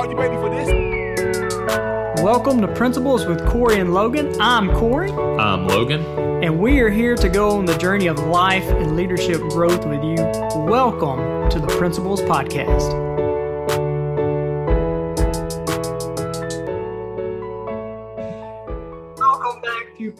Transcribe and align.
Are 0.00 0.08
you 0.08 0.16
ready 0.16 0.36
for 0.36 0.48
this? 0.48 0.66
Welcome 2.22 2.62
to 2.62 2.68
Principles 2.68 3.26
with 3.26 3.46
Corey 3.46 3.80
and 3.80 3.92
Logan. 3.92 4.34
I'm 4.40 4.72
Corey. 4.72 5.12
I'm 5.12 5.66
Logan. 5.66 6.02
And 6.42 6.58
we 6.58 6.80
are 6.80 6.88
here 6.88 7.14
to 7.16 7.28
go 7.28 7.50
on 7.50 7.66
the 7.66 7.76
journey 7.76 8.06
of 8.06 8.18
life 8.18 8.64
and 8.64 8.96
leadership 8.96 9.42
growth 9.50 9.84
with 9.84 10.02
you. 10.02 10.16
Welcome 10.64 11.50
to 11.50 11.58
the 11.58 11.66
Principles 11.78 12.22
Podcast. 12.22 13.09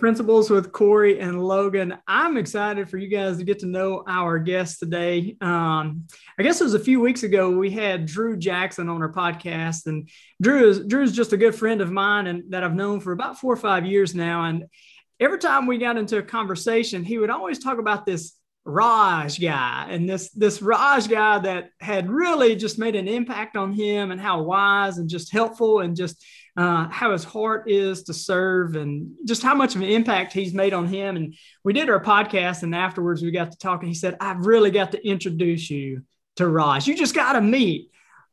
Principles 0.01 0.49
with 0.49 0.73
Corey 0.73 1.21
and 1.21 1.47
Logan. 1.47 1.99
I'm 2.09 2.39
excited 2.39 2.89
for 2.89 2.97
you 2.97 3.07
guys 3.07 3.37
to 3.37 3.45
get 3.45 3.59
to 3.59 3.67
know 3.67 4.03
our 4.09 4.39
guest 4.39 4.81
today. 4.81 5.37
Um, 5.43 6.07
I 6.39 6.43
guess 6.43 6.61
it 6.61 6.65
was 6.65 6.73
a 6.73 6.81
few 6.81 7.01
weeks 7.01 7.23
ago 7.23 7.51
we 7.51 7.71
had 7.71 8.07
Drew 8.07 8.39
Jackson 8.39 8.89
on 8.89 9.03
our 9.03 9.13
podcast, 9.13 9.87
and 9.87 10.09
Drew 10.41 10.71
is 10.71 10.81
Drew 10.87 11.03
is 11.03 11.13
just 11.13 11.35
a 11.35 11.37
good 11.37 11.55
friend 11.55 11.83
of 11.83 11.93
mine 11.93 12.27
and 12.29 12.51
that 12.51 12.65
I've 12.65 12.75
known 12.75 13.01
for 13.01 13.13
about 13.13 13.39
four 13.39 13.53
or 13.53 13.59
five 13.59 13.85
years 13.85 14.15
now. 14.15 14.45
And 14.45 14.65
every 15.21 15.39
time 15.39 15.67
we 15.67 15.77
got 15.77 15.99
into 15.99 16.17
a 16.17 16.23
conversation, 16.23 17.05
he 17.05 17.19
would 17.19 17.31
always 17.31 17.59
talk 17.59 17.79
about 17.79 18.07
this 18.07 18.35
Raj 18.65 19.39
guy 19.41 19.89
and 19.91 20.09
this 20.09 20.31
this 20.31 20.63
Raj 20.63 21.09
guy 21.09 21.41
that 21.41 21.71
had 21.79 22.11
really 22.11 22.57
just 22.57 22.79
made 22.79 22.97
an 22.97 23.07
impact 23.07 23.57
on 23.57 23.73
him 23.73 24.11
and 24.11 24.21
how 24.21 24.43
wise 24.43 24.97
and 24.97 25.11
just 25.11 25.31
helpful 25.31 25.81
and 25.81 25.95
just 25.95 26.25
uh, 26.57 26.89
how 26.89 27.13
his 27.13 27.25
heart 27.25 27.71
is 27.71 28.03
to 28.05 28.15
serve 28.15 28.77
and 28.77 29.15
just 29.25 29.43
how 29.43 29.55
much 29.55 29.75
of 29.75 29.83
an 29.83 29.89
impact 29.89 30.33
he's 30.33 30.55
made 30.55 30.73
on 30.73 30.87
him. 30.87 31.17
And 31.17 31.35
we 31.65 31.73
did 31.73 31.89
our 31.89 32.03
podcast, 32.03 32.63
and 32.63 32.75
afterwards 32.75 33.23
we 33.23 33.31
got 33.31 33.53
to 33.53 33.59
talk, 33.59 33.81
and 33.81 33.89
he 33.89 33.95
said, 33.95 34.17
I've 34.21 34.47
really 34.47 34.71
got 34.71 34.93
to 34.93 35.07
introduce 35.07 35.71
you 35.71 36.03
to 36.37 36.49
Raj. 36.49 36.87
You 36.87 36.97
just 36.97 37.15
got 37.15 37.35
to 37.35 37.41
meet 37.41 37.91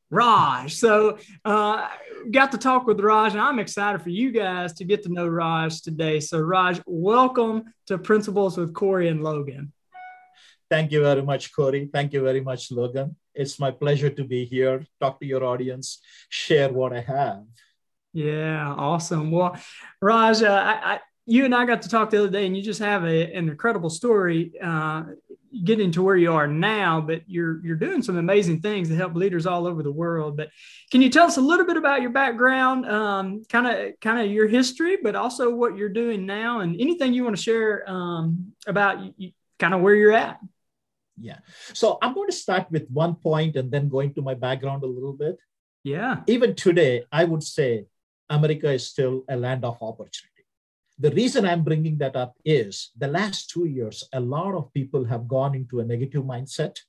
Raj. 0.09 0.76
So, 0.76 1.17
uh, 1.45 1.88
got 2.32 2.51
to 2.51 2.57
talk 2.57 2.88
with 2.88 2.99
Raj, 2.99 3.34
and 3.34 3.41
I'm 3.41 3.60
excited 3.60 4.01
for 4.01 4.10
you 4.10 4.32
guys 4.32 4.73
to 4.73 4.85
get 4.85 5.04
to 5.04 5.10
know 5.10 5.27
Raj 5.27 5.82
today. 5.82 6.20
So, 6.20 6.40
Raj, 6.40 6.82
welcome 6.85 7.65
to 7.88 7.98
Principles 7.98 8.57
with 8.57 8.73
Corey 8.73 9.10
and 9.10 9.23
Logan. 9.23 9.73
Thank 10.70 10.91
you 10.91 11.01
very 11.01 11.21
much, 11.21 11.54
Corey. 11.54 11.90
Thank 11.91 12.13
you 12.13 12.21
very 12.21 12.41
much, 12.41 12.71
Logan. 12.71 13.15
It's 13.34 13.60
my 13.60 13.71
pleasure 13.71 14.10
to 14.10 14.23
be 14.23 14.45
here, 14.45 14.85
talk 14.99 15.20
to 15.20 15.26
your 15.26 15.43
audience, 15.43 16.01
share 16.29 16.70
what 16.70 16.91
I 16.91 17.01
have. 17.01 17.43
Yeah, 18.18 18.73
awesome. 18.76 19.29
Well, 19.29 19.55
Raj, 20.01 20.41
uh, 20.41 20.48
I, 20.48 20.93
I, 20.93 20.99
you 21.27 21.46
and 21.46 21.54
I 21.54 21.68
got 21.68 21.84
to 21.84 21.90
talk 21.90 22.10
the 22.10 22.18
other 22.18 22.32
day, 22.32 22.48
and 22.48 22.57
you 22.57 22.63
just 22.63 22.79
have 22.79 23.04
a, 23.04 23.32
an 23.32 23.48
incredible 23.48 23.91
story 23.91 24.54
uh, 24.60 25.04
getting 25.63 25.91
to 25.91 26.01
where 26.01 26.15
you 26.15 26.34
are 26.34 26.48
now. 26.48 26.99
But 26.99 27.21
you're 27.27 27.63
you're 27.63 27.76
doing 27.76 28.01
some 28.01 28.18
amazing 28.18 28.62
things 28.62 28.90
to 28.90 28.95
help 28.95 29.13
leaders 29.13 29.45
all 29.45 29.68
over 29.68 29.84
the 29.84 29.91
world. 29.91 30.35
But 30.35 30.49
can 30.90 31.04
you 31.04 31.12
tell 31.12 31.27
us 31.27 31.38
a 31.38 31.41
little 31.41 31.68
bit 31.68 31.77
about 31.77 32.01
your 32.01 32.10
background, 32.10 32.85
kind 33.49 33.68
of 33.68 33.99
kind 34.01 34.20
of 34.20 34.32
your 34.32 34.48
history, 34.48 34.98
but 35.04 35.15
also 35.15 35.54
what 35.54 35.77
you're 35.77 35.88
doing 35.88 36.26
now, 36.26 36.62
and 36.62 36.76
anything 36.82 37.13
you 37.13 37.23
want 37.23 37.35
to 37.35 37.43
share 37.43 37.88
um, 37.88 38.54
about 38.65 38.98
kind 39.60 39.76
of 39.76 39.82
where 39.82 39.93
you're 39.93 40.13
at? 40.13 40.40
Yeah. 41.21 41.38
So 41.73 41.99
I'm 42.01 42.15
going 42.15 42.29
to 42.29 42.35
start 42.35 42.71
with 42.71 42.90
one 42.90 43.13
point 43.13 43.57
and 43.57 43.70
then 43.70 43.90
going 43.90 44.15
to 44.15 44.23
my 44.23 44.34
background 44.34 44.82
a 44.82 44.88
little 44.88 45.13
bit. 45.13 45.38
Yeah. 45.84 46.21
Even 46.26 46.55
today, 46.55 47.04
I 47.12 47.23
would 47.23 47.43
say 47.43 47.85
America 48.29 48.71
is 48.71 48.87
still 48.87 49.23
a 49.29 49.35
land 49.35 49.63
of 49.63 49.77
opportunity. 49.81 50.37
The 50.99 51.11
reason 51.11 51.45
I'm 51.45 51.63
bringing 51.63 51.97
that 51.99 52.15
up 52.15 52.35
is 52.43 52.91
the 52.97 53.07
last 53.07 53.49
two 53.49 53.65
years, 53.65 54.03
a 54.13 54.20
lot 54.20 54.55
of 54.55 54.73
people 54.73 55.05
have 55.05 55.27
gone 55.27 55.53
into 55.53 55.79
a 55.79 55.85
negative 55.85 56.23
mindset. 56.23 56.79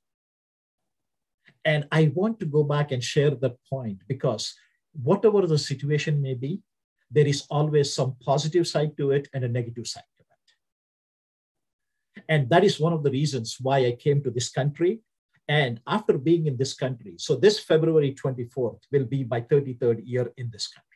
And 1.64 1.86
I 1.92 2.10
want 2.14 2.40
to 2.40 2.46
go 2.46 2.64
back 2.64 2.92
and 2.92 3.04
share 3.04 3.30
that 3.30 3.56
point 3.68 3.98
because 4.08 4.54
whatever 4.92 5.46
the 5.46 5.58
situation 5.58 6.22
may 6.22 6.34
be, 6.34 6.62
there 7.10 7.26
is 7.26 7.46
always 7.50 7.92
some 7.92 8.16
positive 8.24 8.66
side 8.66 8.96
to 8.96 9.10
it 9.10 9.28
and 9.34 9.44
a 9.44 9.48
negative 9.48 9.86
side 9.86 10.04
to 10.16 10.22
it. 10.22 12.22
And 12.28 12.48
that 12.48 12.64
is 12.64 12.80
one 12.80 12.94
of 12.94 13.02
the 13.02 13.10
reasons 13.10 13.58
why 13.60 13.84
I 13.84 13.92
came 13.92 14.22
to 14.22 14.30
this 14.30 14.48
country. 14.48 15.00
And 15.48 15.82
after 15.86 16.16
being 16.16 16.46
in 16.46 16.56
this 16.56 16.72
country, 16.72 17.16
so 17.18 17.36
this 17.36 17.58
February 17.58 18.14
24th 18.14 18.80
will 18.90 19.04
be 19.04 19.24
my 19.24 19.42
33rd 19.42 20.00
year 20.04 20.32
in 20.38 20.50
this 20.50 20.68
country. 20.68 20.87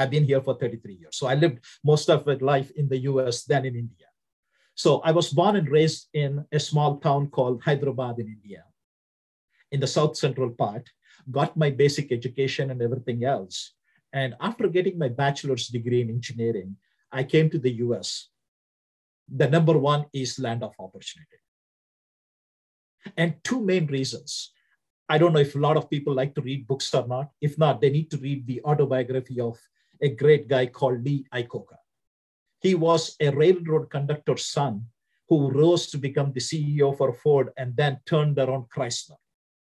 I've 0.00 0.10
been 0.10 0.24
here 0.24 0.40
for 0.40 0.54
33 0.54 0.94
years. 0.94 1.16
So 1.16 1.26
I 1.26 1.34
lived 1.34 1.58
most 1.84 2.08
of 2.08 2.24
my 2.24 2.38
life 2.40 2.70
in 2.70 2.88
the 2.88 3.00
US 3.10 3.44
than 3.44 3.66
in 3.66 3.76
India. 3.76 4.06
So 4.74 5.00
I 5.00 5.12
was 5.12 5.28
born 5.28 5.56
and 5.56 5.68
raised 5.68 6.08
in 6.14 6.46
a 6.50 6.58
small 6.58 6.96
town 6.96 7.28
called 7.28 7.62
Hyderabad 7.62 8.18
in 8.18 8.28
India, 8.28 8.64
in 9.70 9.78
the 9.78 9.86
south 9.86 10.16
central 10.16 10.50
part, 10.50 10.88
got 11.30 11.54
my 11.54 11.68
basic 11.68 12.12
education 12.12 12.70
and 12.70 12.80
everything 12.80 13.24
else. 13.24 13.74
And 14.14 14.34
after 14.40 14.68
getting 14.68 14.96
my 14.98 15.08
bachelor's 15.08 15.68
degree 15.68 16.00
in 16.00 16.08
engineering, 16.08 16.76
I 17.12 17.24
came 17.24 17.50
to 17.50 17.58
the 17.58 17.72
US. 17.84 18.30
The 19.28 19.50
number 19.50 19.76
one 19.76 20.06
is 20.14 20.38
land 20.38 20.62
of 20.62 20.72
opportunity. 20.78 21.40
And 23.18 23.34
two 23.44 23.60
main 23.60 23.86
reasons. 23.86 24.52
I 25.10 25.18
don't 25.18 25.34
know 25.34 25.40
if 25.40 25.54
a 25.56 25.58
lot 25.66 25.76
of 25.76 25.90
people 25.90 26.14
like 26.14 26.34
to 26.36 26.40
read 26.40 26.66
books 26.66 26.94
or 26.94 27.06
not. 27.06 27.30
If 27.42 27.58
not, 27.58 27.82
they 27.82 27.90
need 27.90 28.10
to 28.12 28.16
read 28.16 28.46
the 28.46 28.62
autobiography 28.64 29.40
of 29.40 29.58
a 30.00 30.08
great 30.08 30.48
guy 30.48 30.66
called 30.66 31.04
Lee 31.04 31.26
Iacocca. 31.34 31.76
He 32.60 32.74
was 32.74 33.16
a 33.20 33.30
railroad 33.30 33.90
conductor's 33.90 34.46
son 34.46 34.86
who 35.28 35.50
rose 35.50 35.86
to 35.88 35.98
become 35.98 36.32
the 36.32 36.40
CEO 36.40 36.96
for 36.96 37.12
Ford 37.12 37.50
and 37.56 37.76
then 37.76 38.00
turned 38.04 38.38
around 38.38 38.66
Chrysler 38.74 39.16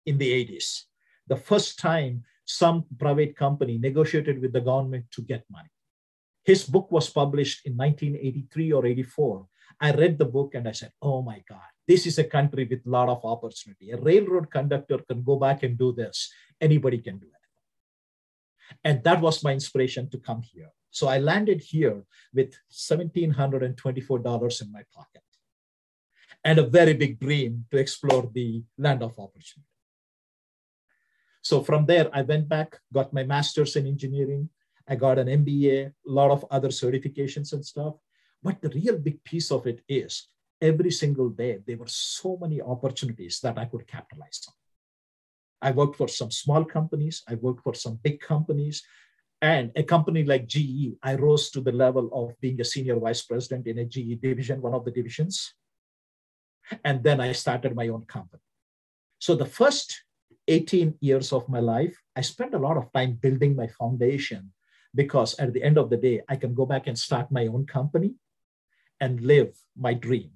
in 0.07 0.19
the 0.19 0.31
80s. 0.45 0.85
The 1.27 1.37
first 1.37 1.79
time 1.79 2.25
some 2.45 2.87
private 2.99 3.37
company 3.37 3.77
negotiated 3.79 4.41
with 4.41 4.53
the 4.53 4.61
government 4.61 5.05
to 5.13 5.23
get 5.23 5.45
money. 5.51 5.69
His 6.45 6.65
book 6.65 6.91
was 6.91 7.11
published 7.11 7.67
in 7.67 7.77
1983 7.77 8.73
or 8.73 8.87
84. 8.87 9.47
I 9.81 9.93
read 9.93 10.19
the 10.19 10.25
book 10.25 10.55
and 10.55 10.67
I 10.67 10.73
said, 10.73 10.93
oh 11.03 11.21
my 11.21 11.43
God, 11.47 11.69
this 11.87 12.07
is 12.07 12.19
a 12.19 12.25
country 12.25 12.67
with 12.69 12.87
a 12.87 12.91
lot 12.91 13.11
of 13.11 13.25
opportunity. 13.25 13.91
A 13.91 13.99
railroad 13.99 14.51
conductor 14.51 14.99
can 15.07 15.23
go 15.23 15.37
back 15.37 15.63
and 15.63 15.77
do 15.77 15.93
this. 15.93 16.33
Anybody 16.59 16.99
can 16.99 17.19
do 17.19 17.27
it. 17.27 17.38
And 18.85 19.03
that 19.05 19.21
was 19.21 19.45
my 19.45 19.53
inspiration 19.53 20.09
to 20.11 20.19
come 20.19 20.43
here. 20.43 20.71
So 20.91 21.09
I 21.09 21.19
landed 21.19 21.61
here 21.61 22.05
with 22.35 22.55
$1,724 22.73 24.63
in 24.63 24.73
my 24.73 24.83
pocket 24.95 25.23
and 26.45 26.59
a 26.59 26.67
very 26.67 26.95
big 26.95 27.21
dream 27.21 27.67
to 27.71 27.79
explore 27.79 28.31
the 28.33 28.63
land 28.77 29.03
of 29.03 29.19
opportunity. 29.19 29.69
So 31.43 31.63
from 31.63 31.87
there, 31.87 32.09
I 32.13 32.23
went 32.23 32.49
back, 32.49 32.79
got 32.93 33.13
my 33.13 33.25
master's 33.25 33.77
in 33.77 33.87
engineering. 33.87 34.51
I 34.87 34.97
got 34.97 35.19
an 35.19 35.29
MBA, 35.29 35.87
a 35.87 35.93
lot 36.05 36.31
of 36.31 36.45
other 36.51 36.69
certifications 36.69 37.53
and 37.53 37.65
stuff. 37.65 37.95
But 38.43 38.61
the 38.61 38.71
real 38.71 38.99
big 38.99 39.23
piece 39.25 39.51
of 39.51 39.67
it 39.67 39.83
is 39.89 40.29
every 40.61 40.91
single 40.91 41.29
day, 41.31 41.59
there 41.67 41.77
were 41.77 41.89
so 41.89 42.37
many 42.41 42.61
opportunities 42.61 43.41
that 43.41 43.59
I 43.59 43.67
could 43.67 43.87
capitalize 43.87 44.41
on. 44.49 44.55
I 45.61 45.73
worked 45.73 45.97
for 45.97 46.09
some 46.09 46.31
small 46.31 46.65
companies, 46.65 47.23
I 47.29 47.35
worked 47.35 47.63
for 47.63 47.75
some 47.75 47.99
big 48.03 48.21
companies. 48.21 48.83
And 49.41 49.71
a 49.77 49.85
company 49.85 50.25
like 50.25 50.49
GE, 50.49 50.99
I 51.03 51.15
rose 51.15 51.51
to 51.51 51.61
the 51.61 51.73
level 51.73 52.11
of 52.13 52.35
being 52.41 52.61
a 52.61 52.65
senior 52.65 52.99
vice 52.99 53.23
president 53.23 53.69
in 53.69 53.79
a 53.79 53.85
GE 53.85 54.21
division, 54.21 54.61
one 54.61 54.75
of 54.75 54.85
the 54.85 54.91
divisions. 54.91 55.55
And 56.85 57.05
then 57.05 57.21
I 57.21 57.33
started 57.33 57.75
my 57.75 57.89
own 57.89 58.05
company. 58.07 58.43
So 59.21 59.37
the 59.37 59.47
first 59.47 60.03
18 60.49 60.95
years 61.01 61.33
of 61.33 61.49
my 61.49 61.61
life, 61.61 61.97
I 62.17 62.23
spent 62.23 62.55
a 62.55 62.59
lot 62.59 62.77
of 62.77 62.93
time 62.93 63.13
building 63.13 63.55
my 63.55 63.69
foundation 63.69 64.53
because 64.95 65.39
at 65.39 65.53
the 65.53 65.63
end 65.63 65.79
of 65.79 65.89
the 65.89 65.97
day, 65.97 66.23
I 66.29 66.37
can 66.37 66.55
go 66.55 66.67
back 66.67 66.87
and 66.89 66.99
start 66.99 67.31
my 67.31 67.47
own 67.47 67.67
company 67.67 68.15
and 69.01 69.21
live 69.21 69.57
my 69.77 69.95
dream. 69.95 70.31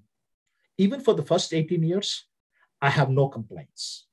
Even 0.79 1.01
for 1.01 1.15
the 1.15 1.25
first 1.25 1.53
18 1.53 1.83
years, 1.83 2.27
I 2.81 2.91
have 2.91 3.11
no 3.11 3.29
complaints 3.29 4.07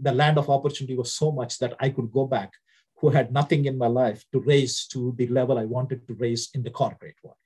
the 0.00 0.12
land 0.12 0.38
of 0.38 0.50
opportunity 0.50 0.96
was 0.96 1.12
so 1.12 1.30
much 1.30 1.58
that 1.58 1.74
I 1.80 1.90
could 1.90 2.12
go 2.12 2.26
back, 2.26 2.52
who 2.98 3.10
had 3.10 3.32
nothing 3.32 3.64
in 3.64 3.78
my 3.78 3.86
life, 3.86 4.24
to 4.32 4.40
raise 4.40 4.86
to 4.88 5.14
the 5.16 5.26
level 5.28 5.58
I 5.58 5.64
wanted 5.64 6.06
to 6.06 6.14
raise 6.14 6.50
in 6.54 6.62
the 6.62 6.70
corporate 6.70 7.16
world. 7.22 7.36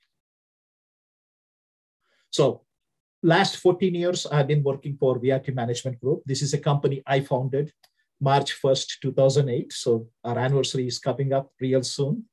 So, 2.29 2.61
last 3.23 3.57
14 3.57 3.95
years, 3.95 4.25
I've 4.25 4.47
been 4.47 4.63
working 4.63 4.97
for 4.97 5.19
VRT 5.19 5.53
Management 5.53 5.99
Group. 6.01 6.23
This 6.25 6.41
is 6.41 6.53
a 6.53 6.57
company 6.57 7.01
I 7.05 7.21
founded 7.21 7.71
March 8.19 8.61
1st, 8.61 8.99
2008. 9.01 9.71
So, 9.71 10.07
our 10.23 10.37
anniversary 10.37 10.87
is 10.87 10.99
coming 10.99 11.31
up 11.31 11.51
real 11.61 11.83
soon. 11.83 12.25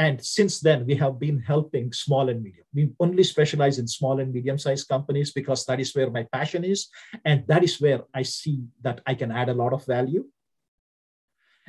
And 0.00 0.24
since 0.24 0.60
then, 0.60 0.86
we 0.86 0.94
have 0.94 1.20
been 1.20 1.38
helping 1.38 1.92
small 1.92 2.30
and 2.30 2.42
medium. 2.42 2.64
We 2.72 2.90
only 2.98 3.22
specialize 3.22 3.78
in 3.78 3.86
small 3.86 4.18
and 4.18 4.32
medium 4.32 4.56
sized 4.56 4.88
companies 4.88 5.30
because 5.30 5.66
that 5.66 5.78
is 5.78 5.94
where 5.94 6.10
my 6.10 6.26
passion 6.32 6.64
is. 6.64 6.88
And 7.26 7.46
that 7.48 7.62
is 7.62 7.78
where 7.82 8.00
I 8.14 8.22
see 8.22 8.64
that 8.80 9.02
I 9.06 9.14
can 9.14 9.30
add 9.30 9.50
a 9.50 9.58
lot 9.62 9.74
of 9.74 9.84
value. 9.84 10.24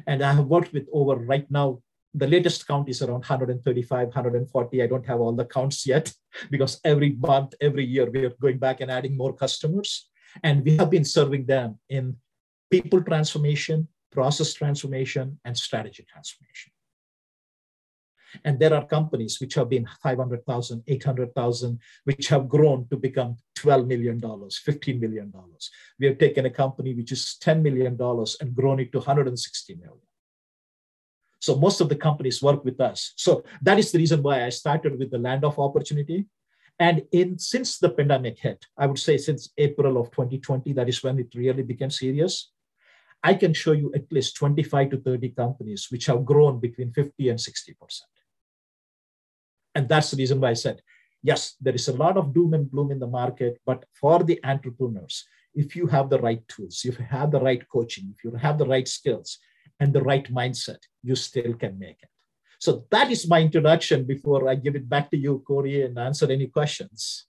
And 0.08 0.24
I 0.24 0.32
have 0.32 0.46
worked 0.46 0.72
with 0.72 0.88
over 0.94 1.18
right 1.18 1.46
now, 1.52 1.82
the 2.14 2.26
latest 2.26 2.66
count 2.66 2.88
is 2.88 3.02
around 3.02 3.26
135, 3.28 4.08
140. 4.08 4.82
I 4.82 4.88
don't 4.88 5.06
have 5.06 5.20
all 5.20 5.34
the 5.34 5.44
counts 5.44 5.86
yet 5.86 6.14
because 6.50 6.80
every 6.86 7.12
month, 7.20 7.54
every 7.60 7.84
year, 7.84 8.10
we 8.10 8.24
are 8.24 8.34
going 8.40 8.60
back 8.60 8.80
and 8.80 8.90
adding 8.90 9.18
more 9.18 9.34
customers. 9.34 10.08
And 10.42 10.64
we 10.64 10.78
have 10.78 10.90
been 10.90 11.04
serving 11.04 11.48
them 11.48 11.80
in 11.90 12.16
people 12.70 13.04
transformation, 13.04 13.90
process 14.10 14.54
transformation, 14.54 15.38
and 15.44 15.58
strategy 15.58 16.06
transformation. 16.10 16.71
And 18.44 18.60
there 18.60 18.74
are 18.74 18.86
companies 18.86 19.40
which 19.40 19.56
have 19.56 19.70
been 19.70 19.88
500,000, 20.02 20.84
800,000, 20.88 21.80
which 22.06 22.28
have 22.28 22.48
grown 22.48 22.88
to 22.90 22.98
become 22.98 23.38
$12 23.58 23.88
million, 23.88 24.20
$15 24.20 25.00
million. 25.00 25.34
We 26.00 26.08
have 26.08 26.18
taken 26.18 26.46
a 26.46 26.50
company 26.50 26.94
which 26.94 27.12
is 27.12 27.38
$10 27.44 27.62
million 27.62 27.98
and 28.42 28.56
grown 28.56 28.80
it 28.80 28.92
to 28.92 29.00
160 29.00 29.76
million. 29.76 30.00
So 31.40 31.56
most 31.56 31.82
of 31.82 31.90
the 31.90 31.96
companies 31.96 32.42
work 32.42 32.64
with 32.64 32.80
us. 32.80 33.14
So 33.16 33.44
that 33.64 33.80
is 33.80 33.92
the 33.92 33.98
reason 33.98 34.22
why 34.22 34.46
I 34.46 34.50
started 34.50 34.98
with 35.00 35.10
the 35.10 35.18
land 35.18 35.44
of 35.44 35.58
opportunity. 35.58 36.28
And 36.80 37.04
in 37.12 37.38
since 37.38 37.80
the 37.80 37.90
pandemic 37.90 38.40
hit, 38.40 38.66
I 38.78 38.86
would 38.86 39.00
say 39.00 39.18
since 39.18 39.50
April 39.58 39.98
of 40.00 40.12
2020, 40.12 40.74
that 40.74 40.88
is 40.88 41.04
when 41.04 41.20
it 41.20 41.34
really 41.36 41.64
became 41.64 41.90
serious. 41.90 42.52
I 43.24 43.34
can 43.36 43.54
show 43.54 43.72
you 43.72 43.92
at 43.94 44.12
least 44.12 44.36
25 44.36 44.92
to 44.92 44.98
30 44.98 45.30
companies 45.30 45.88
which 45.92 46.06
have 46.08 46.26
grown 46.26 46.60
between 46.60 46.92
50 46.92 47.30
and 47.30 47.40
60 47.40 47.74
percent. 47.74 48.10
And 49.76 49.88
that's 49.88 50.12
the 50.12 50.18
reason 50.18 50.40
why 50.40 50.50
I 50.50 50.54
said, 50.54 50.82
yes, 51.24 51.56
there 51.62 51.76
is 51.76 51.88
a 51.88 51.94
lot 51.94 52.18
of 52.18 52.34
doom 52.34 52.54
and 52.54 52.70
gloom 52.70 52.92
in 52.92 53.00
the 53.00 53.08
market, 53.08 53.60
but 53.66 53.86
for 53.94 54.24
the 54.24 54.40
entrepreneurs, 54.44 55.26
if 55.54 55.76
you 55.76 55.88
have 55.88 56.10
the 56.10 56.20
right 56.20 56.46
tools, 56.48 56.82
if 56.86 56.98
you 57.00 57.06
have 57.10 57.32
the 57.32 57.40
right 57.40 57.64
coaching, 57.70 58.14
if 58.16 58.24
you 58.24 58.32
have 58.36 58.58
the 58.58 58.66
right 58.66 58.88
skills 58.88 59.38
and 59.80 59.94
the 59.94 60.02
right 60.02 60.32
mindset, 60.34 60.80
you 61.04 61.16
still 61.16 61.54
can 61.54 61.78
make 61.78 61.98
it. 62.02 62.10
So 62.60 62.86
that 62.92 63.12
is 63.12 63.28
my 63.28 63.42
introduction 63.42 64.06
before 64.06 64.48
I 64.48 64.56
give 64.56 64.76
it 64.76 64.88
back 64.88 65.10
to 65.12 65.18
you, 65.18 65.44
Corey, 65.46 65.84
and 65.84 65.98
answer 65.98 66.32
any 66.32 66.48
questions. 66.48 67.26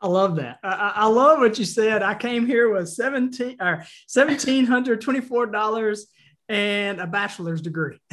I 0.00 0.08
love 0.08 0.36
that. 0.36 0.58
I, 0.62 0.92
I 0.96 1.06
love 1.06 1.38
what 1.38 1.58
you 1.58 1.64
said. 1.64 2.02
I 2.02 2.14
came 2.14 2.44
here 2.44 2.70
with 2.70 2.88
17 2.90 3.56
or 3.60 3.84
$1,724 4.10 6.00
and 6.48 7.00
a 7.00 7.06
bachelor's 7.06 7.62
degree. 7.62 7.98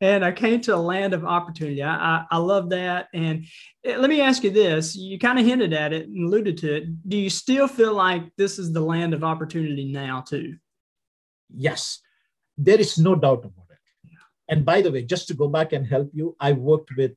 and 0.00 0.24
I 0.24 0.32
came 0.32 0.60
to 0.62 0.74
a 0.74 0.76
land 0.76 1.14
of 1.14 1.24
opportunity. 1.24 1.82
I, 1.82 2.24
I, 2.30 2.38
love 2.38 2.70
that. 2.70 3.08
And 3.14 3.46
eh, 3.84 3.96
let 3.96 4.10
me 4.10 4.20
ask 4.20 4.42
you 4.44 4.50
this 4.50 4.96
you 4.96 5.18
kind 5.18 5.38
of 5.38 5.46
hinted 5.46 5.72
at 5.72 5.92
it 5.92 6.08
and 6.08 6.26
alluded 6.26 6.58
to 6.58 6.76
it. 6.76 7.08
Do 7.08 7.16
you 7.16 7.30
still 7.30 7.68
feel 7.68 7.94
like 7.94 8.24
this 8.36 8.58
is 8.58 8.72
the 8.72 8.80
land 8.80 9.14
of 9.14 9.24
opportunity 9.24 9.92
now, 9.92 10.20
too? 10.20 10.56
Yes, 11.54 12.00
there 12.58 12.80
is 12.80 12.98
no 12.98 13.14
doubt 13.14 13.44
about 13.44 13.66
it. 13.70 13.78
And 14.48 14.64
by 14.64 14.82
the 14.82 14.92
way, 14.92 15.02
just 15.02 15.28
to 15.28 15.34
go 15.34 15.48
back 15.48 15.72
and 15.72 15.86
help 15.86 16.10
you, 16.12 16.36
I 16.38 16.52
worked 16.52 16.90
with, 16.96 17.12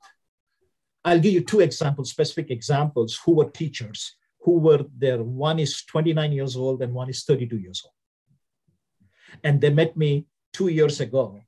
I'll 1.04 1.20
give 1.20 1.34
you 1.34 1.42
two 1.42 1.60
examples, 1.60 2.12
specific 2.12 2.52
examples, 2.52 3.20
who 3.26 3.34
were 3.34 3.50
teachers, 3.50 4.16
who 4.42 4.60
were 4.60 4.86
there. 4.98 5.22
One 5.22 5.60
is 5.60 5.84
29 5.84 6.32
years 6.32 6.56
old 6.56 6.82
and 6.82 6.94
one 6.94 7.10
is 7.10 7.24
32 7.24 7.58
years 7.58 7.82
old 7.84 7.94
and 9.44 9.62
they 9.62 9.70
met 9.70 9.96
me 9.98 10.26
two 10.54 10.68
years 10.68 11.00
ago, 11.00 11.40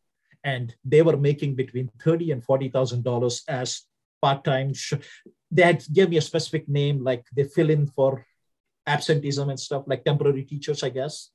and 0.43 0.73
they 0.85 1.01
were 1.01 1.17
making 1.17 1.55
between 1.55 1.89
thirty 2.01 2.31
and 2.31 2.43
forty 2.43 2.69
thousand 2.69 3.03
dollars 3.03 3.43
as 3.47 3.83
part-time. 4.21 4.73
They 5.51 5.63
had 5.63 5.83
gave 5.91 6.09
me 6.09 6.17
a 6.17 6.21
specific 6.21 6.69
name, 6.69 7.03
like 7.03 7.25
they 7.35 7.43
fill 7.43 7.69
in 7.69 7.87
for 7.87 8.25
absenteeism 8.85 9.49
and 9.49 9.59
stuff, 9.59 9.83
like 9.87 10.03
temporary 10.03 10.43
teachers, 10.43 10.83
I 10.83 10.89
guess. 10.89 11.31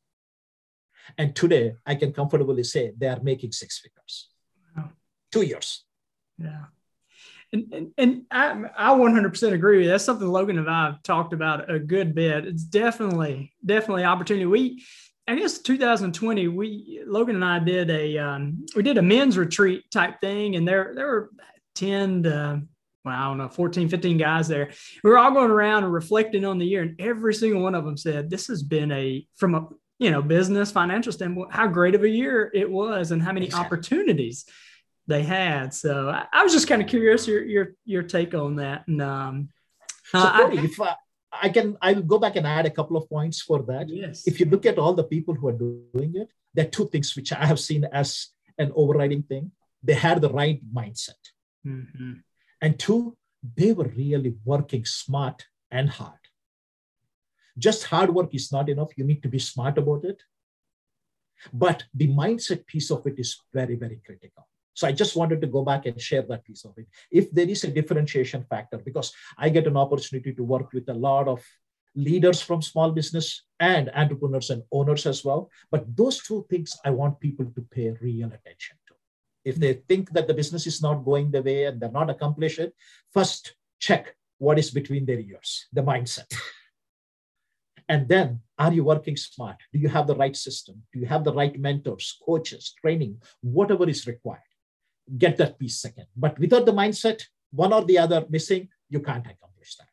And 1.19 1.35
today, 1.35 1.75
I 1.85 1.95
can 1.95 2.13
comfortably 2.13 2.65
say 2.65 2.93
they 2.97 3.09
are 3.09 3.21
making 3.21 3.53
six 3.53 3.79
figures. 3.79 4.29
Wow. 4.77 4.91
Two 5.31 5.43
years. 5.43 5.85
Yeah. 6.39 6.65
And, 7.53 7.73
and, 7.73 7.91
and 7.99 8.23
I, 8.31 8.65
I 8.77 8.95
100% 8.95 9.53
agree 9.53 9.77
with 9.77 9.85
you. 9.85 9.91
That's 9.91 10.05
something 10.05 10.27
Logan 10.27 10.59
and 10.59 10.69
I 10.69 10.87
have 10.87 11.03
talked 11.03 11.33
about 11.33 11.71
a 11.71 11.79
good 11.79 12.15
bit. 12.15 12.47
It's 12.47 12.65
definitely, 12.65 13.53
definitely 13.65 14.05
opportunity. 14.05 14.47
We, 14.47 14.83
I 15.27 15.37
guess 15.37 15.59
2020, 15.59 16.49
we 16.49 17.03
Logan 17.07 17.37
and 17.37 17.45
I 17.45 17.59
did 17.59 17.91
a 17.91 18.19
um, 18.19 18.67
we 18.77 18.83
did 18.83 18.99
a 18.99 19.03
men's 19.03 19.39
retreat 19.39 19.91
type 19.91 20.21
thing, 20.21 20.57
and 20.57 20.69
there 20.69 20.93
there 20.95 21.07
were 21.07 21.31
10 21.77 22.25
to 22.25 22.63
well, 23.05 23.15
I 23.15 23.25
don't 23.27 23.39
know, 23.39 23.49
14, 23.49 23.91
15 23.91 24.17
guys 24.17 24.49
there. 24.49 24.71
We 25.03 25.11
were 25.11 25.19
all 25.19 25.31
going 25.31 25.51
around 25.51 25.85
and 25.85 25.93
reflecting 25.93 26.45
on 26.45 26.59
the 26.59 26.65
year, 26.65 26.83
and 26.83 26.99
every 26.99 27.35
single 27.35 27.63
one 27.63 27.75
of 27.75 27.85
them 27.85 27.97
said, 27.97 28.31
This 28.31 28.47
has 28.49 28.63
been 28.63 28.91
a 28.93 29.27
from 29.37 29.55
a 29.55 29.69
you 29.99 30.11
know 30.11 30.23
business 30.23 30.71
financial 30.71 31.13
standpoint, 31.13 31.53
how 31.53 31.67
great 31.69 31.95
of 31.95 32.03
a 32.03 32.09
year 32.09 32.51
it 32.53 32.71
was 32.71 33.11
and 33.11 33.23
how 33.23 33.33
many 33.33 33.47
exactly. 33.47 33.67
opportunities 33.67 34.47
they 35.07 35.23
had. 35.23 35.73
So 35.73 36.09
I, 36.09 36.27
I 36.33 36.43
was 36.43 36.53
just 36.53 36.69
kind 36.69 36.83
of 36.83 36.89
curious 36.89 37.27
your 37.27 37.45
your 37.45 37.75
your 37.85 38.03
take 38.03 38.35
on 38.35 38.57
that. 38.57 38.87
And 38.89 39.01
um 39.01 39.49
so 40.07 40.21
Corey, 40.21 40.59
I, 40.59 40.95
I, 41.43 41.49
can 41.49 41.77
I 41.81 41.93
will 41.93 42.03
go 42.03 42.19
back 42.19 42.37
and 42.37 42.47
add 42.47 42.67
a 42.67 42.71
couple 42.71 42.97
of 42.97 43.09
points 43.09 43.41
for 43.43 43.63
that. 43.63 43.89
Yes. 43.89 44.27
If 44.27 44.41
you 44.41 44.47
look 44.47 44.67
at 44.67 44.79
all 44.79 44.95
the 44.95 45.05
people 45.05 45.35
who 45.35 45.49
are 45.49 45.53
doing 45.53 46.15
it, 46.17 46.29
there 46.53 46.67
are 46.67 46.71
two 46.71 46.89
things 46.89 47.15
which 47.17 47.33
I 47.33 47.47
have 47.47 47.61
seen 47.61 47.85
as 47.85 48.29
an 48.59 48.73
overriding 48.75 49.23
thing. 49.23 49.53
They 49.83 49.95
had 49.95 50.21
the 50.21 50.31
right 50.31 50.61
mindset. 50.73 51.23
Mm-hmm. 51.67 52.13
And 52.63 52.79
two, 52.79 53.17
they 53.57 53.73
were 53.73 53.93
really 53.97 54.35
working 54.45 54.85
smart 54.85 55.47
and 55.71 55.91
hard. 55.91 56.19
Just 57.59 57.85
hard 57.85 58.15
work 58.15 58.35
is 58.35 58.51
not 58.51 58.69
enough. 58.69 58.97
You 58.97 59.05
need 59.05 59.23
to 59.23 59.29
be 59.29 59.39
smart 59.39 59.79
about 59.79 60.05
it. 60.05 60.23
But 61.53 61.85
the 61.93 62.09
mindset 62.09 62.67
piece 62.67 62.91
of 62.91 63.07
it 63.07 63.19
is 63.19 63.39
very, 63.53 63.77
very 63.77 64.01
critical. 64.05 64.49
So 64.75 64.87
I 64.87 64.93
just 64.93 65.17
wanted 65.17 65.41
to 65.41 65.47
go 65.47 65.65
back 65.65 65.87
and 65.87 66.01
share 66.01 66.23
that 66.23 66.45
piece 66.45 66.65
of 66.65 66.75
it. 66.77 66.87
If 67.11 67.31
there 67.31 67.49
is 67.49 67.65
a 67.65 67.71
differentiation 67.71 68.45
factor, 68.51 68.79
because 68.79 69.13
I 69.39 69.49
get 69.49 69.67
an 69.67 69.77
opportunity 69.77 70.35
to 70.35 70.43
work 70.43 70.73
with 70.73 70.89
a 70.89 70.95
lot 70.95 71.29
of 71.29 71.43
leaders 71.95 72.43
from 72.43 72.61
small 72.61 72.91
business 72.91 73.45
and 73.61 73.91
entrepreneurs 73.95 74.51
and 74.51 74.63
owners 74.73 75.07
as 75.07 75.25
well. 75.25 75.51
But 75.71 75.97
those 75.97 76.23
two 76.23 76.45
things 76.51 76.77
I 76.85 76.91
want 76.91 77.21
people 77.21 77.47
to 77.47 77.63
pay 77.71 77.95
real 78.01 78.27
attention 78.27 78.77
to. 78.89 78.95
If 79.45 79.57
they 79.57 79.75
think 79.75 80.11
that 80.13 80.27
the 80.27 80.35
business 80.35 80.67
is 80.67 80.83
not 80.83 81.05
going 81.05 81.31
the 81.31 81.43
way 81.43 81.65
and 81.65 81.81
they're 81.81 81.91
not 81.91 82.11
accomplishing, 82.11 82.67
it, 82.67 82.75
first 83.13 83.55
check 83.79 84.17
what 84.39 84.59
is 84.59 84.71
between 84.71 85.07
their 85.07 85.21
ears, 85.21 85.67
the 85.73 85.83
mindset. 85.83 86.33
And 87.89 88.09
then, 88.09 88.41
are 88.59 88.73
you 88.73 88.83
working 88.83 89.17
smart? 89.17 89.57
Do 89.73 89.79
you 89.79 89.89
have 89.89 90.07
the 90.07 90.17
right 90.17 90.35
system? 90.35 90.83
Do 90.93 91.01
you 91.01 91.07
have 91.07 91.23
the 91.23 91.35
right 91.35 91.59
mentors, 91.59 92.19
coaches, 92.25 92.75
training, 92.81 93.21
whatever 93.43 93.87
is 93.89 94.07
required? 94.07 94.41
Get 95.19 95.37
that 95.39 95.59
piece 95.59 95.81
second. 95.81 96.07
But 96.17 96.39
without 96.39 96.67
the 96.67 96.73
mindset, 96.73 97.23
one 97.53 97.73
or 97.73 97.85
the 97.85 97.99
other 97.99 98.27
missing, 98.29 98.69
you 98.89 99.01
can't 99.01 99.27
accomplish 99.27 99.77
that. 99.77 99.89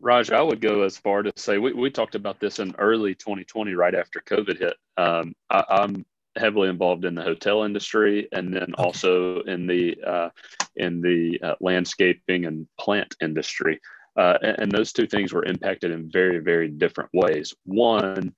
Raj, 0.00 0.32
I 0.32 0.42
would 0.42 0.60
go 0.60 0.82
as 0.82 0.96
far 0.96 1.22
to 1.22 1.32
say 1.36 1.58
we, 1.58 1.72
we 1.72 1.88
talked 1.88 2.16
about 2.16 2.40
this 2.40 2.58
in 2.58 2.74
early 2.78 3.14
2020, 3.14 3.74
right 3.74 3.94
after 3.94 4.20
COVID 4.20 4.58
hit. 4.58 4.74
Um, 4.96 5.34
I, 5.48 5.64
am 5.70 6.04
heavily 6.36 6.68
involved 6.68 7.04
in 7.04 7.14
the 7.14 7.22
hotel 7.22 7.62
industry, 7.62 8.28
and 8.32 8.52
then 8.52 8.74
okay. 8.74 8.82
also 8.82 9.42
in 9.42 9.68
the 9.68 9.96
uh, 10.04 10.30
in 10.74 11.00
the 11.00 11.38
uh, 11.42 11.54
landscaping 11.60 12.46
and 12.46 12.66
plant 12.80 13.14
industry. 13.20 13.78
Uh, 14.16 14.36
and, 14.42 14.56
and, 14.58 14.72
those 14.72 14.92
two 14.92 15.06
things 15.06 15.32
were 15.32 15.44
impacted 15.46 15.90
in 15.90 16.10
very, 16.10 16.38
very 16.38 16.68
different 16.68 17.08
ways. 17.14 17.54
One, 17.64 18.34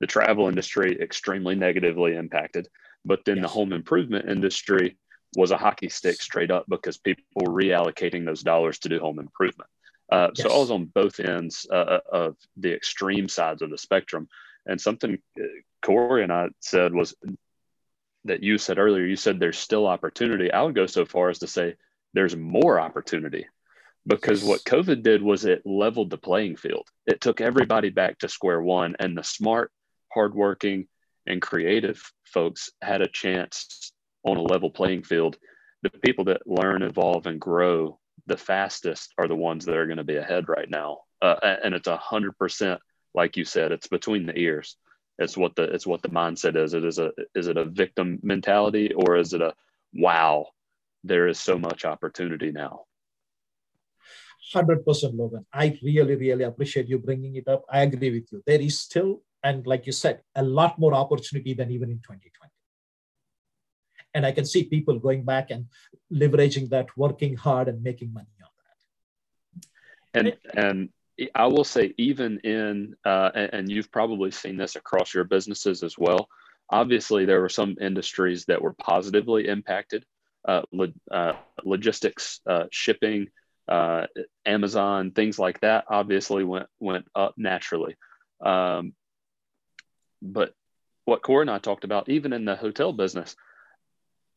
the 0.00 0.06
travel 0.06 0.48
industry 0.48 0.98
extremely 1.00 1.54
negatively 1.54 2.14
impacted. 2.14 2.68
But 3.04 3.24
then 3.24 3.36
yes. 3.36 3.44
the 3.44 3.48
home 3.48 3.72
improvement 3.72 4.28
industry 4.28 4.96
was 5.36 5.50
a 5.50 5.56
hockey 5.56 5.88
stick 5.88 6.20
straight 6.20 6.50
up 6.50 6.66
because 6.68 6.98
people 6.98 7.24
were 7.34 7.52
reallocating 7.52 8.24
those 8.24 8.42
dollars 8.42 8.78
to 8.80 8.88
do 8.88 8.98
home 8.98 9.18
improvement. 9.18 9.70
Uh, 10.10 10.28
yes. 10.34 10.44
So 10.44 10.54
I 10.54 10.58
was 10.58 10.70
on 10.70 10.86
both 10.86 11.20
ends 11.20 11.66
uh, 11.70 11.74
uh, 11.74 12.00
of 12.12 12.36
the 12.56 12.72
extreme 12.72 13.28
sides 13.28 13.62
of 13.62 13.70
the 13.70 13.78
spectrum. 13.78 14.28
And 14.66 14.80
something 14.80 15.18
uh, 15.38 15.44
Corey 15.82 16.22
and 16.22 16.32
I 16.32 16.48
said 16.60 16.94
was 16.94 17.14
that 18.24 18.42
you 18.42 18.58
said 18.58 18.78
earlier, 18.78 19.04
you 19.04 19.16
said 19.16 19.38
there's 19.38 19.58
still 19.58 19.86
opportunity. 19.86 20.50
I 20.50 20.62
would 20.62 20.74
go 20.74 20.86
so 20.86 21.04
far 21.04 21.28
as 21.30 21.40
to 21.40 21.46
say 21.46 21.76
there's 22.12 22.36
more 22.36 22.80
opportunity 22.80 23.46
because 24.06 24.44
what 24.44 24.64
COVID 24.64 25.02
did 25.02 25.22
was 25.22 25.44
it 25.44 25.62
leveled 25.64 26.10
the 26.10 26.18
playing 26.18 26.56
field. 26.56 26.88
It 27.06 27.20
took 27.20 27.40
everybody 27.40 27.90
back 27.90 28.18
to 28.18 28.28
square 28.28 28.60
one, 28.60 28.96
and 28.98 29.16
the 29.16 29.24
smart 29.24 29.72
hardworking, 30.16 30.88
and 31.26 31.42
creative 31.42 32.02
folks 32.24 32.70
had 32.80 33.02
a 33.02 33.08
chance 33.08 33.92
on 34.24 34.38
a 34.38 34.42
level 34.42 34.70
playing 34.70 35.02
field. 35.02 35.36
The 35.82 35.90
people 35.90 36.24
that 36.24 36.46
learn, 36.46 36.82
evolve, 36.82 37.26
and 37.26 37.38
grow 37.38 38.00
the 38.26 38.38
fastest 38.38 39.12
are 39.18 39.28
the 39.28 39.36
ones 39.36 39.66
that 39.66 39.76
are 39.76 39.86
going 39.86 39.98
to 39.98 40.04
be 40.04 40.16
ahead 40.16 40.48
right 40.48 40.70
now. 40.70 41.00
Uh, 41.20 41.36
and 41.62 41.74
it's 41.74 41.86
a 41.86 41.98
hundred 41.98 42.36
percent, 42.38 42.80
like 43.14 43.36
you 43.36 43.44
said, 43.44 43.72
it's 43.72 43.88
between 43.88 44.24
the 44.26 44.38
ears. 44.38 44.76
It's 45.18 45.36
what 45.36 45.54
the 45.54 45.64
it's 45.64 45.86
what 45.86 46.02
the 46.02 46.08
mindset 46.08 46.56
is. 46.56 46.72
It 46.72 46.84
is 46.84 46.98
a 46.98 47.10
is 47.34 47.46
it 47.48 47.58
a 47.58 47.66
victim 47.66 48.18
mentality 48.22 48.92
or 48.94 49.16
is 49.16 49.34
it 49.34 49.42
a 49.42 49.52
wow? 49.92 50.46
There 51.04 51.28
is 51.28 51.38
so 51.38 51.58
much 51.58 51.84
opportunity 51.84 52.50
now. 52.52 52.86
100% 54.54 54.84
Logan. 55.14 55.44
I 55.52 55.78
really, 55.82 56.14
really 56.14 56.44
appreciate 56.44 56.88
you 56.88 56.98
bringing 56.98 57.34
it 57.36 57.48
up. 57.48 57.64
I 57.68 57.82
agree 57.82 58.10
with 58.10 58.28
you. 58.30 58.42
There 58.46 58.60
is 58.60 58.78
still 58.78 59.22
and 59.46 59.66
like 59.66 59.86
you 59.86 59.92
said, 59.92 60.16
a 60.34 60.42
lot 60.42 60.78
more 60.78 60.94
opportunity 60.94 61.54
than 61.54 61.70
even 61.70 61.88
in 61.90 61.98
2020. 61.98 62.52
And 64.14 64.26
I 64.26 64.32
can 64.32 64.44
see 64.44 64.64
people 64.64 64.98
going 64.98 65.22
back 65.24 65.50
and 65.50 65.66
leveraging 66.12 66.68
that, 66.70 66.88
working 66.96 67.36
hard 67.36 67.68
and 67.68 67.82
making 67.82 68.12
money 68.12 68.36
on 68.46 68.52
that. 68.64 68.76
And 70.18 70.26
and 70.64 70.78
I 71.34 71.46
will 71.46 71.64
say, 71.64 71.94
even 71.96 72.40
in, 72.40 72.96
uh, 73.04 73.30
and, 73.34 73.70
you've 73.70 73.92
probably 73.92 74.30
seen 74.30 74.56
this 74.56 74.76
across 74.76 75.14
your 75.14 75.24
businesses 75.24 75.82
as 75.82 75.96
well. 75.96 76.28
Obviously, 76.68 77.24
there 77.24 77.40
were 77.40 77.56
some 77.60 77.76
industries 77.80 78.46
that 78.46 78.60
were 78.60 78.74
positively 78.74 79.48
impacted. 79.48 80.04
Uh, 80.46 80.62
lo- 80.72 81.00
uh, 81.10 81.34
logistics, 81.64 82.40
uh, 82.46 82.66
shipping, 82.70 83.28
uh, 83.68 84.06
Amazon, 84.44 85.10
things 85.10 85.38
like 85.38 85.60
that, 85.60 85.84
obviously 85.88 86.44
went 86.44 86.68
went 86.80 87.06
up 87.14 87.34
naturally. 87.36 87.96
Um, 88.40 88.94
but 90.32 90.54
what 91.04 91.22
Corey 91.22 91.42
and 91.42 91.50
I 91.50 91.58
talked 91.58 91.84
about, 91.84 92.08
even 92.08 92.32
in 92.32 92.44
the 92.44 92.56
hotel 92.56 92.92
business, 92.92 93.36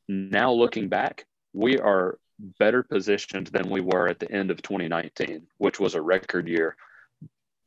now 0.08 0.52
looking 0.52 0.90
back, 0.90 1.26
we 1.54 1.78
are 1.80 2.20
better 2.60 2.84
positioned 2.84 3.48
than 3.48 3.70
we 3.70 3.82
were 3.82 4.08
at 4.08 4.20
the 4.20 4.32
end 4.32 4.52
of 4.52 4.62
2019, 4.62 5.48
which 5.58 5.80
was 5.80 5.96
a 5.96 6.02
record 6.02 6.48
year 6.48 6.76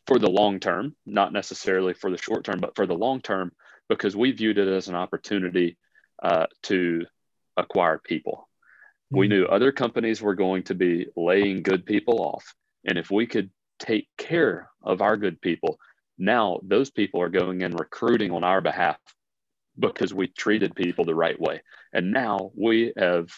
for 0.06 0.18
the 0.18 0.30
long 0.30 0.60
term, 0.60 0.94
not 1.06 1.32
necessarily 1.32 1.94
for 1.94 2.10
the 2.10 2.18
short 2.18 2.44
term, 2.44 2.60
but 2.60 2.74
for 2.74 2.86
the 2.86 2.94
long 2.94 3.20
term, 3.20 3.52
because 3.88 4.16
we 4.16 4.32
viewed 4.32 4.58
it 4.58 4.68
as 4.68 4.88
an 4.88 4.94
opportunity 4.94 5.76
uh, 6.22 6.46
to 6.62 7.04
acquire 7.56 7.98
people. 7.98 8.48
Mm-hmm. 9.12 9.18
We 9.18 9.28
knew 9.28 9.44
other 9.44 9.72
companies 9.72 10.22
were 10.22 10.34
going 10.34 10.64
to 10.64 10.74
be 10.74 11.06
laying 11.16 11.62
good 11.62 11.84
people 11.84 12.20
off. 12.20 12.54
And 12.84 12.98
if 12.98 13.10
we 13.10 13.26
could 13.26 13.50
take 13.78 14.08
care 14.16 14.70
of 14.82 15.02
our 15.02 15.16
good 15.16 15.40
people, 15.40 15.78
now 16.22 16.60
those 16.62 16.90
people 16.90 17.20
are 17.20 17.28
going 17.28 17.62
and 17.62 17.78
recruiting 17.78 18.30
on 18.30 18.44
our 18.44 18.60
behalf 18.60 18.96
because 19.78 20.14
we 20.14 20.28
treated 20.28 20.74
people 20.74 21.04
the 21.04 21.14
right 21.14 21.38
way. 21.40 21.62
And 21.92 22.12
now 22.12 22.52
we 22.54 22.92
have 22.96 23.28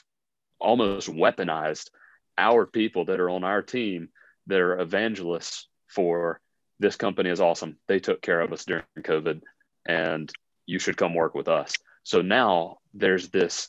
almost 0.61 1.09
weaponized 1.09 1.89
our 2.37 2.67
people 2.67 3.07
that 3.07 3.21
are 3.21 3.31
on 3.31 3.43
our 3.43 3.63
team 3.63 4.09
that 4.49 4.61
are 4.61 4.79
evangelists 4.79 5.69
for 5.89 6.41
this 6.79 6.97
company 6.97 7.31
is 7.31 7.41
awesome. 7.41 7.79
They 7.89 8.01
took 8.01 8.21
care 8.21 8.41
of 8.41 8.53
us 8.53 8.67
during 8.67 8.85
COVID 8.99 9.41
and 9.87 10.31
you 10.67 10.79
should 10.79 10.99
come 10.99 11.15
work 11.15 11.35
with 11.35 11.49
us. 11.49 11.73
So 12.03 12.21
now 12.21 12.79
there's 12.93 13.29
this 13.29 13.69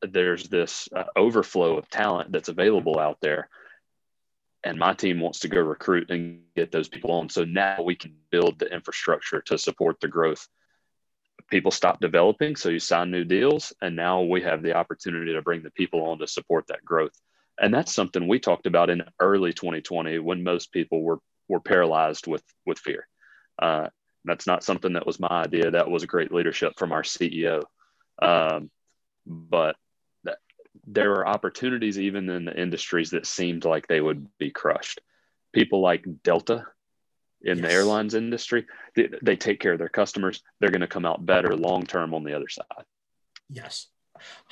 there's 0.00 0.48
this 0.48 0.88
uh, 0.94 1.04
overflow 1.16 1.76
of 1.76 1.90
talent 1.90 2.30
that's 2.30 2.48
available 2.48 2.98
out 2.98 3.18
there 3.20 3.48
and 4.64 4.78
my 4.78 4.94
team 4.94 5.20
wants 5.20 5.40
to 5.40 5.48
go 5.48 5.60
recruit 5.60 6.10
and 6.10 6.40
get 6.56 6.72
those 6.72 6.88
people 6.88 7.12
on. 7.12 7.28
So 7.28 7.44
now 7.44 7.82
we 7.82 7.94
can 7.94 8.14
build 8.30 8.58
the 8.58 8.72
infrastructure 8.72 9.40
to 9.42 9.58
support 9.58 10.00
the 10.00 10.08
growth. 10.08 10.46
People 11.50 11.70
stop 11.70 12.00
developing 12.00 12.56
so 12.56 12.70
you 12.70 12.78
sign 12.78 13.10
new 13.10 13.24
deals 13.24 13.72
and 13.82 13.94
now 13.94 14.22
we 14.22 14.40
have 14.42 14.62
the 14.62 14.74
opportunity 14.74 15.32
to 15.34 15.42
bring 15.42 15.62
the 15.62 15.70
people 15.70 16.06
on 16.06 16.18
to 16.18 16.26
support 16.26 16.66
that 16.68 16.84
growth. 16.84 17.12
And 17.60 17.72
that's 17.72 17.94
something 17.94 18.26
we 18.26 18.38
talked 18.38 18.66
about 18.66 18.90
in 18.90 19.04
early 19.20 19.52
2020 19.52 20.18
when 20.18 20.42
most 20.42 20.72
people 20.72 21.02
were 21.02 21.18
were 21.48 21.60
paralyzed 21.60 22.26
with 22.26 22.42
with 22.64 22.78
fear. 22.78 23.06
Uh, 23.60 23.88
that's 24.24 24.46
not 24.46 24.64
something 24.64 24.94
that 24.94 25.06
was 25.06 25.20
my 25.20 25.28
idea. 25.28 25.70
That 25.70 25.90
was 25.90 26.02
a 26.02 26.08
great 26.08 26.32
leadership 26.32 26.72
from 26.78 26.90
our 26.90 27.02
ceo 27.02 27.62
um, 28.20 28.70
but 29.26 29.76
there 30.86 31.12
are 31.12 31.26
opportunities 31.26 31.98
even 31.98 32.28
in 32.28 32.44
the 32.44 32.60
industries 32.60 33.10
that 33.10 33.26
seemed 33.26 33.64
like 33.64 33.86
they 33.86 34.00
would 34.00 34.26
be 34.38 34.50
crushed 34.50 35.00
people 35.54 35.80
like 35.80 36.04
delta 36.22 36.66
in 37.40 37.58
yes. 37.58 37.66
the 37.66 37.72
airlines 37.72 38.14
industry, 38.14 38.66
they, 38.96 39.08
they, 39.22 39.36
take 39.36 39.60
care 39.60 39.72
of 39.72 39.78
their 39.78 39.88
customers. 39.88 40.42
They're 40.58 40.70
going 40.70 40.80
to 40.80 40.86
come 40.86 41.06
out 41.06 41.24
better 41.24 41.56
long 41.56 41.84
term 41.86 42.12
on 42.12 42.24
the 42.24 42.34
other 42.34 42.48
side. 42.48 42.84
Yes, 43.48 43.88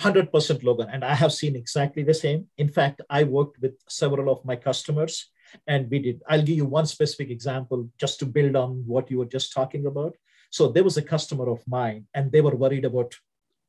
100% 0.01 0.63
Logan. 0.63 0.89
And 0.93 1.05
I 1.05 1.15
have 1.15 1.33
seen 1.33 1.57
exactly 1.57 2.03
the 2.03 2.15
same. 2.15 2.47
In 2.59 2.69
fact, 2.69 3.01
I 3.11 3.25
worked 3.25 3.61
with 3.61 3.73
several 3.89 4.31
of 4.31 4.45
my 4.45 4.57
customers 4.57 5.31
and 5.67 5.91
we 5.91 5.99
did. 5.99 6.23
I'll 6.29 6.43
give 6.43 6.57
you 6.57 6.67
one 6.67 6.87
specific 6.87 7.31
example 7.31 7.89
just 7.99 8.19
to 8.21 8.27
build 8.27 8.57
on 8.57 8.85
what 8.87 9.11
you 9.11 9.19
were 9.19 9.33
just 9.37 9.53
talking 9.53 9.87
about. 9.87 10.15
So 10.51 10.69
there 10.69 10.85
was 10.85 10.99
a 10.99 11.03
customer 11.03 11.49
of 11.49 11.67
mine 11.67 12.07
and 12.15 12.31
they 12.31 12.43
were 12.43 12.57
worried 12.57 12.85
about 12.85 13.15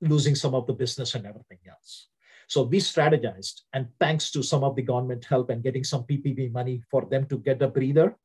losing 0.01 0.35
some 0.35 0.53
of 0.53 0.67
the 0.67 0.73
business 0.73 1.15
and 1.15 1.25
everything 1.25 1.59
else. 1.69 2.07
So 2.53 2.61
we 2.61 2.77
strategized, 2.77 3.61
and 3.73 3.87
thanks 3.99 4.29
to 4.29 4.43
some 4.43 4.63
of 4.63 4.75
the 4.75 4.83
government 4.83 5.25
help 5.25 5.49
and 5.49 5.63
getting 5.63 5.83
some 5.83 6.03
PPP 6.03 6.51
money 6.51 6.83
for 6.91 7.01
them 7.09 7.25
to 7.29 7.39
get 7.39 7.63
a 7.63 7.67
breather, 7.67 8.15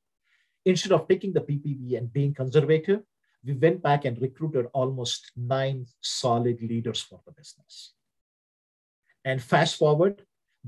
instead 0.67 0.93
of 0.93 1.09
taking 1.09 1.33
the 1.33 1.41
PPP 1.41 1.97
and 1.97 2.13
being 2.13 2.35
conservative, 2.35 3.01
we 3.43 3.55
went 3.55 3.83
back 3.83 4.05
and 4.05 4.21
recruited 4.21 4.67
almost 4.75 5.33
nine 5.35 5.87
solid 6.03 6.61
leaders 6.61 7.01
for 7.01 7.23
the 7.25 7.33
business. 7.33 7.95
And 9.25 9.43
fast 9.43 9.79
forward, 9.79 10.21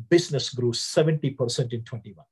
business 0.08 0.48
grew 0.48 0.72
70% 0.72 1.74
in 1.74 1.84
21. 1.84 2.24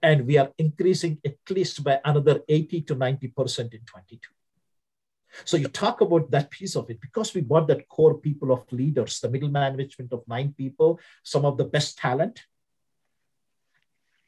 And 0.00 0.28
we 0.28 0.38
are 0.38 0.52
increasing 0.58 1.18
at 1.26 1.38
least 1.50 1.82
by 1.82 1.98
another 2.04 2.38
80 2.48 2.82
to 2.82 2.94
90% 2.94 3.74
in 3.74 3.80
22. 3.80 4.18
So 5.44 5.56
you 5.56 5.68
talk 5.68 6.00
about 6.00 6.30
that 6.30 6.50
piece 6.50 6.76
of 6.76 6.90
it 6.90 7.00
because 7.00 7.34
we 7.34 7.40
bought 7.40 7.68
that 7.68 7.88
core 7.88 8.18
people 8.18 8.52
of 8.52 8.70
leaders, 8.72 9.20
the 9.20 9.30
middle 9.30 9.48
management 9.48 10.12
of 10.12 10.26
nine 10.26 10.54
people, 10.56 11.00
some 11.22 11.44
of 11.44 11.56
the 11.56 11.64
best 11.64 11.98
talent, 11.98 12.42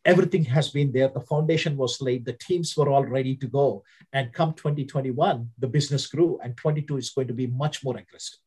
everything 0.04 0.44
has 0.44 0.71
been 0.71 0.92
there. 0.92 1.09
The 1.09 1.21
foundation 1.21 1.76
was 1.76 2.00
laid. 2.00 2.25
The 2.25 2.32
teams 2.32 2.76
were 2.76 2.88
all 2.88 3.04
ready 3.04 3.37
to 3.37 3.47
go. 3.47 3.85
And 4.12 4.32
come 4.32 4.54
2021, 4.54 5.50
the 5.59 5.68
business 5.68 6.06
grew, 6.06 6.38
and 6.42 6.56
22 6.56 6.97
is 6.97 7.11
going 7.11 7.28
to 7.28 7.35
be 7.35 7.47
much 7.47 7.85
more 7.85 7.97
aggressive. 7.97 8.38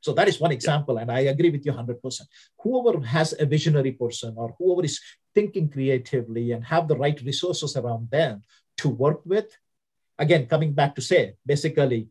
So 0.00 0.12
that 0.12 0.28
is 0.28 0.38
one 0.38 0.52
example, 0.52 0.98
and 0.98 1.10
I 1.10 1.20
agree 1.20 1.48
with 1.48 1.64
you 1.64 1.72
100%. 1.72 2.20
Whoever 2.60 3.00
has 3.06 3.34
a 3.38 3.46
visionary 3.46 3.92
person 3.92 4.34
or 4.36 4.54
whoever 4.58 4.84
is 4.84 5.00
thinking 5.34 5.70
creatively 5.70 6.52
and 6.52 6.62
have 6.62 6.88
the 6.88 6.96
right 6.96 7.18
resources 7.22 7.74
around 7.74 8.10
them 8.10 8.42
to 8.78 8.90
work 8.90 9.24
with, 9.24 9.56
again, 10.18 10.46
coming 10.46 10.72
back 10.72 10.94
to 10.94 11.02
say, 11.02 11.34
basically, 11.44 12.08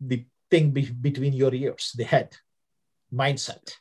the 0.00 0.24
thing 0.50 0.70
be- 0.70 0.90
between 0.90 1.32
your 1.32 1.54
ears, 1.54 1.92
the 1.96 2.04
head, 2.04 2.36
mindset 3.12 3.76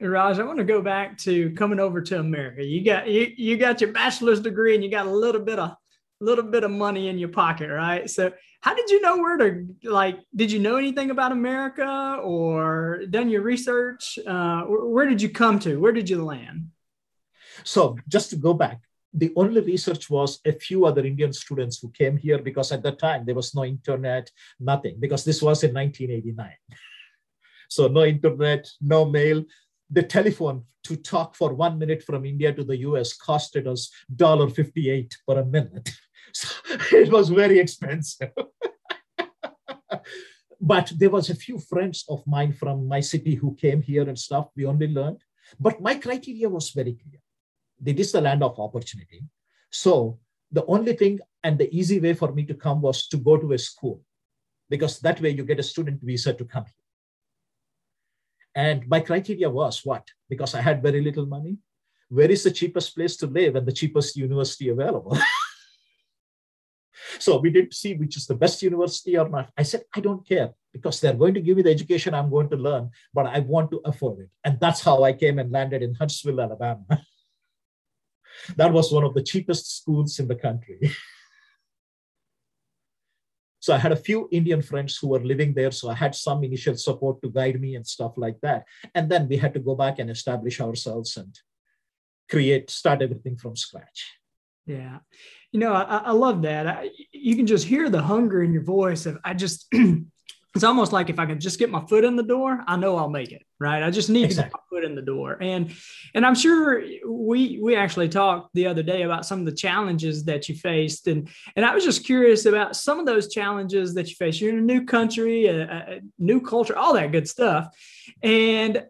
Raj, 0.00 0.38
I 0.38 0.44
want 0.44 0.58
to 0.58 0.64
go 0.64 0.82
back 0.82 1.16
to 1.18 1.50
coming 1.52 1.78
over 1.78 2.00
to 2.02 2.18
America. 2.18 2.64
You 2.64 2.84
got 2.84 3.08
you, 3.08 3.32
you 3.36 3.56
got 3.56 3.80
your 3.80 3.92
bachelor's 3.92 4.40
degree 4.40 4.74
and 4.74 4.82
you 4.82 4.90
got 4.90 5.06
a 5.06 5.10
little 5.10 5.40
bit 5.40 5.58
of 5.58 5.76
little 6.20 6.44
bit 6.44 6.64
of 6.64 6.70
money 6.70 7.08
in 7.08 7.18
your 7.18 7.28
pocket, 7.28 7.68
right? 7.68 8.08
So 8.08 8.32
how 8.60 8.74
did 8.74 8.90
you 8.90 9.00
know 9.00 9.18
where 9.18 9.36
to 9.36 9.66
like 9.84 10.18
did 10.34 10.50
you 10.50 10.58
know 10.58 10.76
anything 10.76 11.10
about 11.10 11.32
America 11.32 12.18
or 12.22 13.02
done 13.08 13.28
your 13.28 13.42
research? 13.42 14.18
Uh, 14.26 14.62
where 14.64 15.08
did 15.08 15.22
you 15.22 15.28
come 15.28 15.58
to? 15.60 15.80
Where 15.80 15.92
did 15.92 16.10
you 16.10 16.24
land? 16.24 16.70
So 17.62 17.96
just 18.08 18.30
to 18.30 18.36
go 18.36 18.52
back, 18.52 18.80
the 19.14 19.32
only 19.36 19.60
research 19.60 20.10
was 20.10 20.40
a 20.44 20.52
few 20.52 20.84
other 20.86 21.04
Indian 21.04 21.32
students 21.32 21.78
who 21.78 21.90
came 21.90 22.16
here 22.16 22.38
because 22.38 22.72
at 22.72 22.82
that 22.82 22.98
time 22.98 23.24
there 23.24 23.34
was 23.34 23.54
no 23.54 23.64
internet, 23.64 24.30
nothing, 24.58 24.96
because 24.98 25.24
this 25.24 25.40
was 25.40 25.62
in 25.62 25.72
1989. 25.72 26.50
So 27.68 27.88
no 27.88 28.04
internet, 28.04 28.68
no 28.80 29.04
mail 29.04 29.44
the 29.90 30.02
telephone 30.02 30.64
to 30.84 30.96
talk 30.96 31.34
for 31.36 31.54
one 31.54 31.78
minute 31.78 32.02
from 32.02 32.24
India 32.24 32.52
to 32.52 32.64
the 32.64 32.78
US 32.78 33.16
costed 33.16 33.66
us 33.66 33.90
$1.58 34.14 35.12
per 35.26 35.40
a 35.40 35.44
minute. 35.44 35.90
So 36.32 36.48
it 36.90 37.12
was 37.12 37.28
very 37.28 37.60
expensive. 37.60 38.32
but 40.60 40.92
there 40.96 41.10
was 41.10 41.30
a 41.30 41.34
few 41.36 41.60
friends 41.60 42.04
of 42.08 42.26
mine 42.26 42.52
from 42.52 42.88
my 42.88 42.98
city 42.98 43.36
who 43.36 43.54
came 43.54 43.80
here 43.80 44.08
and 44.08 44.18
stuff. 44.18 44.48
We 44.56 44.64
only 44.64 44.88
learned. 44.88 45.20
But 45.60 45.80
my 45.80 45.94
criteria 45.94 46.48
was 46.48 46.70
very 46.70 46.94
clear. 46.94 47.20
It 47.84 48.00
is 48.00 48.12
the 48.12 48.20
land 48.20 48.42
of 48.42 48.58
opportunity. 48.58 49.22
So 49.70 50.18
the 50.50 50.64
only 50.66 50.94
thing 50.94 51.20
and 51.42 51.58
the 51.58 51.74
easy 51.74 52.00
way 52.00 52.14
for 52.14 52.32
me 52.32 52.44
to 52.46 52.54
come 52.54 52.80
was 52.80 53.08
to 53.08 53.16
go 53.16 53.36
to 53.36 53.52
a 53.52 53.58
school 53.58 54.02
because 54.70 55.00
that 55.00 55.20
way 55.20 55.30
you 55.30 55.44
get 55.44 55.60
a 55.60 55.62
student 55.62 56.00
visa 56.02 56.32
to 56.32 56.44
come 56.44 56.64
here. 56.64 56.72
And 58.54 58.88
my 58.88 59.00
criteria 59.00 59.50
was 59.50 59.80
what? 59.84 60.06
Because 60.28 60.54
I 60.54 60.60
had 60.60 60.82
very 60.82 61.02
little 61.02 61.26
money, 61.26 61.58
where 62.08 62.30
is 62.30 62.44
the 62.44 62.50
cheapest 62.50 62.94
place 62.94 63.16
to 63.18 63.26
live 63.26 63.56
and 63.56 63.66
the 63.66 63.72
cheapest 63.72 64.16
university 64.16 64.68
available? 64.68 65.18
so 67.18 67.38
we 67.38 67.50
didn't 67.50 67.74
see 67.74 67.94
which 67.94 68.16
is 68.16 68.26
the 68.26 68.34
best 68.34 68.62
university 68.62 69.18
or 69.18 69.28
not. 69.28 69.50
I 69.58 69.64
said, 69.64 69.82
I 69.94 70.00
don't 70.00 70.26
care 70.26 70.50
because 70.72 71.00
they're 71.00 71.14
going 71.14 71.34
to 71.34 71.40
give 71.40 71.56
me 71.56 71.62
the 71.62 71.70
education 71.70 72.14
I'm 72.14 72.30
going 72.30 72.48
to 72.50 72.56
learn, 72.56 72.90
but 73.12 73.26
I 73.26 73.40
want 73.40 73.72
to 73.72 73.80
afford 73.84 74.20
it. 74.20 74.28
And 74.44 74.58
that's 74.60 74.80
how 74.80 75.02
I 75.02 75.12
came 75.12 75.40
and 75.40 75.50
landed 75.50 75.82
in 75.82 75.94
Huntsville, 75.94 76.40
Alabama. 76.40 76.84
that 78.56 78.72
was 78.72 78.92
one 78.92 79.04
of 79.04 79.14
the 79.14 79.22
cheapest 79.22 79.78
schools 79.78 80.18
in 80.18 80.28
the 80.28 80.36
country. 80.36 80.80
So 83.64 83.72
I 83.72 83.78
had 83.78 83.92
a 83.92 83.96
few 83.96 84.28
Indian 84.30 84.60
friends 84.60 84.98
who 84.98 85.08
were 85.08 85.24
living 85.24 85.54
there. 85.54 85.70
So 85.70 85.88
I 85.88 85.94
had 85.94 86.14
some 86.14 86.44
initial 86.44 86.76
support 86.76 87.22
to 87.22 87.30
guide 87.30 87.58
me 87.58 87.76
and 87.76 87.86
stuff 87.86 88.12
like 88.18 88.38
that. 88.42 88.64
And 88.94 89.10
then 89.10 89.26
we 89.26 89.38
had 89.38 89.54
to 89.54 89.58
go 89.58 89.74
back 89.74 89.98
and 89.98 90.10
establish 90.10 90.60
ourselves 90.60 91.16
and 91.16 91.34
create, 92.30 92.68
start 92.68 93.00
everything 93.00 93.38
from 93.38 93.56
scratch. 93.56 94.12
Yeah. 94.66 94.98
You 95.50 95.60
know, 95.60 95.72
I, 95.72 95.96
I 95.96 96.10
love 96.10 96.42
that. 96.42 96.66
I, 96.66 96.90
you 97.10 97.36
can 97.36 97.46
just 97.46 97.66
hear 97.66 97.88
the 97.88 98.02
hunger 98.02 98.42
in 98.42 98.52
your 98.52 98.64
voice 98.64 99.06
of, 99.06 99.16
I 99.24 99.32
just, 99.32 99.72
it's 100.54 100.64
almost 100.64 100.92
like 100.92 101.10
if 101.10 101.18
I 101.18 101.26
can 101.26 101.40
just 101.40 101.58
get 101.58 101.70
my 101.70 101.84
foot 101.86 102.04
in 102.04 102.14
the 102.14 102.22
door, 102.22 102.62
I 102.66 102.76
know 102.76 102.96
I'll 102.96 103.10
make 103.10 103.32
it, 103.32 103.42
right? 103.58 103.82
I 103.82 103.90
just 103.90 104.08
need 104.08 104.24
exactly. 104.24 104.50
to 104.50 104.56
get 104.56 104.60
my 104.70 104.76
foot 104.76 104.84
in 104.84 104.94
the 104.94 105.02
door. 105.02 105.36
And 105.40 105.74
and 106.14 106.24
I'm 106.24 106.36
sure 106.36 106.80
we 107.06 107.58
we 107.60 107.74
actually 107.74 108.08
talked 108.08 108.54
the 108.54 108.68
other 108.68 108.82
day 108.82 109.02
about 109.02 109.26
some 109.26 109.40
of 109.40 109.46
the 109.46 109.52
challenges 109.52 110.24
that 110.26 110.48
you 110.48 110.54
faced. 110.54 111.08
And 111.08 111.28
and 111.56 111.66
I 111.66 111.74
was 111.74 111.84
just 111.84 112.06
curious 112.06 112.46
about 112.46 112.76
some 112.76 113.00
of 113.00 113.06
those 113.06 113.32
challenges 113.32 113.94
that 113.94 114.08
you 114.08 114.14
face. 114.14 114.40
You're 114.40 114.52
in 114.52 114.58
a 114.58 114.62
new 114.62 114.84
country, 114.84 115.46
a, 115.46 115.64
a 115.64 116.00
new 116.20 116.40
culture, 116.40 116.76
all 116.76 116.94
that 116.94 117.10
good 117.10 117.28
stuff. 117.28 117.76
And 118.22 118.84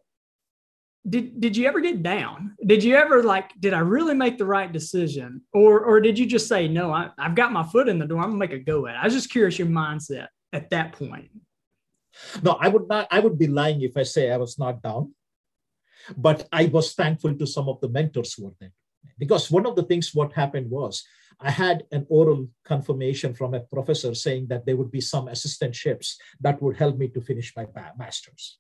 did 1.09 1.41
did 1.41 1.57
you 1.57 1.67
ever 1.67 1.81
get 1.81 2.03
down? 2.03 2.57
Did 2.67 2.85
you 2.85 2.97
ever 2.97 3.23
like, 3.23 3.53
did 3.59 3.73
I 3.73 3.81
really 3.81 4.15
make 4.15 4.37
the 4.37 4.47
right 4.47 4.71
decision? 4.71 5.41
Or 5.55 5.81
or 5.81 6.01
did 6.01 6.19
you 6.19 6.27
just 6.27 6.47
say, 6.47 6.69
no, 6.69 6.93
I, 6.93 7.09
I've 7.19 7.35
got 7.35 7.53
my 7.53 7.63
foot 7.63 7.89
in 7.89 7.99
the 7.99 8.07
door, 8.07 8.19
I'm 8.19 8.31
gonna 8.31 8.37
make 8.37 8.53
a 8.53 8.59
go 8.59 8.87
at 8.87 8.97
it? 8.97 8.99
I 8.99 9.05
was 9.05 9.15
just 9.15 9.31
curious 9.31 9.59
your 9.59 9.69
mindset 9.69 10.29
at 10.53 10.71
that 10.71 10.93
point. 10.93 11.31
No, 12.43 12.53
I 12.53 12.69
would 12.69 12.89
not, 12.89 13.09
I 13.11 13.21
would 13.21 13.39
be 13.39 13.47
lying 13.47 13.83
if 13.83 13.97
I 13.97 14.03
say 14.03 14.31
I 14.31 14.37
was 14.37 14.59
not 14.59 14.83
down. 14.83 15.15
But 16.17 16.49
I 16.53 16.67
was 16.67 16.95
thankful 16.95 17.35
to 17.35 17.47
some 17.47 17.69
of 17.69 17.81
the 17.81 17.89
mentors 17.89 18.35
who 18.35 18.45
were 18.45 18.55
there. 18.61 18.73
Because 19.19 19.51
one 19.51 19.67
of 19.67 19.77
the 19.77 19.85
things 19.85 20.15
what 20.15 20.33
happened 20.33 20.71
was 20.71 21.05
I 21.41 21.51
had 21.51 21.85
an 21.91 22.07
oral 22.09 22.49
confirmation 22.65 23.35
from 23.35 23.55
a 23.55 23.61
professor 23.61 24.15
saying 24.15 24.47
that 24.49 24.67
there 24.67 24.77
would 24.77 24.91
be 24.91 25.01
some 25.01 25.27
assistantships 25.27 26.15
that 26.41 26.61
would 26.63 26.77
help 26.77 26.97
me 26.99 27.09
to 27.09 27.21
finish 27.21 27.55
my 27.57 27.67
master's. 27.99 28.59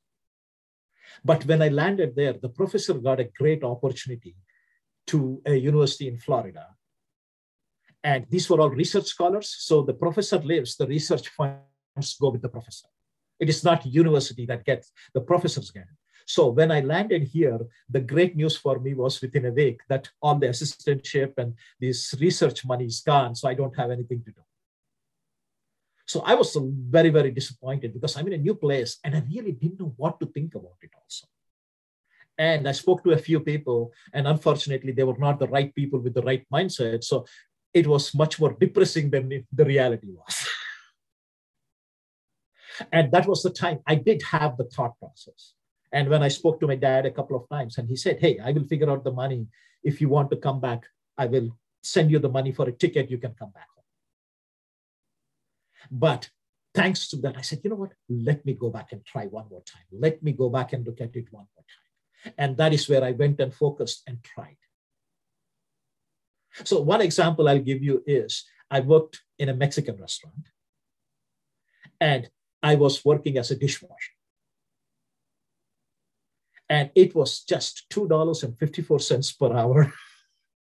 But 1.25 1.45
when 1.47 1.63
I 1.63 1.69
landed 1.69 2.17
there, 2.17 2.33
the 2.33 2.49
professor 2.49 2.95
got 2.95 3.21
a 3.21 3.25
great 3.25 3.63
opportunity 3.63 4.37
to 5.09 5.41
a 5.47 5.55
university 5.55 6.09
in 6.09 6.19
Florida. 6.19 6.67
And 8.03 8.27
these 8.29 8.49
were 8.51 8.61
all 8.61 8.71
research 8.71 9.07
scholars. 9.07 9.55
So 9.59 9.83
the 9.83 9.95
professor 9.95 10.39
lives, 10.39 10.77
the 10.77 10.87
research 10.87 11.29
funds 11.29 12.17
go 12.21 12.31
with 12.31 12.43
the 12.43 12.49
professor. 12.49 12.89
It 13.45 13.51
is 13.51 13.63
not 13.63 13.85
university 13.85 14.47
that 14.47 14.65
gets, 14.65 14.91
the 15.13 15.21
professors 15.21 15.71
get 15.71 15.83
it. 15.83 15.99
So 16.27 16.49
when 16.49 16.71
I 16.73 16.81
landed 16.81 17.25
here, 17.25 17.59
the 17.91 18.01
great 18.01 18.35
news 18.41 18.57
for 18.57 18.79
me 18.79 18.95
was 18.95 19.21
within 19.21 19.45
a 19.45 19.53
week 19.53 19.81
that 19.91 20.09
all 20.23 20.37
the 20.39 20.49
assistantship 20.55 21.33
and 21.37 21.53
this 21.79 22.15
research 22.19 22.65
money 22.65 22.87
is 22.87 23.01
gone, 23.01 23.35
so 23.35 23.47
I 23.47 23.53
don't 23.61 23.77
have 23.77 23.91
anything 23.91 24.23
to 24.25 24.31
do. 24.31 24.43
So 26.07 26.23
I 26.25 26.35
was 26.35 26.57
very, 26.97 27.11
very 27.11 27.33
disappointed 27.33 27.93
because 27.93 28.17
I'm 28.17 28.29
in 28.29 28.41
a 28.41 28.45
new 28.47 28.55
place 28.55 28.93
and 29.05 29.15
I 29.15 29.23
really 29.31 29.53
didn't 29.53 29.81
know 29.81 29.93
what 29.99 30.19
to 30.21 30.27
think 30.37 30.55
about 30.55 30.79
it 30.81 30.93
also. 30.99 31.27
And 32.39 32.67
I 32.67 32.73
spoke 32.73 33.05
to 33.05 33.11
a 33.13 33.25
few 33.29 33.41
people, 33.41 33.93
and 34.15 34.27
unfortunately, 34.27 34.93
they 34.93 35.05
were 35.05 35.19
not 35.19 35.39
the 35.39 35.49
right 35.49 35.73
people 35.75 36.01
with 36.01 36.15
the 36.15 36.23
right 36.31 36.45
mindset. 36.51 37.05
So 37.05 37.27
it 37.75 37.87
was 37.87 38.15
much 38.15 38.41
more 38.41 38.57
depressing 38.59 39.11
than 39.11 39.45
the 39.53 39.65
reality 39.65 40.09
was. 40.11 40.37
And 42.93 43.13
that 43.13 43.27
was 43.27 43.43
the 43.43 43.51
time 43.51 43.81
I 43.87 43.95
did 43.95 44.23
have 44.23 44.57
the 44.57 44.65
thought 44.65 44.99
process. 44.99 45.55
And 45.93 46.09
when 46.09 46.23
I 46.23 46.29
spoke 46.29 46.59
to 46.61 46.67
my 46.67 46.75
dad 46.75 47.07
a 47.07 47.11
couple 47.11 47.37
of 47.37 47.49
times, 47.49 47.79
and 47.79 47.89
he 47.89 47.97
said, 47.97 48.19
Hey, 48.21 48.39
I 48.41 48.51
will 48.53 48.65
figure 48.65 48.91
out 48.91 49.05
the 49.05 49.13
money. 49.13 49.47
If 49.83 50.01
you 50.01 50.09
want 50.09 50.31
to 50.31 50.37
come 50.37 50.61
back, 50.61 50.85
I 51.17 51.27
will 51.27 51.57
send 51.83 52.11
you 52.11 52.19
the 52.19 52.29
money 52.29 52.53
for 52.53 52.69
a 52.69 52.73
ticket. 52.73 53.11
You 53.11 53.19
can 53.19 53.35
come 53.39 53.51
back 53.51 53.69
home. 53.75 53.85
But 55.91 56.31
thanks 56.75 57.09
to 57.09 57.17
that, 57.19 57.37
I 57.37 57.43
said, 57.43 57.61
You 57.63 57.71
know 57.71 57.77
what? 57.77 57.93
Let 58.09 58.45
me 58.45 58.55
go 58.55 58.71
back 58.71 58.93
and 58.93 59.05
try 59.05 59.27
one 59.27 59.47
more 59.51 59.63
time. 59.63 59.85
Let 59.93 60.23
me 60.23 60.33
go 60.33 60.49
back 60.49 60.73
and 60.73 60.85
look 60.85 61.01
at 61.01 61.15
it 61.15 61.27
one 61.31 61.47
more 61.55 61.65
time. 61.65 62.35
And 62.39 62.57
that 62.57 62.73
is 62.73 62.89
where 62.89 63.05
I 63.05 63.13
went 63.13 63.39
and 63.41 63.55
focused 63.55 64.03
and 64.07 64.23
tried. 64.25 64.57
So, 66.65 66.81
one 66.81 67.01
example 67.01 67.49
I'll 67.49 67.59
give 67.59 67.83
you 67.83 68.03
is 68.07 68.45
I 68.71 68.81
worked 68.81 69.21
in 69.39 69.49
a 69.49 69.55
Mexican 69.55 69.97
restaurant. 69.97 70.49
And 72.01 72.29
I 72.65 72.77
was 72.77 73.05
working 73.05 73.37
as 73.37 73.51
a 73.51 73.57
dishwasher. 73.57 74.15
And 76.71 76.91
it 76.95 77.15
was 77.15 77.41
just 77.41 77.85
$2.54 77.91 79.39
per 79.39 79.55
hour. 79.55 79.93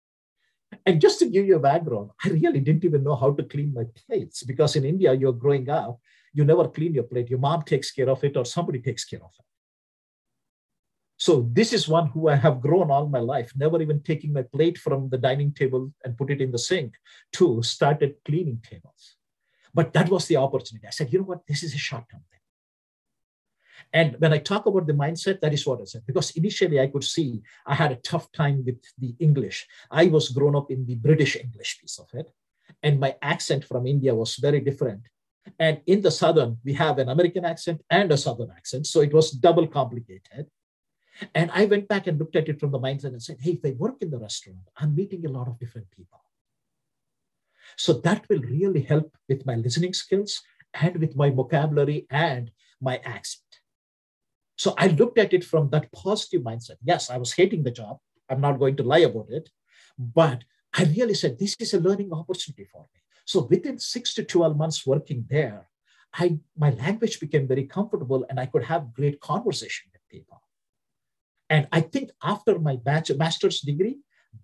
and 0.86 1.00
just 1.00 1.18
to 1.20 1.26
give 1.26 1.46
you 1.46 1.56
a 1.56 1.66
background, 1.70 2.10
I 2.22 2.28
really 2.28 2.60
didn't 2.60 2.84
even 2.84 3.02
know 3.02 3.16
how 3.16 3.32
to 3.32 3.42
clean 3.42 3.72
my 3.72 3.84
plates 4.06 4.42
because 4.42 4.76
in 4.76 4.84
India, 4.84 5.14
you're 5.14 5.32
growing 5.32 5.70
up, 5.70 5.98
you 6.34 6.44
never 6.44 6.68
clean 6.68 6.92
your 6.92 7.04
plate. 7.04 7.30
Your 7.30 7.38
mom 7.38 7.62
takes 7.62 7.90
care 7.90 8.10
of 8.10 8.22
it 8.22 8.36
or 8.36 8.44
somebody 8.44 8.80
takes 8.80 9.06
care 9.06 9.24
of 9.24 9.32
it. 9.38 9.46
So 11.16 11.48
this 11.50 11.72
is 11.72 11.88
one 11.88 12.08
who 12.08 12.28
I 12.28 12.34
have 12.34 12.60
grown 12.60 12.90
all 12.90 13.08
my 13.08 13.20
life, 13.20 13.52
never 13.56 13.80
even 13.80 14.02
taking 14.02 14.34
my 14.34 14.42
plate 14.42 14.76
from 14.76 15.08
the 15.08 15.16
dining 15.16 15.54
table 15.54 15.90
and 16.04 16.18
put 16.18 16.30
it 16.30 16.42
in 16.42 16.52
the 16.52 16.58
sink 16.58 16.92
to 17.32 17.62
started 17.62 18.16
cleaning 18.26 18.60
tables. 18.62 19.15
But 19.76 19.92
that 19.92 20.08
was 20.08 20.24
the 20.26 20.38
opportunity. 20.46 20.86
I 20.86 20.90
said, 20.90 21.12
you 21.12 21.18
know 21.18 21.30
what? 21.32 21.46
This 21.46 21.62
is 21.62 21.74
a 21.74 21.84
short 21.88 22.04
term 22.10 22.22
thing. 22.30 22.44
And 23.92 24.16
when 24.22 24.32
I 24.32 24.38
talk 24.38 24.64
about 24.64 24.86
the 24.86 25.00
mindset, 25.04 25.40
that 25.42 25.52
is 25.52 25.66
what 25.66 25.82
I 25.82 25.84
said. 25.84 26.04
Because 26.06 26.30
initially 26.30 26.80
I 26.80 26.86
could 26.86 27.04
see 27.04 27.42
I 27.66 27.74
had 27.74 27.92
a 27.92 28.02
tough 28.10 28.26
time 28.32 28.64
with 28.64 28.80
the 29.02 29.14
English. 29.26 29.58
I 29.90 30.06
was 30.06 30.30
grown 30.30 30.56
up 30.56 30.70
in 30.70 30.86
the 30.86 30.94
British 30.94 31.36
English 31.36 31.78
piece 31.80 31.98
of 31.98 32.08
it. 32.20 32.28
And 32.82 32.98
my 32.98 33.16
accent 33.20 33.62
from 33.70 33.86
India 33.86 34.14
was 34.14 34.36
very 34.36 34.60
different. 34.60 35.02
And 35.58 35.82
in 35.86 36.00
the 36.00 36.10
Southern, 36.10 36.56
we 36.64 36.72
have 36.84 36.96
an 36.98 37.10
American 37.10 37.44
accent 37.44 37.82
and 37.90 38.10
a 38.10 38.16
Southern 38.16 38.50
accent. 38.56 38.86
So 38.86 39.02
it 39.02 39.12
was 39.12 39.30
double 39.30 39.66
complicated. 39.66 40.46
And 41.34 41.50
I 41.52 41.66
went 41.66 41.86
back 41.86 42.06
and 42.06 42.18
looked 42.18 42.36
at 42.36 42.48
it 42.48 42.58
from 42.60 42.70
the 42.72 42.80
mindset 42.86 43.12
and 43.16 43.22
said, 43.22 43.38
hey, 43.40 43.52
if 43.52 43.64
I 43.64 43.72
work 43.76 43.96
in 44.00 44.10
the 44.10 44.18
restaurant, 44.18 44.64
I'm 44.78 44.96
meeting 44.96 45.26
a 45.26 45.34
lot 45.38 45.48
of 45.48 45.58
different 45.58 45.90
people. 45.90 46.20
So 47.76 47.92
that 47.92 48.28
will 48.28 48.40
really 48.40 48.82
help 48.82 49.16
with 49.28 49.46
my 49.46 49.54
listening 49.54 49.92
skills 49.92 50.42
and 50.74 50.96
with 50.96 51.16
my 51.16 51.30
vocabulary 51.30 52.06
and 52.10 52.50
my 52.80 52.96
accent. 53.04 53.42
So 54.56 54.74
I 54.78 54.88
looked 54.88 55.18
at 55.18 55.34
it 55.34 55.44
from 55.44 55.68
that 55.70 55.92
positive 55.92 56.42
mindset. 56.42 56.76
Yes, 56.82 57.10
I 57.10 57.18
was 57.18 57.34
hating 57.34 57.62
the 57.62 57.70
job. 57.70 57.98
I'm 58.28 58.40
not 58.40 58.58
going 58.58 58.76
to 58.76 58.82
lie 58.82 59.00
about 59.10 59.28
it. 59.30 59.50
But 59.98 60.44
I 60.74 60.84
really 60.84 61.14
said, 61.14 61.38
this 61.38 61.54
is 61.60 61.74
a 61.74 61.80
learning 61.80 62.12
opportunity 62.12 62.66
for 62.72 62.86
me. 62.94 63.00
So 63.24 63.42
within 63.42 63.78
six 63.78 64.14
to 64.14 64.24
12 64.24 64.56
months 64.56 64.86
working 64.86 65.26
there, 65.28 65.68
I, 66.14 66.38
my 66.56 66.70
language 66.70 67.20
became 67.20 67.46
very 67.46 67.64
comfortable 67.64 68.24
and 68.30 68.40
I 68.40 68.46
could 68.46 68.64
have 68.64 68.94
great 68.94 69.20
conversation 69.20 69.90
with 69.92 70.00
people. 70.08 70.40
And 71.50 71.68
I 71.72 71.80
think 71.82 72.10
after 72.22 72.58
my 72.58 72.78
master's 72.86 73.60
degree, 73.60 73.98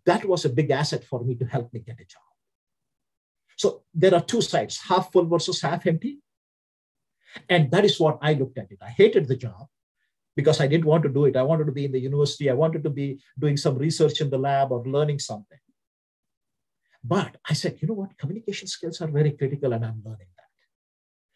that 0.05 0.25
was 0.25 0.45
a 0.45 0.51
big 0.51 0.71
asset 0.71 1.05
for 1.05 1.25
me 1.25 1.35
to 1.37 1.47
help 1.47 1.73
me 1.73 1.81
get 1.81 2.01
a 2.01 2.05
job. 2.05 2.32
So 3.63 3.83
there 3.95 4.13
are 4.13 4.21
two 4.33 4.43
sides, 4.43 4.81
half 4.89 5.13
full 5.13 5.27
versus 5.27 5.61
half 5.61 5.87
empty. 5.87 6.19
And 7.49 7.71
that 7.71 7.85
is 7.85 8.01
what 8.01 8.19
I 8.21 8.33
looked 8.35 8.59
at 8.59 8.73
it. 8.73 8.81
I 8.83 8.89
hated 8.89 9.29
the 9.29 9.37
job 9.37 9.69
because 10.35 10.61
I 10.61 10.67
didn't 10.67 10.91
want 10.93 11.05
to 11.05 11.09
do 11.09 11.27
it. 11.27 11.37
I 11.37 11.43
wanted 11.43 11.67
to 11.67 11.77
be 11.81 11.85
in 11.85 11.93
the 11.93 12.01
university. 12.01 12.51
I 12.51 12.55
wanted 12.55 12.83
to 12.83 12.91
be 12.91 13.21
doing 13.39 13.57
some 13.57 13.79
research 13.79 14.21
in 14.21 14.31
the 14.31 14.43
lab 14.49 14.73
or 14.73 14.83
learning 14.85 15.21
something. 15.21 15.61
But 17.05 17.37
I 17.49 17.53
said, 17.53 17.79
you 17.81 17.87
know 17.87 17.95
what? 17.95 18.19
Communication 18.19 18.67
skills 18.67 19.01
are 19.01 19.07
very 19.19 19.31
critical 19.31 19.73
and 19.73 19.85
I'm 19.85 20.03
learning 20.05 20.33
that. 20.39 20.51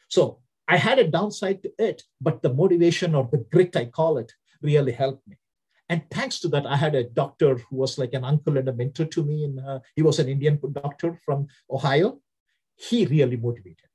So 0.09 0.41
I 0.67 0.79
had 0.79 0.99
a 0.99 1.07
downside 1.07 1.63
to 1.63 1.71
it, 1.79 2.03
but 2.21 2.43
the 2.43 2.53
motivation 2.53 3.15
or 3.15 3.29
the 3.31 3.45
grit, 3.53 3.77
I 3.77 3.85
call 3.85 4.19
it, 4.19 4.33
really 4.61 4.93
helped 4.93 5.29
me. 5.29 5.37
And 5.89 6.03
thanks 6.11 6.41
to 6.41 6.49
that, 6.49 6.67
I 6.67 6.77
had 6.77 6.95
a 6.95 7.05
doctor 7.05 7.57
who 7.57 7.77
was 7.77 7.97
like 7.97 8.13
an 8.15 8.25
uncle 8.25 8.59
and 8.59 8.69
a 8.69 8.73
mentor 8.73 9.05
to 9.05 9.25
me. 9.25 9.45
And 9.45 9.61
uh, 9.61 9.81
he 9.95 10.03
was 10.03 10.19
an 10.19 10.29
Indian 10.29 10.59
doctor 10.73 11.19
from 11.25 11.47
Ohio. 11.71 12.21
He 12.75 13.07
really 13.07 13.37
motivated. 13.37 13.89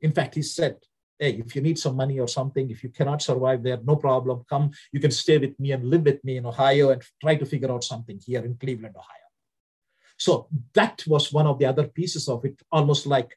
In 0.00 0.12
fact, 0.12 0.34
he 0.34 0.42
said, 0.42 0.76
Hey, 1.18 1.32
if 1.32 1.54
you 1.54 1.60
need 1.60 1.78
some 1.78 1.96
money 1.96 2.18
or 2.18 2.26
something, 2.26 2.70
if 2.70 2.82
you 2.82 2.88
cannot 2.88 3.20
survive 3.20 3.62
there, 3.62 3.78
no 3.84 3.96
problem. 3.96 4.42
Come, 4.48 4.70
you 4.90 5.00
can 5.00 5.10
stay 5.10 5.36
with 5.36 5.58
me 5.60 5.72
and 5.72 5.84
live 5.84 6.02
with 6.02 6.24
me 6.24 6.38
in 6.38 6.46
Ohio 6.46 6.90
and 6.90 7.02
try 7.20 7.36
to 7.36 7.44
figure 7.44 7.70
out 7.70 7.84
something 7.84 8.18
here 8.24 8.42
in 8.42 8.56
Cleveland, 8.56 8.96
Ohio. 8.96 9.28
So 10.16 10.48
that 10.72 11.04
was 11.06 11.30
one 11.30 11.46
of 11.46 11.58
the 11.58 11.66
other 11.66 11.88
pieces 11.88 12.26
of 12.26 12.44
it, 12.46 12.60
almost 12.72 13.06
like 13.06 13.36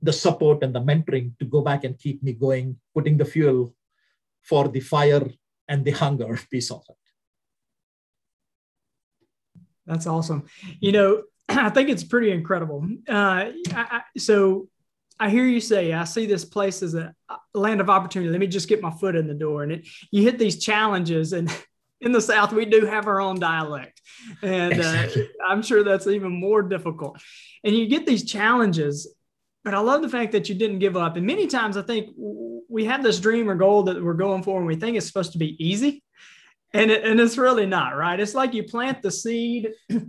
the 0.00 0.12
support 0.12 0.62
and 0.62 0.74
the 0.74 0.80
mentoring 0.80 1.38
to 1.38 1.44
go 1.44 1.60
back 1.60 1.84
and 1.84 1.98
keep 1.98 2.22
me 2.22 2.32
going, 2.32 2.76
putting 2.94 3.18
the 3.18 3.26
fuel 3.26 3.74
for 4.42 4.68
the 4.68 4.80
fire 4.80 5.28
and 5.68 5.84
the 5.84 5.92
hunger 5.92 6.32
of 6.32 6.46
it. 6.52 6.80
That's 9.86 10.06
awesome. 10.06 10.44
You 10.80 10.92
know, 10.92 11.22
I 11.48 11.70
think 11.70 11.88
it's 11.88 12.04
pretty 12.04 12.30
incredible. 12.30 12.86
Uh, 13.08 13.50
I, 13.70 14.02
so 14.16 14.68
I 15.18 15.30
hear 15.30 15.44
you 15.44 15.60
say, 15.60 15.92
I 15.92 16.04
see 16.04 16.26
this 16.26 16.44
place 16.44 16.82
as 16.82 16.94
a 16.94 17.14
land 17.54 17.80
of 17.80 17.90
opportunity. 17.90 18.30
Let 18.30 18.40
me 18.40 18.46
just 18.46 18.68
get 18.68 18.82
my 18.82 18.90
foot 18.90 19.16
in 19.16 19.26
the 19.26 19.34
door. 19.34 19.62
And 19.62 19.72
it, 19.72 19.88
you 20.10 20.22
hit 20.22 20.38
these 20.38 20.62
challenges. 20.62 21.32
And 21.32 21.54
in 22.00 22.12
the 22.12 22.20
South, 22.20 22.52
we 22.52 22.64
do 22.64 22.86
have 22.86 23.06
our 23.06 23.20
own 23.20 23.38
dialect. 23.38 24.00
And 24.42 24.80
uh, 24.80 25.06
I'm 25.48 25.62
sure 25.62 25.84
that's 25.84 26.06
even 26.06 26.32
more 26.32 26.62
difficult. 26.62 27.20
And 27.64 27.74
you 27.76 27.86
get 27.86 28.06
these 28.06 28.24
challenges. 28.24 29.14
But 29.64 29.74
I 29.74 29.80
love 29.80 30.02
the 30.02 30.08
fact 30.08 30.32
that 30.32 30.48
you 30.48 30.54
didn't 30.54 30.80
give 30.80 30.96
up. 30.96 31.16
And 31.16 31.26
many 31.26 31.46
times 31.46 31.76
I 31.76 31.82
think 31.82 32.14
we 32.68 32.84
have 32.86 33.02
this 33.02 33.20
dream 33.20 33.48
or 33.48 33.54
goal 33.54 33.84
that 33.84 34.02
we're 34.02 34.14
going 34.14 34.42
for 34.42 34.58
and 34.58 34.66
we 34.66 34.76
think 34.76 34.96
it's 34.96 35.06
supposed 35.06 35.32
to 35.32 35.38
be 35.38 35.56
easy. 35.64 36.02
And, 36.74 36.90
it, 36.90 37.04
and 37.04 37.20
it's 37.20 37.38
really 37.38 37.66
not, 37.66 37.96
right? 37.96 38.18
It's 38.18 38.34
like 38.34 38.54
you 38.54 38.64
plant 38.64 39.02
the 39.02 39.10
seed 39.10 39.72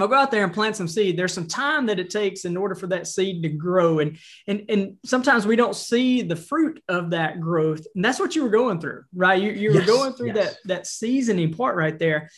I'll 0.00 0.08
go 0.08 0.14
out 0.14 0.30
there 0.30 0.44
and 0.44 0.54
plant 0.54 0.76
some 0.76 0.88
seed. 0.88 1.18
There's 1.18 1.34
some 1.34 1.46
time 1.46 1.86
that 1.86 1.98
it 1.98 2.08
takes 2.08 2.44
in 2.44 2.56
order 2.56 2.74
for 2.74 2.86
that 2.88 3.06
seed 3.06 3.42
to 3.42 3.48
grow. 3.50 3.98
And, 3.98 4.18
and, 4.46 4.64
and 4.68 4.96
sometimes 5.04 5.46
we 5.46 5.56
don't 5.56 5.76
see 5.76 6.22
the 6.22 6.36
fruit 6.36 6.82
of 6.88 7.10
that 7.10 7.40
growth. 7.40 7.86
And 7.94 8.04
that's 8.04 8.18
what 8.18 8.34
you 8.34 8.42
were 8.42 8.50
going 8.50 8.80
through, 8.80 9.04
right? 9.14 9.40
You, 9.40 9.50
you 9.50 9.74
were 9.74 9.84
going 9.84 10.14
through 10.14 10.32
yes. 10.32 10.36
that, 10.36 10.56
that 10.64 10.86
seasoning 10.86 11.52
part 11.52 11.76
right 11.76 11.98
there. 11.98 12.30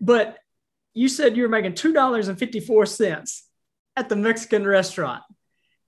But 0.00 0.38
you 0.94 1.08
said 1.08 1.36
you 1.36 1.42
were 1.42 1.48
making 1.48 1.74
$2.54 1.74 3.42
at 3.96 4.08
the 4.08 4.16
Mexican 4.16 4.66
restaurant. 4.66 5.22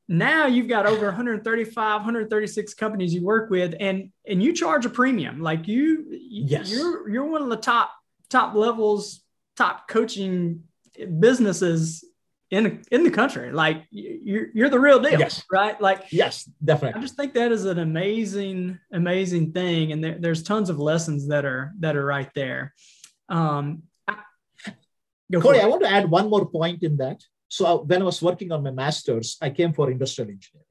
Now 0.07 0.47
you've 0.47 0.69
got 0.69 0.87
over 0.87 1.07
135, 1.07 2.01
136 2.01 2.75
companies 2.75 3.15
you 3.15 3.25
work 3.25 3.49
with, 3.51 3.75
and 3.81 4.11
and 4.27 4.43
you 4.43 4.53
charge 4.53 4.85
a 4.85 4.91
premium. 4.91 5.41
Like 5.41 5.67
you, 5.67 6.05
yes. 6.11 6.71
you're 6.71 7.09
you're 7.09 7.25
one 7.25 7.43
of 7.43 7.49
the 7.49 7.57
top 7.57 7.91
top 8.29 8.55
levels, 8.55 9.23
top 9.57 9.89
coaching 9.89 10.65
businesses 11.19 12.05
in 12.51 12.83
in 12.91 13.03
the 13.03 13.11
country. 13.11 13.51
Like 13.51 13.85
you're 13.91 14.49
you're 14.55 14.69
the 14.69 14.81
real 14.81 15.01
deal, 15.01 15.19
yes. 15.19 15.43
right? 15.51 15.81
Like 15.81 16.05
yes, 16.11 16.49
definitely. 16.63 16.99
I 16.99 17.03
just 17.03 17.17
think 17.17 17.35
that 17.35 17.51
is 17.51 17.65
an 17.65 17.79
amazing 17.79 18.79
amazing 18.93 19.53
thing, 19.53 19.93
and 19.93 20.05
there, 20.05 20.19
there's 20.19 20.43
tons 20.43 20.69
of 20.69 20.79
lessons 20.79 21.29
that 21.29 21.45
are 21.45 21.73
that 21.81 21.97
are 21.97 22.05
right 22.05 22.31
there. 22.35 22.75
Um, 23.31 23.85
Corey, 25.41 25.61
I 25.61 25.67
want 25.67 25.83
to 25.83 25.91
add 25.91 26.11
one 26.11 26.29
more 26.29 26.47
point 26.47 26.83
in 26.83 26.99
that. 26.99 27.23
So 27.49 27.67
uh, 27.67 27.77
when 27.77 28.03
I 28.03 28.05
was 28.05 28.23
working 28.23 28.53
on 28.53 28.63
my 28.63 28.71
master's, 28.71 29.37
I 29.41 29.51
came 29.51 29.73
for 29.73 29.91
industrial 29.91 30.31
engineering. 30.31 30.67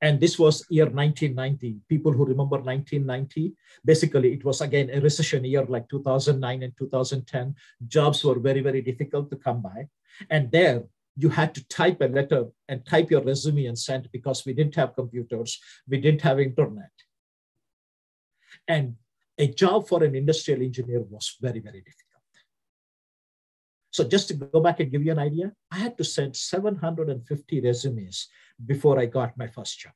And 0.00 0.20
this 0.20 0.38
was 0.38 0.64
year 0.70 0.84
1990. 0.84 1.80
People 1.88 2.12
who 2.12 2.24
remember 2.24 2.58
1990, 2.58 3.52
basically 3.84 4.32
it 4.32 4.44
was 4.44 4.60
again 4.60 4.90
a 4.92 5.00
recession 5.00 5.44
year 5.44 5.64
like 5.66 5.88
2009 5.88 6.62
and 6.62 6.72
2010. 6.78 7.54
Jobs 7.88 8.22
were 8.24 8.38
very, 8.38 8.60
very 8.60 8.80
difficult 8.80 9.28
to 9.30 9.36
come 9.36 9.60
by. 9.60 9.88
And 10.30 10.52
there 10.52 10.84
you 11.16 11.28
had 11.28 11.52
to 11.56 11.66
type 11.66 12.00
a 12.00 12.04
letter 12.04 12.46
and 12.68 12.86
type 12.86 13.10
your 13.10 13.22
resume 13.22 13.66
and 13.66 13.78
send 13.78 14.08
because 14.12 14.46
we 14.46 14.52
didn't 14.52 14.76
have 14.76 14.94
computers, 14.94 15.58
we 15.88 16.00
didn't 16.00 16.22
have 16.22 16.38
internet. 16.38 16.92
And 18.68 18.94
a 19.36 19.48
job 19.48 19.88
for 19.88 20.04
an 20.04 20.14
industrial 20.14 20.62
engineer 20.62 21.02
was 21.02 21.36
very, 21.40 21.58
very 21.58 21.80
difficult. 21.80 22.07
So 23.90 24.04
just 24.04 24.28
to 24.28 24.34
go 24.34 24.60
back 24.60 24.80
and 24.80 24.90
give 24.90 25.04
you 25.04 25.12
an 25.12 25.18
idea, 25.18 25.52
I 25.70 25.78
had 25.78 25.96
to 25.98 26.04
send 26.04 26.36
750 26.36 27.60
resumes 27.60 28.28
before 28.64 28.98
I 28.98 29.06
got 29.06 29.38
my 29.38 29.46
first 29.46 29.78
job. 29.78 29.92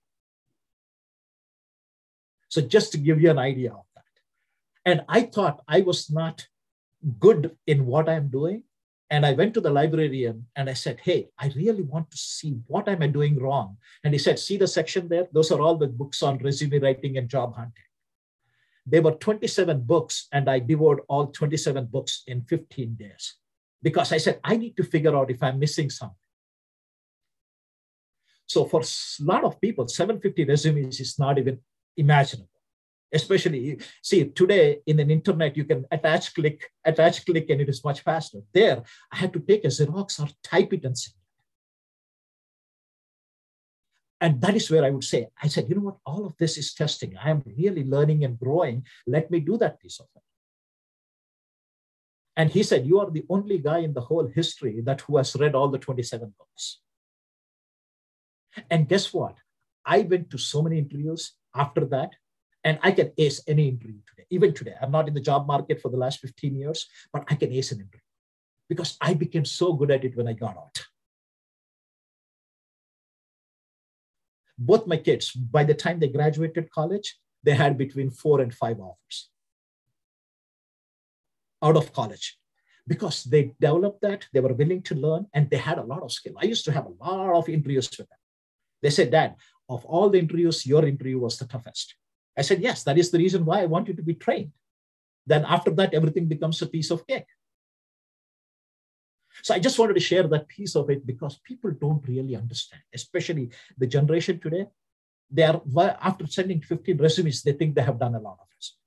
So 2.48 2.60
just 2.60 2.92
to 2.92 2.98
give 2.98 3.20
you 3.20 3.30
an 3.30 3.38
idea 3.38 3.72
of 3.72 3.84
that. 3.94 4.04
And 4.84 5.04
I 5.08 5.22
thought 5.22 5.62
I 5.68 5.80
was 5.80 6.10
not 6.10 6.46
good 7.18 7.56
in 7.66 7.86
what 7.86 8.08
I'm 8.08 8.28
doing. 8.28 8.64
And 9.10 9.26
I 9.26 9.32
went 9.32 9.52
to 9.54 9.60
the 9.60 9.70
librarian 9.70 10.46
and 10.56 10.70
I 10.70 10.72
said, 10.72 11.00
Hey, 11.00 11.28
I 11.38 11.52
really 11.54 11.82
want 11.82 12.10
to 12.10 12.16
see 12.16 12.58
what 12.66 12.88
am 12.88 13.02
I 13.02 13.08
doing 13.08 13.38
wrong. 13.38 13.76
And 14.04 14.14
he 14.14 14.18
said, 14.18 14.38
See 14.38 14.56
the 14.56 14.66
section 14.66 15.08
there? 15.08 15.28
Those 15.32 15.52
are 15.52 15.60
all 15.60 15.76
the 15.76 15.86
books 15.86 16.22
on 16.22 16.38
resume 16.38 16.78
writing 16.78 17.18
and 17.18 17.28
job 17.28 17.54
hunting. 17.54 17.84
There 18.86 19.02
were 19.02 19.12
27 19.12 19.82
books, 19.82 20.26
and 20.32 20.50
I 20.50 20.58
devoured 20.58 21.02
all 21.08 21.26
27 21.28 21.86
books 21.86 22.24
in 22.26 22.42
15 22.42 22.94
days 22.94 23.36
because 23.82 24.12
I 24.12 24.18
said, 24.18 24.40
I 24.44 24.56
need 24.56 24.76
to 24.76 24.84
figure 24.84 25.16
out 25.16 25.30
if 25.30 25.42
I'm 25.42 25.58
missing 25.58 25.90
something. 25.90 26.16
So 28.46 28.64
for 28.66 28.82
a 28.82 29.22
lot 29.24 29.44
of 29.44 29.60
people, 29.60 29.88
750 29.88 30.44
resumes 30.44 31.00
is 31.00 31.18
not 31.18 31.38
even 31.38 31.58
imaginable. 31.96 32.48
Especially, 33.12 33.78
see, 34.02 34.24
today 34.24 34.80
in 34.86 35.00
an 35.00 35.10
internet, 35.10 35.56
you 35.56 35.64
can 35.64 35.84
attach, 35.90 36.34
click, 36.34 36.70
attach, 36.84 37.26
click, 37.26 37.50
and 37.50 37.60
it 37.60 37.68
is 37.68 37.84
much 37.84 38.00
faster. 38.00 38.38
There, 38.52 38.82
I 39.10 39.16
had 39.16 39.32
to 39.34 39.40
take 39.40 39.64
a 39.64 39.68
Xerox 39.68 40.20
or 40.20 40.28
type 40.42 40.72
it 40.72 40.84
and 40.84 40.96
send 40.96 41.14
it. 41.14 41.22
And 44.22 44.40
that 44.40 44.54
is 44.54 44.70
where 44.70 44.84
I 44.84 44.90
would 44.90 45.04
say, 45.04 45.28
I 45.42 45.48
said, 45.48 45.68
you 45.68 45.74
know 45.74 45.82
what, 45.82 45.98
all 46.06 46.24
of 46.24 46.36
this 46.38 46.56
is 46.56 46.72
testing. 46.72 47.16
I 47.22 47.30
am 47.30 47.42
really 47.58 47.84
learning 47.84 48.24
and 48.24 48.38
growing. 48.38 48.86
Let 49.06 49.30
me 49.30 49.40
do 49.40 49.58
that 49.58 49.80
piece 49.80 49.98
of 49.98 50.06
it. 50.14 50.22
And 52.42 52.50
he 52.50 52.64
said, 52.64 52.86
You 52.86 52.98
are 52.98 53.08
the 53.08 53.24
only 53.28 53.58
guy 53.58 53.78
in 53.78 53.94
the 53.94 54.00
whole 54.00 54.26
history 54.26 54.80
that 54.80 55.02
who 55.02 55.16
has 55.16 55.36
read 55.36 55.54
all 55.54 55.68
the 55.68 55.78
27 55.78 56.34
books. 56.36 56.80
And 58.68 58.88
guess 58.88 59.14
what? 59.14 59.36
I 59.86 60.00
went 60.00 60.28
to 60.30 60.38
so 60.38 60.60
many 60.60 60.76
interviews 60.80 61.34
after 61.54 61.84
that, 61.94 62.10
and 62.64 62.80
I 62.82 62.90
can 62.90 63.12
ace 63.16 63.40
any 63.46 63.68
interview 63.68 64.00
today. 64.08 64.26
Even 64.30 64.52
today, 64.54 64.74
I'm 64.82 64.90
not 64.90 65.06
in 65.06 65.14
the 65.14 65.20
job 65.20 65.46
market 65.46 65.80
for 65.80 65.88
the 65.88 65.96
last 65.96 66.18
15 66.18 66.56
years, 66.56 66.88
but 67.12 67.22
I 67.28 67.36
can 67.36 67.52
ace 67.52 67.70
an 67.70 67.78
interview 67.78 68.10
because 68.68 68.96
I 69.00 69.14
became 69.14 69.44
so 69.44 69.74
good 69.74 69.92
at 69.92 70.04
it 70.04 70.16
when 70.16 70.26
I 70.26 70.32
got 70.32 70.56
out. 70.56 70.84
Both 74.58 74.88
my 74.88 74.96
kids, 74.96 75.30
by 75.30 75.62
the 75.62 75.74
time 75.74 76.00
they 76.00 76.08
graduated 76.08 76.72
college, 76.72 77.18
they 77.44 77.54
had 77.54 77.78
between 77.78 78.10
four 78.10 78.40
and 78.40 78.52
five 78.52 78.80
offers 78.80 79.28
out 81.62 81.76
of 81.76 81.92
college 81.92 82.38
because 82.86 83.24
they 83.24 83.54
developed 83.60 84.02
that, 84.02 84.26
they 84.32 84.40
were 84.40 84.54
willing 84.54 84.82
to 84.82 84.94
learn, 84.94 85.26
and 85.32 85.48
they 85.48 85.56
had 85.56 85.78
a 85.78 85.84
lot 85.84 86.02
of 86.02 86.12
skill. 86.12 86.34
I 86.40 86.46
used 86.46 86.64
to 86.64 86.72
have 86.72 86.86
a 86.86 87.04
lot 87.04 87.36
of 87.36 87.48
interviews 87.48 87.88
with 87.90 88.08
them. 88.08 88.18
They 88.82 88.90
said, 88.90 89.12
Dad, 89.12 89.36
of 89.68 89.84
all 89.84 90.10
the 90.10 90.18
interviews, 90.18 90.66
your 90.66 90.84
interview 90.84 91.18
was 91.18 91.38
the 91.38 91.46
toughest. 91.46 91.94
I 92.36 92.42
said, 92.42 92.60
Yes, 92.60 92.82
that 92.84 92.98
is 92.98 93.10
the 93.10 93.18
reason 93.18 93.44
why 93.44 93.62
I 93.62 93.66
want 93.66 93.88
you 93.88 93.94
to 93.94 94.02
be 94.02 94.14
trained. 94.14 94.52
Then 95.26 95.44
after 95.44 95.70
that, 95.72 95.94
everything 95.94 96.26
becomes 96.26 96.60
a 96.60 96.66
piece 96.66 96.90
of 96.90 97.06
cake. 97.06 97.26
So 99.42 99.54
I 99.54 99.60
just 99.60 99.78
wanted 99.78 99.94
to 99.94 100.00
share 100.00 100.24
that 100.24 100.48
piece 100.48 100.74
of 100.74 100.90
it 100.90 101.06
because 101.06 101.38
people 101.38 101.70
don't 101.70 102.06
really 102.06 102.34
understand, 102.36 102.82
especially 102.92 103.50
the 103.78 103.86
generation 103.86 104.40
today. 104.40 104.66
They 105.30 105.44
are 105.44 105.62
after 106.02 106.26
sending 106.26 106.60
15 106.60 106.98
resumes, 106.98 107.42
they 107.42 107.52
think 107.52 107.74
they 107.74 107.82
have 107.82 107.98
done 107.98 108.14
a 108.14 108.20
lot 108.20 108.38
of 108.40 108.48
resumes 108.54 108.81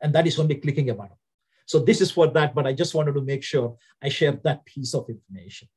and 0.00 0.14
that 0.14 0.26
is 0.26 0.38
only 0.38 0.56
clicking 0.56 0.90
a 0.90 0.94
button. 0.94 1.16
So 1.66 1.78
this 1.78 2.00
is 2.00 2.10
for 2.10 2.26
that, 2.26 2.54
but 2.54 2.66
I 2.66 2.72
just 2.72 2.94
wanted 2.94 3.14
to 3.14 3.22
make 3.22 3.44
sure 3.44 3.76
I 4.02 4.08
share 4.08 4.32
that 4.42 4.64
piece 4.64 4.94
of 4.94 5.08
information. 5.08 5.68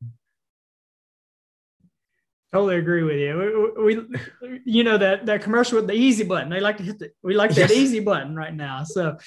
Totally 2.52 2.78
agree 2.78 3.04
with 3.04 3.18
you. 3.18 3.74
We, 3.78 3.98
we, 3.98 4.62
you 4.66 4.84
know 4.84 4.98
that 4.98 5.26
that 5.26 5.42
commercial 5.42 5.78
with 5.78 5.88
the 5.88 5.94
easy 5.94 6.24
button. 6.24 6.50
They 6.50 6.60
like 6.60 6.78
to 6.78 6.84
hit 6.84 7.00
the, 7.00 7.12
we 7.24 7.34
like 7.36 7.50
that 7.52 7.70
yes. 7.70 7.72
easy 7.72 8.00
button 8.00 8.36
right 8.36 8.54
now. 8.54 8.84
So, 8.84 9.18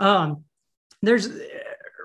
um, 0.00 0.44
there's 1.00 1.30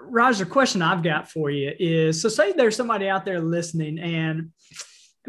Raj. 0.01 0.37
The 0.37 0.45
question 0.45 0.81
I've 0.81 1.03
got 1.03 1.29
for 1.29 1.49
you 1.49 1.73
is: 1.77 2.21
so 2.21 2.29
say 2.29 2.53
there's 2.53 2.77
somebody 2.77 3.09
out 3.09 3.25
there 3.25 3.41
listening, 3.41 3.99
and 3.99 4.51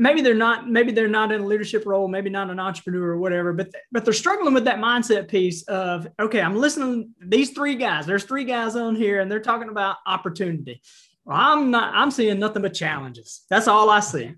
maybe 0.00 0.22
they're 0.22 0.34
not 0.34 0.68
maybe 0.68 0.92
they're 0.92 1.08
not 1.08 1.30
in 1.30 1.42
a 1.42 1.46
leadership 1.46 1.84
role 1.84 2.08
maybe 2.08 2.30
not 2.30 2.50
an 2.50 2.58
entrepreneur 2.58 3.10
or 3.10 3.18
whatever 3.18 3.52
but 3.52 3.70
but 3.92 4.04
they're 4.04 4.14
struggling 4.14 4.54
with 4.54 4.64
that 4.64 4.78
mindset 4.78 5.28
piece 5.28 5.62
of 5.64 6.08
okay 6.18 6.40
i'm 6.40 6.56
listening 6.56 7.14
these 7.20 7.50
three 7.50 7.76
guys. 7.76 8.06
There's 8.06 8.24
three 8.24 8.44
guys 8.44 8.74
on 8.76 8.96
here 8.96 9.20
and 9.20 9.30
they're 9.30 9.40
talking 9.40 9.68
about 9.68 9.96
opportunity. 10.06 10.80
Well 11.24 11.36
i'm 11.36 11.70
not 11.70 11.94
i'm 11.94 12.10
seeing 12.10 12.38
nothing 12.38 12.62
but 12.62 12.74
challenges. 12.74 13.44
That's 13.50 13.68
all 13.68 13.90
i 13.90 14.00
see. 14.00 14.34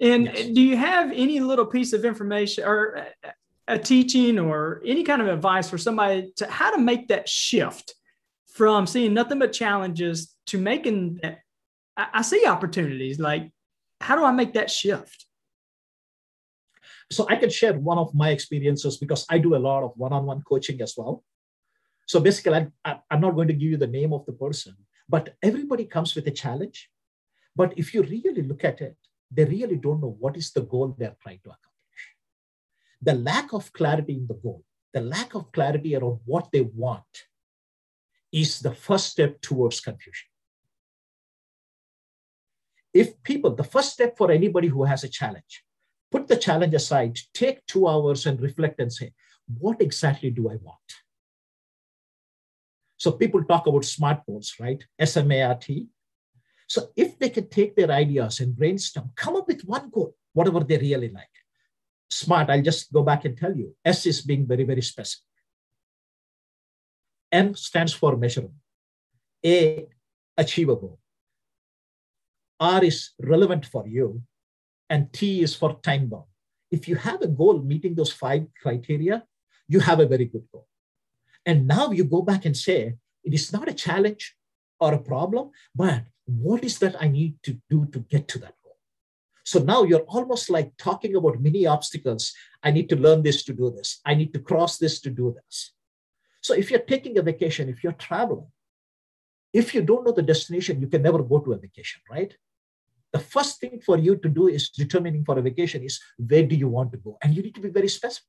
And 0.00 0.26
yes. 0.26 0.48
do 0.48 0.60
you 0.60 0.76
have 0.76 1.10
any 1.12 1.40
little 1.40 1.66
piece 1.66 1.92
of 1.92 2.04
information 2.04 2.64
or 2.64 3.06
a 3.68 3.78
teaching 3.78 4.38
or 4.38 4.82
any 4.84 5.04
kind 5.04 5.22
of 5.22 5.28
advice 5.28 5.70
for 5.70 5.78
somebody 5.78 6.32
to 6.36 6.46
how 6.50 6.74
to 6.74 6.78
make 6.78 7.08
that 7.08 7.28
shift 7.28 7.94
from 8.48 8.86
seeing 8.86 9.14
nothing 9.14 9.38
but 9.38 9.52
challenges 9.52 10.34
to 10.46 10.58
making 10.58 11.20
that 11.22 11.38
I 11.96 12.22
see 12.22 12.44
opportunities 12.46 13.18
like 13.18 13.50
how 14.00 14.16
do 14.16 14.24
I 14.24 14.32
make 14.32 14.54
that 14.54 14.70
shift? 14.70 15.26
So 17.10 17.26
I 17.28 17.36
can 17.36 17.50
share 17.50 17.74
one 17.74 17.98
of 17.98 18.14
my 18.14 18.30
experiences 18.30 18.96
because 18.96 19.24
I 19.30 19.38
do 19.38 19.54
a 19.54 19.58
lot 19.58 19.84
of 19.84 19.92
one-on-one 19.96 20.42
coaching 20.42 20.80
as 20.80 20.94
well. 20.96 21.22
So 22.06 22.20
basically, 22.20 22.66
I, 22.84 22.98
I'm 23.10 23.20
not 23.20 23.34
going 23.34 23.48
to 23.48 23.54
give 23.54 23.70
you 23.70 23.76
the 23.76 23.86
name 23.86 24.12
of 24.12 24.26
the 24.26 24.32
person, 24.32 24.76
but 25.08 25.34
everybody 25.42 25.84
comes 25.84 26.14
with 26.14 26.26
a 26.26 26.32
challenge. 26.32 26.90
But 27.54 27.74
if 27.76 27.94
you 27.94 28.02
really 28.02 28.42
look 28.42 28.64
at 28.64 28.80
it, 28.80 28.96
they 29.30 29.44
really 29.44 29.76
don't 29.76 30.00
know 30.00 30.16
what 30.18 30.36
is 30.36 30.52
the 30.52 30.62
goal 30.62 30.94
they're 30.98 31.16
trying 31.22 31.40
to 31.44 31.50
accomplish. 31.50 32.02
The 33.02 33.14
lack 33.14 33.52
of 33.52 33.72
clarity 33.72 34.14
in 34.14 34.26
the 34.26 34.34
goal, 34.34 34.64
the 34.92 35.00
lack 35.00 35.34
of 35.34 35.52
clarity 35.52 35.96
around 35.96 36.20
what 36.24 36.50
they 36.52 36.62
want 36.62 37.26
is 38.32 38.60
the 38.60 38.74
first 38.74 39.06
step 39.08 39.40
towards 39.40 39.80
confusion 39.80 40.28
if 42.96 43.22
people, 43.22 43.54
the 43.54 43.70
first 43.74 43.92
step 43.92 44.16
for 44.16 44.30
anybody 44.30 44.68
who 44.68 44.84
has 44.84 45.04
a 45.04 45.08
challenge, 45.08 45.62
put 46.10 46.28
the 46.28 46.36
challenge 46.36 46.74
aside, 46.74 47.18
take 47.34 47.64
two 47.66 47.86
hours 47.86 48.26
and 48.26 48.40
reflect 48.40 48.80
and 48.80 48.92
say, 48.92 49.12
what 49.58 49.80
exactly 49.80 50.30
do 50.30 50.48
I 50.48 50.56
want? 50.56 50.90
So 52.96 53.12
people 53.12 53.44
talk 53.44 53.66
about 53.66 53.84
SMART 53.84 54.24
goals, 54.26 54.54
right? 54.58 54.82
S 54.98 55.16
M 55.16 55.30
A 55.30 55.42
R 55.42 55.54
T. 55.54 55.86
So 56.66 56.88
if 56.96 57.18
they 57.18 57.28
can 57.28 57.48
take 57.48 57.76
their 57.76 57.90
ideas 57.90 58.40
and 58.40 58.56
brainstorm, 58.56 59.10
come 59.14 59.36
up 59.36 59.46
with 59.46 59.62
one 59.62 59.90
goal, 59.90 60.16
whatever 60.32 60.60
they 60.60 60.78
really 60.78 61.10
like. 61.10 61.36
SMART, 62.10 62.50
I'll 62.50 62.62
just 62.62 62.92
go 62.92 63.02
back 63.02 63.24
and 63.24 63.36
tell 63.36 63.54
you. 63.54 63.74
S 63.84 64.06
is 64.06 64.22
being 64.22 64.46
very, 64.46 64.64
very 64.64 64.82
specific. 64.82 65.24
M 67.30 67.54
stands 67.54 67.92
for 67.92 68.16
measurable. 68.16 68.54
A, 69.44 69.86
achievable. 70.36 70.98
R 72.60 72.84
is 72.84 73.10
relevant 73.20 73.66
for 73.66 73.86
you, 73.86 74.22
and 74.88 75.12
T 75.12 75.42
is 75.42 75.54
for 75.54 75.78
time 75.82 76.08
bound. 76.08 76.24
If 76.70 76.88
you 76.88 76.96
have 76.96 77.22
a 77.22 77.28
goal 77.28 77.60
meeting 77.60 77.94
those 77.94 78.12
five 78.12 78.46
criteria, 78.60 79.24
you 79.68 79.80
have 79.80 80.00
a 80.00 80.06
very 80.06 80.24
good 80.24 80.44
goal. 80.52 80.66
And 81.44 81.66
now 81.66 81.90
you 81.90 82.04
go 82.04 82.22
back 82.22 82.44
and 82.44 82.56
say, 82.56 82.94
it 83.24 83.34
is 83.34 83.52
not 83.52 83.68
a 83.68 83.74
challenge 83.74 84.34
or 84.80 84.94
a 84.94 84.98
problem, 84.98 85.50
but 85.74 86.04
what 86.24 86.64
is 86.64 86.78
that 86.80 87.00
I 87.00 87.08
need 87.08 87.36
to 87.44 87.58
do 87.70 87.86
to 87.92 88.00
get 88.00 88.26
to 88.28 88.38
that 88.40 88.54
goal? 88.62 88.76
So 89.44 89.60
now 89.60 89.84
you're 89.84 90.00
almost 90.00 90.50
like 90.50 90.76
talking 90.76 91.14
about 91.14 91.40
mini 91.40 91.66
obstacles. 91.66 92.32
I 92.62 92.72
need 92.72 92.88
to 92.88 92.96
learn 92.96 93.22
this 93.22 93.44
to 93.44 93.52
do 93.52 93.70
this. 93.70 94.00
I 94.04 94.14
need 94.14 94.32
to 94.34 94.40
cross 94.40 94.78
this 94.78 95.00
to 95.02 95.10
do 95.10 95.34
this. 95.36 95.72
So 96.40 96.54
if 96.54 96.70
you're 96.70 96.80
taking 96.80 97.18
a 97.18 97.22
vacation, 97.22 97.68
if 97.68 97.84
you're 97.84 97.92
traveling, 97.92 98.46
if 99.52 99.74
you 99.74 99.82
don't 99.82 100.04
know 100.04 100.12
the 100.12 100.22
destination, 100.22 100.80
you 100.80 100.88
can 100.88 101.02
never 101.02 101.22
go 101.22 101.38
to 101.38 101.52
a 101.52 101.58
vacation, 101.58 102.02
right? 102.10 102.36
The 103.16 103.22
first 103.36 103.60
thing 103.60 103.80
for 103.80 103.96
you 103.96 104.16
to 104.16 104.28
do 104.28 104.48
is 104.48 104.68
determining 104.68 105.24
for 105.24 105.38
a 105.38 105.42
vacation 105.42 105.82
is 105.82 105.98
where 106.18 106.42
do 106.42 106.54
you 106.54 106.68
want 106.68 106.92
to 106.92 106.98
go? 106.98 107.16
And 107.22 107.34
you 107.34 107.42
need 107.42 107.54
to 107.54 107.62
be 107.62 107.70
very 107.70 107.88
specific. 107.88 108.28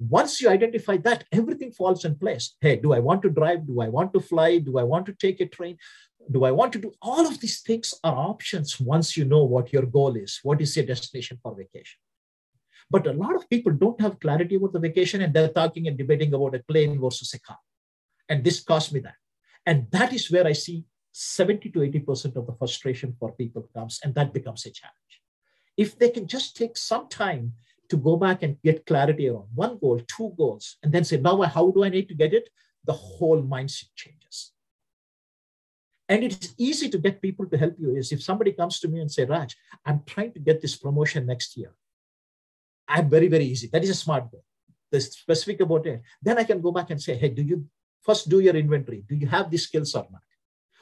Once 0.00 0.40
you 0.40 0.48
identify 0.48 0.96
that, 1.08 1.22
everything 1.30 1.70
falls 1.70 2.04
in 2.04 2.16
place. 2.16 2.56
Hey, 2.60 2.74
do 2.74 2.92
I 2.92 2.98
want 2.98 3.22
to 3.22 3.30
drive? 3.30 3.64
Do 3.64 3.80
I 3.82 3.88
want 3.88 4.12
to 4.14 4.20
fly? 4.20 4.58
Do 4.58 4.78
I 4.78 4.82
want 4.82 5.06
to 5.06 5.12
take 5.12 5.38
a 5.40 5.46
train? 5.46 5.78
Do 6.28 6.42
I 6.42 6.50
want 6.50 6.72
to 6.72 6.80
do 6.80 6.90
all 7.00 7.24
of 7.24 7.38
these 7.38 7.60
things 7.60 7.94
are 8.02 8.16
options 8.32 8.80
once 8.80 9.16
you 9.16 9.24
know 9.24 9.44
what 9.44 9.72
your 9.72 9.86
goal 9.86 10.16
is? 10.16 10.40
What 10.42 10.60
is 10.60 10.74
your 10.74 10.86
destination 10.86 11.38
for 11.40 11.54
vacation? 11.54 12.00
But 12.90 13.06
a 13.06 13.12
lot 13.12 13.36
of 13.36 13.48
people 13.48 13.72
don't 13.72 14.00
have 14.00 14.18
clarity 14.18 14.56
about 14.56 14.72
the 14.72 14.80
vacation 14.80 15.22
and 15.22 15.32
they're 15.32 15.56
talking 15.60 15.86
and 15.86 15.96
debating 15.96 16.34
about 16.34 16.56
a 16.56 16.64
plane 16.64 17.00
versus 17.00 17.32
a 17.32 17.38
car. 17.38 17.58
And 18.28 18.42
this 18.42 18.58
cost 18.58 18.92
me 18.92 18.98
that. 19.00 19.14
And 19.64 19.86
that 19.92 20.12
is 20.12 20.32
where 20.32 20.48
I 20.48 20.52
see 20.52 20.84
70 21.18 21.70
to 21.70 21.78
80% 21.78 22.36
of 22.36 22.46
the 22.46 22.52
frustration 22.52 23.16
for 23.18 23.32
people 23.32 23.66
comes, 23.74 24.00
and 24.04 24.14
that 24.14 24.34
becomes 24.34 24.66
a 24.66 24.70
challenge. 24.70 25.14
If 25.74 25.98
they 25.98 26.10
can 26.10 26.26
just 26.26 26.58
take 26.58 26.76
some 26.76 27.08
time 27.08 27.54
to 27.88 27.96
go 27.96 28.16
back 28.16 28.42
and 28.42 28.60
get 28.62 28.84
clarity 28.84 29.30
around 29.30 29.48
one 29.54 29.78
goal, 29.78 29.98
two 30.06 30.34
goals, 30.36 30.76
and 30.82 30.92
then 30.92 31.04
say, 31.04 31.16
now 31.16 31.40
how 31.40 31.70
do 31.70 31.84
I 31.84 31.88
need 31.88 32.08
to 32.08 32.14
get 32.14 32.34
it? 32.34 32.50
The 32.84 32.92
whole 32.92 33.42
mindset 33.42 33.88
changes. 33.94 34.52
And 36.06 36.22
it's 36.22 36.54
easy 36.58 36.90
to 36.90 36.98
get 36.98 37.22
people 37.22 37.46
to 37.46 37.56
help 37.56 37.76
you 37.78 37.96
is 37.96 38.12
if 38.12 38.22
somebody 38.22 38.52
comes 38.52 38.78
to 38.80 38.88
me 38.88 39.00
and 39.00 39.10
say, 39.10 39.24
Raj, 39.24 39.56
I'm 39.86 40.02
trying 40.04 40.32
to 40.34 40.38
get 40.38 40.60
this 40.60 40.76
promotion 40.76 41.24
next 41.24 41.56
year. 41.56 41.74
I'm 42.86 43.08
very, 43.08 43.28
very 43.28 43.46
easy. 43.46 43.68
That 43.72 43.82
is 43.82 43.90
a 43.90 43.94
smart 43.94 44.30
goal. 44.30 44.44
The 44.92 45.00
specific 45.00 45.62
about 45.62 45.86
it. 45.86 46.02
Then 46.20 46.36
I 46.36 46.44
can 46.44 46.60
go 46.60 46.72
back 46.72 46.90
and 46.90 47.00
say, 47.00 47.16
hey, 47.16 47.30
do 47.30 47.42
you 47.42 47.64
first 48.02 48.28
do 48.28 48.40
your 48.40 48.54
inventory? 48.54 49.02
Do 49.08 49.16
you 49.16 49.26
have 49.28 49.50
the 49.50 49.56
skills 49.56 49.94
or 49.94 50.06
not? 50.12 50.20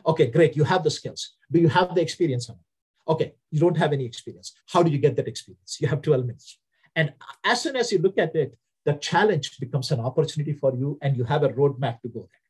Okay, 0.07 0.27
great. 0.27 0.57
You 0.57 0.65
have 0.65 0.85
the 0.85 0.91
skills. 0.91 1.35
Do 1.51 1.61
you 1.61 1.69
have 1.69 1.95
the 1.95 2.03
experience 2.03 2.49
or 2.49 2.53
not? 2.53 3.15
Okay, 3.15 3.35
you 3.51 3.61
don't 3.61 3.77
have 3.77 3.93
any 3.93 4.05
experience. 4.05 4.55
How 4.67 4.83
do 4.83 4.91
you 4.91 4.99
get 4.99 5.17
that 5.17 5.29
experience? 5.29 5.79
You 5.81 5.89
have 5.89 6.03
12 6.03 6.27
minutes. 6.27 6.59
And 6.97 7.13
as 7.45 7.63
soon 7.63 7.77
as 7.77 7.93
you 7.93 7.99
look 7.99 8.19
at 8.19 8.35
it, 8.35 8.57
the 8.85 8.95
challenge 8.95 9.59
becomes 9.59 9.91
an 9.91 10.01
opportunity 10.01 10.53
for 10.53 10.75
you 10.75 10.99
and 11.03 11.17
you 11.17 11.25
have 11.25 11.43
a 11.43 11.49
roadmap 11.49 12.01
to 12.03 12.09
go 12.09 12.21
there. 12.21 12.45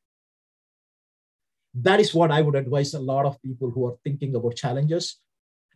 That 1.74 2.00
is 2.00 2.14
what 2.14 2.30
I 2.30 2.40
would 2.40 2.54
advise 2.54 2.94
a 2.94 3.00
lot 3.00 3.26
of 3.26 3.40
people 3.42 3.70
who 3.70 3.86
are 3.86 3.96
thinking 4.04 4.34
about 4.34 4.56
challenges. 4.56 5.16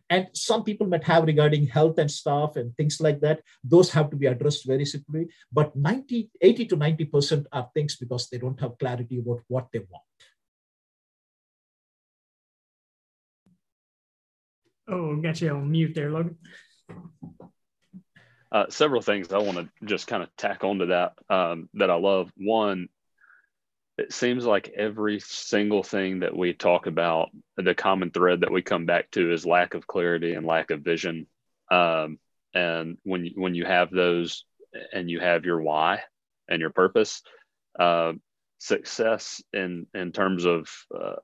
And 0.09 0.27
some 0.33 0.63
people 0.63 0.87
might 0.87 1.03
have 1.03 1.25
regarding 1.25 1.67
health 1.67 1.97
and 1.99 2.09
stuff 2.09 2.55
and 2.55 2.75
things 2.75 2.99
like 2.99 3.19
that. 3.21 3.41
Those 3.63 3.91
have 3.91 4.09
to 4.09 4.15
be 4.15 4.25
addressed 4.25 4.65
very 4.65 4.85
simply. 4.85 5.27
But 5.51 5.75
90, 5.75 6.31
80 6.41 6.65
to 6.67 6.77
90% 6.77 7.45
are 7.51 7.69
things 7.73 7.95
because 7.95 8.27
they 8.29 8.37
don't 8.37 8.59
have 8.59 8.77
clarity 8.79 9.19
about 9.19 9.41
what 9.47 9.67
they 9.71 9.79
want. 9.79 10.03
Oh, 14.89 15.15
got 15.17 15.39
you 15.41 15.51
on 15.51 15.69
mute 15.69 15.93
there, 15.93 16.11
Logan. 16.11 16.37
Uh, 18.51 18.65
several 18.69 19.01
things 19.01 19.31
I 19.31 19.37
want 19.37 19.57
to 19.57 19.85
just 19.85 20.07
kind 20.07 20.23
of 20.23 20.35
tack 20.35 20.63
onto 20.63 20.87
that 20.87 21.13
um, 21.29 21.69
that 21.75 21.91
I 21.91 21.95
love. 21.95 22.31
One, 22.35 22.89
it 23.99 24.11
seems 24.11 24.45
like 24.45 24.69
every 24.69 25.19
single 25.19 25.83
thing 25.83 26.21
that 26.21 26.35
we 26.35 26.53
talk 26.53 26.87
about, 26.87 27.29
the 27.57 27.75
common 27.75 28.09
thread 28.09 28.41
that 28.41 28.51
we 28.51 28.63
come 28.63 28.87
back 28.87 29.11
to 29.11 29.31
is 29.31 29.45
lack 29.45 29.75
of 29.75 29.85
clarity 29.85 30.33
and 30.33 30.47
lack 30.47 30.71
of 30.71 30.81
vision. 30.81 31.27
Um, 31.69 32.17
and 32.55 32.97
when 33.03 33.29
when 33.35 33.53
you 33.53 33.65
have 33.65 33.91
those, 33.91 34.45
and 34.93 35.09
you 35.09 35.19
have 35.19 35.45
your 35.45 35.61
why 35.61 36.01
and 36.47 36.59
your 36.59 36.71
purpose, 36.71 37.21
uh, 37.79 38.13
success 38.57 39.43
in 39.53 39.85
in 39.93 40.11
terms 40.11 40.45
of 40.45 40.67
uh, 40.99 41.17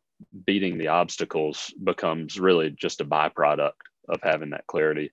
beating 0.45 0.77
the 0.77 0.89
obstacles 0.89 1.73
becomes 1.81 2.39
really 2.39 2.69
just 2.69 3.01
a 3.01 3.05
byproduct 3.05 3.73
of 4.07 4.21
having 4.21 4.51
that 4.51 4.67
clarity 4.67 5.11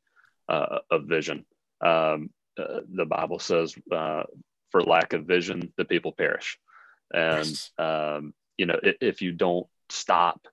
uh, 0.48 0.79
of 0.90 1.05
vision. 1.05 1.44
Um, 1.81 2.31
uh, 2.59 2.81
the 2.92 3.07
Bible 3.07 3.38
says, 3.38 3.75
uh, 3.90 4.25
"For 4.70 4.83
lack 4.83 5.12
of 5.12 5.25
vision, 5.25 5.72
the 5.77 5.85
people 5.85 6.12
perish." 6.12 6.59
And 7.12 7.70
um, 7.79 8.35
you 8.57 8.66
know, 8.66 8.79
if, 8.83 8.96
if 9.01 9.22
you 9.22 9.33
don't 9.33 9.66
stop 9.88 10.46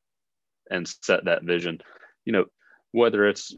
and 0.69 0.88
set 0.88 1.26
that 1.26 1.43
vision, 1.43 1.82
you 2.26 2.34
know, 2.34 2.45
whether 2.91 3.28
it's 3.28 3.56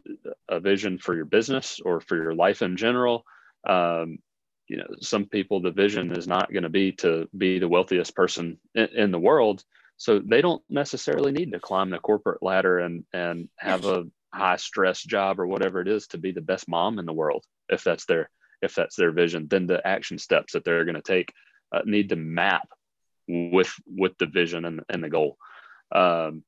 a 0.48 0.60
vision 0.60 0.98
for 0.98 1.14
your 1.14 1.24
business 1.24 1.80
or 1.84 2.00
for 2.00 2.16
your 2.16 2.34
life 2.34 2.62
in 2.62 2.76
general, 2.76 3.24
um, 3.66 4.18
you 4.68 4.76
know, 4.76 4.88
some 5.00 5.26
people 5.26 5.60
the 5.60 5.70
vision 5.70 6.12
is 6.12 6.26
not 6.26 6.52
going 6.52 6.62
to 6.62 6.68
be 6.68 6.92
to 6.92 7.28
be 7.36 7.58
the 7.58 7.68
wealthiest 7.68 8.14
person 8.14 8.58
in, 8.74 8.88
in 8.96 9.10
the 9.10 9.18
world 9.18 9.64
so 10.02 10.18
they 10.18 10.40
don't 10.40 10.62
necessarily 10.68 11.30
need 11.30 11.52
to 11.52 11.60
climb 11.60 11.90
the 11.90 11.98
corporate 11.98 12.42
ladder 12.42 12.78
and 12.78 13.04
and 13.12 13.48
have 13.58 13.84
a 13.84 14.04
high 14.34 14.56
stress 14.56 15.02
job 15.02 15.38
or 15.38 15.46
whatever 15.46 15.80
it 15.80 15.88
is 15.88 16.06
to 16.08 16.18
be 16.18 16.32
the 16.32 16.40
best 16.40 16.68
mom 16.68 16.98
in 16.98 17.06
the 17.06 17.12
world 17.12 17.44
if 17.68 17.84
that's 17.84 18.06
their 18.06 18.30
if 18.62 18.74
that's 18.74 18.96
their 18.96 19.12
vision 19.12 19.46
then 19.48 19.66
the 19.66 19.86
action 19.86 20.18
steps 20.18 20.54
that 20.54 20.64
they're 20.64 20.84
going 20.84 20.94
to 20.94 21.02
take 21.02 21.32
uh, 21.72 21.82
need 21.84 22.08
to 22.08 22.16
map 22.16 22.68
with 23.28 23.72
with 23.86 24.16
the 24.18 24.26
vision 24.26 24.64
and, 24.64 24.82
and 24.88 25.02
the 25.02 25.08
goal. 25.08 25.36
Um, 25.90 26.44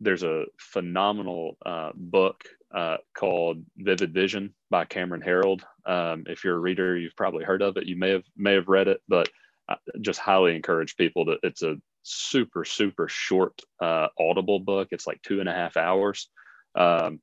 there's 0.00 0.22
a 0.22 0.44
phenomenal 0.58 1.56
uh, 1.64 1.90
book 1.94 2.44
uh, 2.74 2.98
called 3.14 3.64
vivid 3.76 4.12
vision 4.12 4.54
by 4.70 4.84
cameron 4.84 5.22
herold. 5.22 5.62
Um, 5.86 6.24
if 6.26 6.44
you're 6.44 6.56
a 6.56 6.60
reader 6.60 6.96
you've 6.96 7.16
probably 7.16 7.44
heard 7.44 7.62
of 7.62 7.76
it. 7.76 7.86
You 7.86 7.96
may 7.96 8.10
have 8.10 8.24
may 8.36 8.54
have 8.54 8.68
read 8.68 8.88
it 8.88 9.00
but 9.08 9.28
I 9.68 9.76
just 10.00 10.18
highly 10.18 10.56
encourage 10.56 10.96
people 10.96 11.26
that 11.26 11.40
it's 11.42 11.62
a 11.62 11.76
super 12.08 12.64
super 12.64 13.08
short 13.08 13.60
uh, 13.80 14.08
audible 14.18 14.60
book. 14.60 14.88
It's 14.90 15.06
like 15.06 15.22
two 15.22 15.40
and 15.40 15.48
a 15.48 15.52
half 15.52 15.76
hours. 15.76 16.28
Um, 16.74 17.20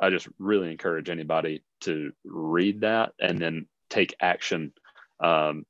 i 0.00 0.10
just 0.10 0.28
really 0.38 0.70
encourage 0.70 1.10
anybody 1.10 1.62
to 1.80 2.10
read 2.24 2.80
that 2.80 3.12
and 3.20 3.38
then 3.38 3.66
take 3.90 4.14
action. 4.20 4.72
Um, 5.20 5.64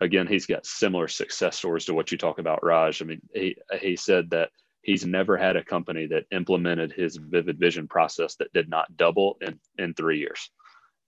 again 0.00 0.26
he's 0.26 0.46
got 0.46 0.66
similar 0.66 1.08
success 1.08 1.56
stories 1.56 1.86
to 1.86 1.94
what 1.94 2.12
you 2.12 2.18
talk 2.18 2.38
about 2.38 2.64
raj. 2.64 3.02
I 3.02 3.04
mean 3.04 3.20
he, 3.34 3.56
he 3.80 3.96
said 3.96 4.30
that 4.30 4.50
he's 4.82 5.04
never 5.04 5.36
had 5.36 5.56
a 5.56 5.64
company 5.64 6.06
that 6.06 6.26
implemented 6.30 6.92
his 6.92 7.16
vivid 7.16 7.58
vision 7.58 7.88
process 7.88 8.36
that 8.36 8.52
did 8.52 8.68
not 8.68 8.96
double 8.96 9.36
in 9.40 9.58
in 9.78 9.94
three 9.94 10.18
years. 10.18 10.50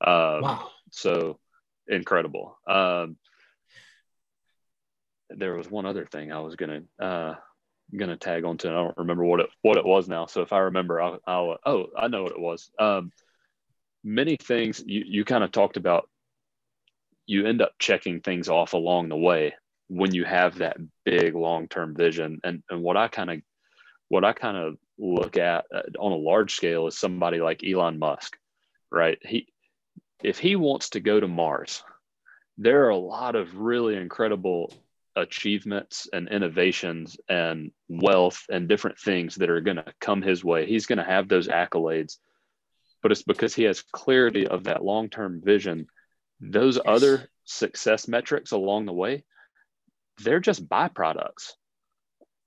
Um, 0.04 0.42
wow. 0.42 0.70
so 0.90 1.38
incredible. 1.88 2.58
Um, 2.68 3.16
there 5.30 5.54
was 5.54 5.70
one 5.70 5.86
other 5.86 6.06
thing 6.06 6.32
I 6.32 6.40
was 6.40 6.56
gonna 6.56 6.82
uh, 6.98 7.34
gonna 7.96 8.16
tag 8.16 8.44
onto. 8.44 8.68
And 8.68 8.76
I 8.76 8.82
don't 8.82 8.98
remember 8.98 9.24
what 9.24 9.40
it 9.40 9.50
what 9.62 9.76
it 9.76 9.84
was 9.84 10.08
now. 10.08 10.26
So 10.26 10.42
if 10.42 10.52
I 10.52 10.58
remember, 10.58 11.00
I'll, 11.00 11.18
I'll 11.26 11.58
oh 11.64 11.86
I 11.96 12.08
know 12.08 12.22
what 12.22 12.32
it 12.32 12.40
was. 12.40 12.70
Um, 12.78 13.12
many 14.04 14.36
things 14.36 14.82
you 14.84 15.04
you 15.06 15.24
kind 15.24 15.44
of 15.44 15.52
talked 15.52 15.76
about. 15.76 16.08
You 17.26 17.46
end 17.46 17.60
up 17.60 17.72
checking 17.78 18.20
things 18.20 18.48
off 18.48 18.72
along 18.72 19.10
the 19.10 19.16
way 19.16 19.54
when 19.88 20.14
you 20.14 20.24
have 20.24 20.58
that 20.58 20.78
big 21.04 21.34
long 21.34 21.68
term 21.68 21.94
vision. 21.94 22.40
And 22.44 22.62
and 22.70 22.82
what 22.82 22.96
I 22.96 23.08
kind 23.08 23.30
of 23.30 23.40
what 24.08 24.24
I 24.24 24.32
kind 24.32 24.56
of 24.56 24.76
look 24.98 25.36
at 25.36 25.66
uh, 25.74 25.82
on 25.98 26.12
a 26.12 26.16
large 26.16 26.54
scale 26.54 26.86
is 26.86 26.98
somebody 26.98 27.40
like 27.40 27.62
Elon 27.64 27.98
Musk, 27.98 28.36
right? 28.90 29.18
He 29.22 29.48
if 30.22 30.38
he 30.38 30.56
wants 30.56 30.90
to 30.90 31.00
go 31.00 31.20
to 31.20 31.28
Mars, 31.28 31.82
there 32.56 32.86
are 32.86 32.90
a 32.90 32.96
lot 32.96 33.36
of 33.36 33.56
really 33.56 33.96
incredible 33.96 34.72
achievements 35.18 36.08
and 36.12 36.28
innovations 36.28 37.16
and 37.28 37.70
wealth 37.88 38.44
and 38.48 38.68
different 38.68 38.98
things 38.98 39.36
that 39.36 39.50
are 39.50 39.60
going 39.60 39.76
to 39.76 39.92
come 40.00 40.22
his 40.22 40.44
way. 40.44 40.66
He's 40.66 40.86
going 40.86 40.98
to 40.98 41.04
have 41.04 41.28
those 41.28 41.48
accolades, 41.48 42.18
but 43.02 43.12
it's 43.12 43.22
because 43.22 43.54
he 43.54 43.64
has 43.64 43.82
clarity 43.82 44.46
of 44.46 44.64
that 44.64 44.84
long 44.84 45.08
term 45.08 45.40
vision. 45.44 45.86
Those 46.40 46.76
yes. 46.76 46.84
other 46.86 47.28
success 47.44 48.08
metrics 48.08 48.52
along 48.52 48.86
the 48.86 48.92
way, 48.92 49.24
they're 50.18 50.40
just 50.40 50.68
byproducts 50.68 51.52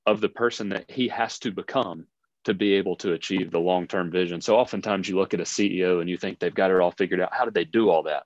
of 0.06 0.22
the 0.22 0.30
person 0.30 0.70
that 0.70 0.90
he 0.90 1.10
has 1.10 1.40
to 1.40 1.52
become 1.52 2.08
to 2.44 2.54
be 2.54 2.74
able 2.74 2.96
to 2.98 3.14
achieve 3.14 3.52
the 3.52 3.60
long 3.60 3.88
term 3.88 4.12
vision. 4.12 4.42
So 4.42 4.58
oftentimes 4.58 5.08
you 5.08 5.16
look 5.16 5.34
at 5.34 5.40
a 5.40 5.44
CEO 5.44 6.02
and 6.02 6.10
you 6.10 6.18
think 6.18 6.40
they've 6.40 6.54
got 6.54 6.72
it 6.72 6.80
all 6.80 6.92
figured 6.92 7.22
out. 7.22 7.34
How 7.34 7.46
did 7.46 7.54
they 7.54 7.66
do 7.66 7.90
all 7.90 8.04
that? 8.04 8.24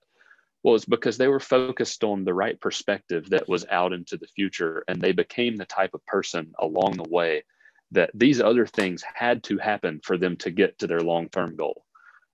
Well, 0.65 0.73
it's 0.73 0.85
because 0.85 1.19
they 1.19 1.27
were 1.27 1.39
focused 1.39 2.03
on 2.03 2.25
the 2.25 2.33
right 2.33 2.59
perspective 2.59 3.29
that 3.29 3.47
was 3.47 3.67
out 3.69 3.93
into 3.93 4.17
the 4.17 4.25
future, 4.25 4.83
and 4.87 4.99
they 4.99 5.11
became 5.11 5.57
the 5.57 5.65
type 5.65 5.93
of 5.93 6.03
person 6.07 6.55
along 6.57 6.93
the 6.93 7.07
way 7.07 7.43
that 7.91 8.09
these 8.15 8.41
other 8.41 8.65
things 8.65 9.03
had 9.13 9.43
to 9.43 9.59
happen 9.59 10.01
for 10.03 10.17
them 10.17 10.37
to 10.37 10.49
get 10.49 10.79
to 10.79 10.87
their 10.87 11.01
long-term 11.01 11.55
goal. 11.55 11.85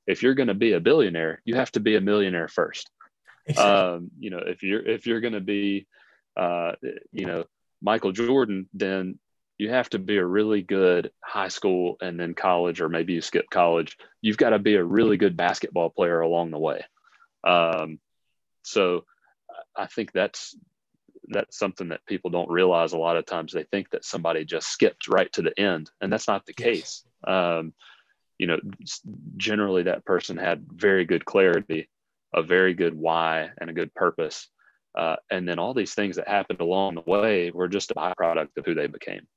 If 0.08 0.24
you're 0.24 0.34
going 0.34 0.48
to 0.48 0.54
be 0.54 0.72
a 0.72 0.80
billionaire 0.80 1.42
you 1.44 1.56
have 1.56 1.74
to 1.74 1.82
be 1.82 1.98
a 1.98 2.02
millionaire 2.02 2.48
first. 2.48 2.90
Exactly. 3.48 3.70
um, 3.70 4.12
you 4.18 4.30
know 4.30 4.40
if 4.40 4.64
you're 4.64 4.88
if 4.88 5.06
you're 5.06 5.20
going 5.20 5.34
to 5.34 5.42
be 5.42 5.88
uh, 6.38 6.74
you 7.12 7.26
know 7.26 7.44
michael 7.82 8.14
jordan 8.14 8.70
then 8.74 9.20
you 9.58 9.72
have 9.72 9.90
to 9.90 10.00
be 10.00 10.16
a 10.18 10.26
really 10.26 10.62
good 10.62 11.12
high 11.22 11.50
school 11.50 11.98
and 12.00 12.18
then 12.18 12.34
college 12.34 12.80
or 12.80 12.88
maybe 12.88 13.12
you 13.12 13.22
skip 13.22 13.50
college. 13.52 13.98
You've 14.22 14.38
got 14.38 14.52
to 14.52 14.60
be 14.60 14.76
a 14.76 14.84
really 14.84 15.18
good 15.18 15.36
basketball 15.36 15.90
player 15.90 16.22
along 16.22 16.52
the 16.52 16.60
way. 16.60 16.86
Um, 17.44 18.00
so 18.64 19.06
i 19.76 19.86
think 19.86 20.12
that's 20.12 20.56
that's 21.28 21.58
something 21.58 21.90
that 21.90 22.06
people 22.06 22.30
don't 22.30 22.50
realize 22.50 22.92
a 22.92 22.98
lot 22.98 23.16
of 23.16 23.26
times. 23.26 23.54
They 23.54 23.64
think 23.64 23.92
that 23.92 24.04
somebody 24.04 24.44
just 24.44 24.68
skipped 24.68 25.08
right 25.08 25.32
to 25.34 25.42
the 25.42 25.58
end 25.58 25.90
and 26.02 26.12
that's 26.12 26.28
not 26.28 26.46
the 26.46 26.54
case. 26.54 27.06
Um, 27.26 27.74
you 28.38 28.48
know 28.48 28.60
generally 29.38 29.84
that 29.84 30.04
person 30.04 30.36
had 30.36 30.66
very 30.74 31.06
good 31.06 31.24
clarity 31.24 31.88
a 32.34 32.42
very 32.42 32.74
good 32.74 32.96
why 32.96 33.50
and 33.60 33.70
a 33.70 33.74
good 33.74 33.94
purpose. 33.94 34.48
Uh, 34.98 35.16
and 35.30 35.48
then 35.48 35.60
all 35.60 35.74
these 35.74 35.94
things 35.94 36.16
that 36.16 36.28
happened 36.28 36.60
along 36.60 36.96
the 36.96 37.02
way 37.02 37.52
were 37.52 37.68
just 37.68 37.92
a 37.92 37.94
byproduct 37.94 38.50
of 38.58 38.66
who 38.66 38.74
they 38.74 38.88
became 38.88 39.28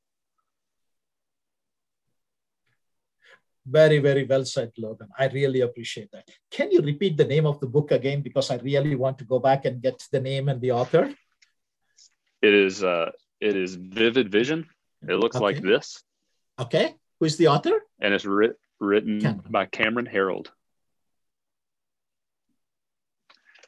very 3.67 3.99
very 3.99 4.25
well 4.25 4.45
said 4.45 4.71
logan 4.77 5.09
i 5.19 5.27
really 5.29 5.63
appreciate 5.63 6.11
that 6.13 6.29
can 6.51 6.71
you 6.71 6.81
repeat 6.81 7.17
the 7.17 7.25
name 7.25 7.47
of 7.47 7.59
the 7.61 7.67
book 7.67 7.93
again 7.93 8.21
because 8.21 8.51
i 8.51 8.57
really 8.57 8.95
want 8.95 9.17
to 9.19 9.25
go 9.25 9.39
back 9.39 9.65
and 9.65 9.81
get 9.81 10.03
the 10.13 10.21
name 10.21 10.49
and 10.49 10.61
the 10.61 10.71
author 10.71 11.15
it 12.45 12.53
is 12.53 12.85
uh, 12.85 13.11
it 13.41 13.57
is 13.57 13.75
Vivid 13.75 14.31
Vision. 14.31 14.67
It 15.09 15.15
looks 15.15 15.37
okay. 15.37 15.45
like 15.45 15.63
this. 15.63 16.03
Okay. 16.61 16.95
Who's 17.19 17.39
the 17.39 17.49
author? 17.49 17.83
And 18.01 18.13
it's 18.13 18.27
writ- 18.27 18.59
written 18.81 19.21
Cameron. 19.21 19.51
by 19.51 19.65
Cameron 19.65 20.07
Herold. 20.07 20.49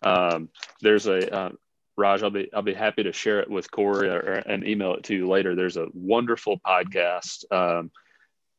Um, 0.02 0.50
there's 0.82 1.06
a 1.06 1.34
uh, 1.34 1.50
Raj. 1.96 2.22
I'll 2.22 2.30
be 2.30 2.50
I'll 2.52 2.60
be 2.60 2.74
happy 2.74 3.04
to 3.04 3.12
share 3.12 3.40
it 3.40 3.50
with 3.50 3.70
Corey 3.70 4.08
or, 4.08 4.32
and 4.32 4.66
email 4.66 4.94
it 4.94 5.04
to 5.04 5.14
you 5.14 5.26
later. 5.26 5.54
There's 5.54 5.78
a 5.78 5.88
wonderful 5.94 6.60
podcast. 6.60 7.50
Um, 7.50 7.90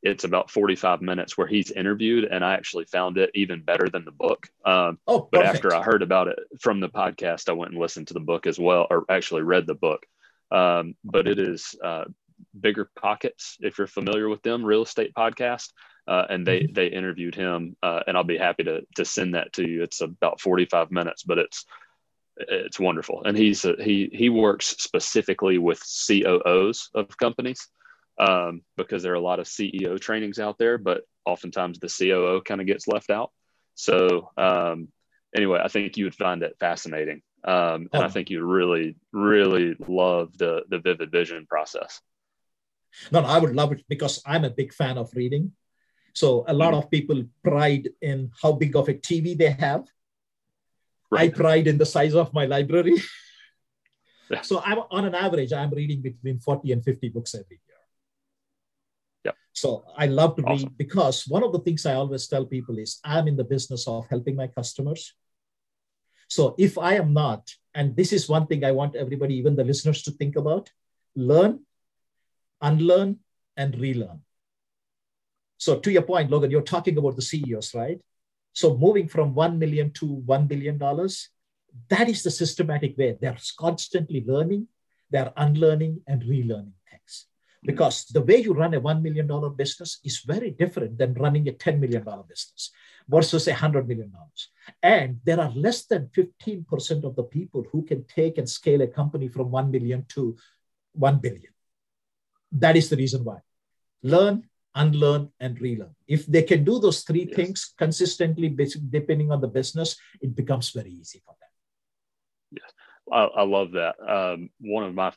it's 0.08 0.24
about 0.24 0.50
45 0.50 1.02
minutes 1.02 1.38
where 1.38 1.48
he's 1.48 1.72
interviewed 1.72 2.24
and 2.26 2.44
i 2.44 2.54
actually 2.54 2.86
found 2.86 3.18
it 3.18 3.30
even 3.34 3.62
better 3.62 3.90
than 3.90 4.06
the 4.06 4.12
book. 4.12 4.48
Um, 4.66 5.00
oh, 5.08 5.28
but 5.32 5.46
after 5.46 5.76
i 5.76 5.82
heard 5.82 6.02
about 6.02 6.28
it 6.28 6.40
from 6.60 6.80
the 6.80 6.90
podcast 6.90 7.50
i 7.50 7.54
went 7.54 7.72
and 7.72 7.82
listened 7.82 8.08
to 8.08 8.14
the 8.14 8.20
book 8.20 8.48
as 8.48 8.60
well 8.60 8.88
or 8.90 9.06
actually 9.10 9.44
read 9.44 9.68
the 9.68 9.76
book. 9.76 10.06
Um, 10.50 10.96
but 11.04 11.28
it 11.28 11.40
is 11.40 11.76
uh, 11.84 12.06
bigger 12.58 12.90
pockets 13.00 13.58
if 13.60 13.78
you're 13.78 13.88
familiar 13.88 14.30
with 14.30 14.42
them 14.44 14.64
real 14.64 14.84
estate 14.84 15.14
podcast 15.14 15.72
uh, 16.08 16.26
and 16.30 16.48
they 16.48 16.62
mm-hmm. 16.62 16.74
they 16.74 16.88
interviewed 16.88 17.36
him 17.36 17.76
uh, 17.84 18.02
and 18.08 18.16
i'll 18.16 18.24
be 18.24 18.38
happy 18.38 18.64
to 18.64 18.82
to 18.96 19.06
send 19.06 19.36
that 19.36 19.54
to 19.54 19.68
you. 19.68 19.84
It's 19.84 20.02
about 20.02 20.40
45 20.40 20.92
minutes 20.92 21.24
but 21.24 21.38
it's 21.38 21.66
it's 22.40 22.80
wonderful. 22.80 23.24
And 23.26 23.38
he's 23.38 23.66
a, 23.66 23.76
he 23.80 24.10
he 24.14 24.30
works 24.30 24.76
specifically 24.78 25.58
with 25.58 25.82
COOs 26.08 26.90
of 26.94 27.18
companies 27.18 27.68
um, 28.18 28.62
because 28.76 29.04
there 29.04 29.12
are 29.12 29.16
a 29.16 29.22
lot 29.22 29.40
of 29.40 29.46
CEO 29.46 30.00
trainings 30.00 30.40
out 30.40 30.58
there, 30.58 30.78
but 30.78 31.04
oftentimes 31.26 31.80
the 31.80 31.88
COO 31.88 32.42
kind 32.42 32.62
of 32.62 32.68
gets 32.68 32.88
left 32.88 33.10
out. 33.10 33.32
So 33.76 34.32
um, 34.38 34.90
anyway, 35.36 35.60
I 35.64 35.68
think 35.68 35.98
you 35.98 36.06
would 36.06 36.16
find 36.16 36.42
it 36.44 36.58
fascinating, 36.60 37.22
um, 37.44 37.90
and 37.94 38.02
oh. 38.02 38.02
I 38.02 38.10
think 38.10 38.30
you 38.30 38.44
really, 38.44 38.96
really 39.12 39.76
love 39.88 40.38
the 40.38 40.64
the 40.70 40.80
vivid 40.80 41.12
vision 41.12 41.46
process. 41.48 42.02
No, 43.12 43.20
I 43.20 43.38
would 43.38 43.56
love 43.56 43.72
it 43.74 43.84
because 43.88 44.22
I'm 44.26 44.46
a 44.46 44.50
big 44.50 44.74
fan 44.74 44.98
of 44.98 45.12
reading. 45.14 45.52
So 46.14 46.46
a 46.48 46.54
lot 46.54 46.74
mm-hmm. 46.74 46.80
of 46.80 46.90
people 46.90 47.24
pride 47.44 47.90
in 48.02 48.32
how 48.42 48.54
big 48.54 48.76
of 48.76 48.90
a 48.90 48.96
TV 48.96 49.38
they 49.38 49.52
have. 49.52 49.86
Right. 51.12 51.32
I 51.32 51.38
pride 51.38 51.68
in 51.68 51.78
the 51.78 51.86
size 51.86 52.16
of 52.16 52.34
my 52.34 52.46
library. 52.46 52.98
Yeah. 54.30 54.42
So 54.42 54.60
I'm 54.60 54.80
on 54.92 55.06
an 55.06 55.16
average, 55.16 55.54
I'm 55.54 55.70
reading 55.70 56.02
between 56.02 56.40
40 56.40 56.72
and 56.74 56.84
50 56.84 57.10
books 57.10 57.34
every. 57.34 57.62
So 59.58 59.86
I 59.98 60.06
love 60.06 60.36
to 60.36 60.44
awesome. 60.44 60.68
read 60.68 60.78
because 60.78 61.28
one 61.28 61.44
of 61.44 61.52
the 61.52 61.58
things 61.58 61.88
I 61.88 61.96
always 61.96 62.28
tell 62.28 62.46
people 62.46 62.78
is 62.78 63.00
I'm 63.04 63.28
in 63.28 63.36
the 63.36 63.44
business 63.44 63.88
of 63.88 64.06
helping 64.08 64.36
my 64.36 64.46
customers. 64.46 65.16
So 66.28 66.54
if 66.60 66.78
I 66.78 66.94
am 66.94 67.12
not, 67.12 67.50
and 67.74 67.96
this 67.96 68.14
is 68.14 68.30
one 68.30 68.46
thing 68.46 68.64
I 68.64 68.72
want 68.72 68.96
everybody, 68.96 69.34
even 69.34 69.56
the 69.56 69.64
listeners, 69.64 70.04
to 70.04 70.12
think 70.12 70.36
about 70.36 70.70
learn, 71.16 71.62
unlearn, 72.62 73.18
and 73.56 73.76
relearn. 73.80 74.22
So 75.58 75.80
to 75.80 75.92
your 75.92 76.04
point, 76.04 76.30
Logan, 76.30 76.52
you're 76.52 76.62
talking 76.62 76.96
about 76.96 77.16
the 77.16 77.24
CEOs, 77.24 77.74
right? 77.74 78.00
So 78.54 78.78
moving 78.78 79.08
from 79.08 79.34
1 79.34 79.58
million 79.58 79.92
to 79.94 80.22
$1 80.24 80.48
billion, 80.48 80.78
that 81.90 82.10
is 82.10 82.22
the 82.22 82.30
systematic 82.30 82.96
way. 82.96 83.18
They're 83.20 83.40
constantly 83.58 84.24
learning, 84.24 84.68
they're 85.10 85.34
unlearning 85.36 86.02
and 86.06 86.22
relearning 86.22 86.77
because 87.64 88.06
the 88.06 88.22
way 88.22 88.38
you 88.38 88.54
run 88.54 88.74
a 88.74 88.82
$1 88.82 89.02
million 89.02 89.28
business 89.56 90.00
is 90.04 90.20
very 90.20 90.52
different 90.52 90.98
than 90.98 91.14
running 91.14 91.48
a 91.48 91.52
$10 91.52 91.80
million 91.80 92.04
business 92.04 92.72
versus 93.08 93.48
a 93.48 93.54
$100 93.54 93.88
million. 93.88 94.12
And 94.84 95.20
there 95.24 95.40
are 95.40 95.52
less 95.52 95.86
than 95.86 96.10
15% 96.16 97.04
of 97.04 97.16
the 97.16 97.24
people 97.24 97.66
who 97.72 97.84
can 97.84 98.06
take 98.06 98.38
and 98.38 98.50
scale 98.50 98.82
a 98.82 98.88
company 98.88 99.28
from 99.28 99.52
1 99.52 99.72
million 99.72 100.06
to 100.10 100.38
1 100.94 101.20
billion. 101.20 101.54
That 102.52 102.78
is 102.78 102.90
the 102.90 102.98
reason 102.98 103.24
why. 103.24 103.40
Learn, 104.04 104.44
unlearn, 104.76 105.32
and 105.40 105.60
relearn. 105.60 105.96
If 106.08 106.26
they 106.26 106.44
can 106.44 106.64
do 106.64 106.80
those 106.80 107.02
three 107.02 107.26
yes. 107.26 107.36
things 107.36 107.74
consistently, 107.78 108.50
depending 108.90 109.32
on 109.32 109.42
the 109.42 109.48
business, 109.48 109.98
it 110.22 110.36
becomes 110.36 110.70
very 110.70 110.92
easy 110.92 111.22
for 111.26 111.36
them. 111.40 112.62
Yes, 112.62 112.72
I, 113.12 113.42
I 113.42 113.44
love 113.44 113.72
that. 113.72 113.96
Um, 114.00 114.50
one 114.60 114.86
of 114.86 114.94
my 114.94 115.12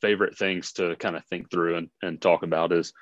favorite 0.00 0.36
things 0.36 0.72
to 0.72 0.96
kind 0.96 1.16
of 1.16 1.24
think 1.26 1.50
through 1.50 1.76
and, 1.76 1.90
and 2.02 2.20
talk 2.20 2.42
about 2.42 2.72
is 2.72 2.92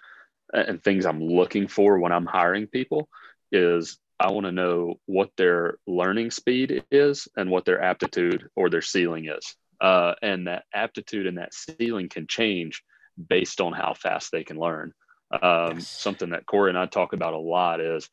and 0.53 0.83
things 0.83 1.07
I'm 1.07 1.23
looking 1.23 1.69
for 1.69 1.99
when 1.99 2.13
I'm 2.13 2.27
hiring 2.27 2.67
people 2.67 3.09
is 3.51 3.99
I 4.21 4.31
want 4.31 4.47
to 4.47 4.53
know 4.53 5.01
what 5.07 5.31
their 5.37 5.79
learning 5.87 6.31
speed 6.31 6.85
is 6.91 7.29
and 7.37 7.51
what 7.51 7.65
their 7.65 7.83
aptitude 7.83 8.49
or 8.55 8.71
their 8.71 8.83
ceiling 8.83 9.27
is. 9.29 9.57
Uh, 9.81 10.15
and 10.23 10.47
that 10.47 10.65
aptitude 10.73 11.27
and 11.27 11.39
that 11.39 11.53
ceiling 11.53 12.09
can 12.09 12.27
change 12.27 12.83
based 13.29 13.61
on 13.61 13.73
how 13.73 13.95
fast 13.95 14.31
they 14.31 14.45
can 14.45 14.59
learn. 14.59 14.93
Um, 15.33 15.79
yes. 15.79 15.89
Something 15.89 16.31
that 16.31 16.47
Corey 16.47 16.71
and 16.71 16.79
I 16.79 16.87
talk 16.87 17.13
about 17.13 17.35
a 17.35 17.39
lot 17.39 17.81
is 17.81 18.09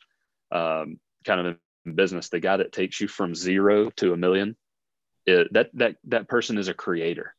um, 0.52 1.00
kind 1.26 1.48
of 1.48 1.58
in 1.86 1.96
business, 1.96 2.30
the 2.30 2.40
guy 2.40 2.58
that 2.58 2.72
takes 2.72 3.00
you 3.00 3.08
from 3.08 3.36
zero 3.36 3.90
to 3.98 4.14
a 4.14 4.18
million, 4.18 4.56
it, 5.26 5.54
that 5.54 5.70
that 5.74 5.96
that 6.06 6.28
person 6.28 6.58
is 6.58 6.68
a 6.68 6.74
creator 6.74 7.36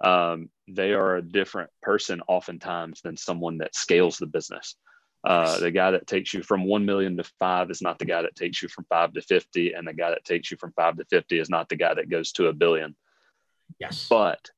um, 0.00 0.50
they 0.68 0.92
are 0.92 1.16
a 1.16 1.22
different 1.22 1.70
person 1.82 2.22
oftentimes 2.26 3.00
than 3.02 3.16
someone 3.16 3.58
that 3.58 3.74
scales 3.74 4.16
the 4.16 4.26
business. 4.26 4.76
Uh, 5.24 5.58
the 5.58 5.70
guy 5.70 5.90
that 5.90 6.06
takes 6.06 6.34
you 6.34 6.42
from 6.42 6.64
1 6.64 6.84
million 6.84 7.16
to 7.16 7.24
five 7.38 7.70
is 7.70 7.80
not 7.80 7.98
the 7.98 8.04
guy 8.04 8.22
that 8.22 8.36
takes 8.36 8.62
you 8.62 8.68
from 8.68 8.84
five 8.90 9.12
to 9.14 9.22
50. 9.22 9.72
And 9.72 9.88
the 9.88 9.94
guy 9.94 10.10
that 10.10 10.24
takes 10.24 10.50
you 10.50 10.58
from 10.58 10.72
five 10.72 10.96
to 10.98 11.04
50 11.06 11.38
is 11.38 11.48
not 11.48 11.68
the 11.68 11.76
guy 11.76 11.94
that 11.94 12.10
goes 12.10 12.32
to 12.32 12.48
a 12.48 12.52
billion. 12.52 12.94
Yes. 13.78 14.06
But 14.08 14.50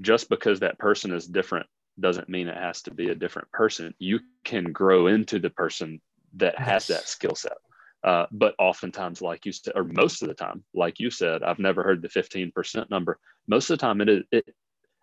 just 0.00 0.28
because 0.28 0.60
that 0.60 0.78
person 0.78 1.12
is 1.12 1.26
different 1.26 1.66
doesn't 1.98 2.28
mean 2.28 2.48
it 2.48 2.56
has 2.56 2.82
to 2.82 2.94
be 2.94 3.08
a 3.08 3.14
different 3.14 3.50
person. 3.52 3.94
You 3.98 4.20
can 4.44 4.72
grow 4.72 5.06
into 5.06 5.38
the 5.38 5.50
person 5.50 6.00
that 6.34 6.54
yes. 6.58 6.68
has 6.68 6.86
that 6.88 7.08
skill 7.08 7.34
set. 7.34 7.56
Uh, 8.02 8.26
but 8.32 8.54
oftentimes, 8.58 9.20
like 9.20 9.44
you 9.44 9.52
said, 9.52 9.74
or 9.76 9.84
most 9.84 10.22
of 10.22 10.28
the 10.28 10.34
time, 10.34 10.64
like 10.74 10.98
you 10.98 11.10
said, 11.10 11.42
I've 11.42 11.58
never 11.58 11.82
heard 11.82 12.00
the 12.00 12.08
15% 12.08 12.88
number. 12.90 13.18
Most 13.50 13.68
of 13.68 13.78
the 13.78 13.82
time, 13.82 14.00
it 14.00 14.08
is 14.08 14.22
it, 14.30 14.54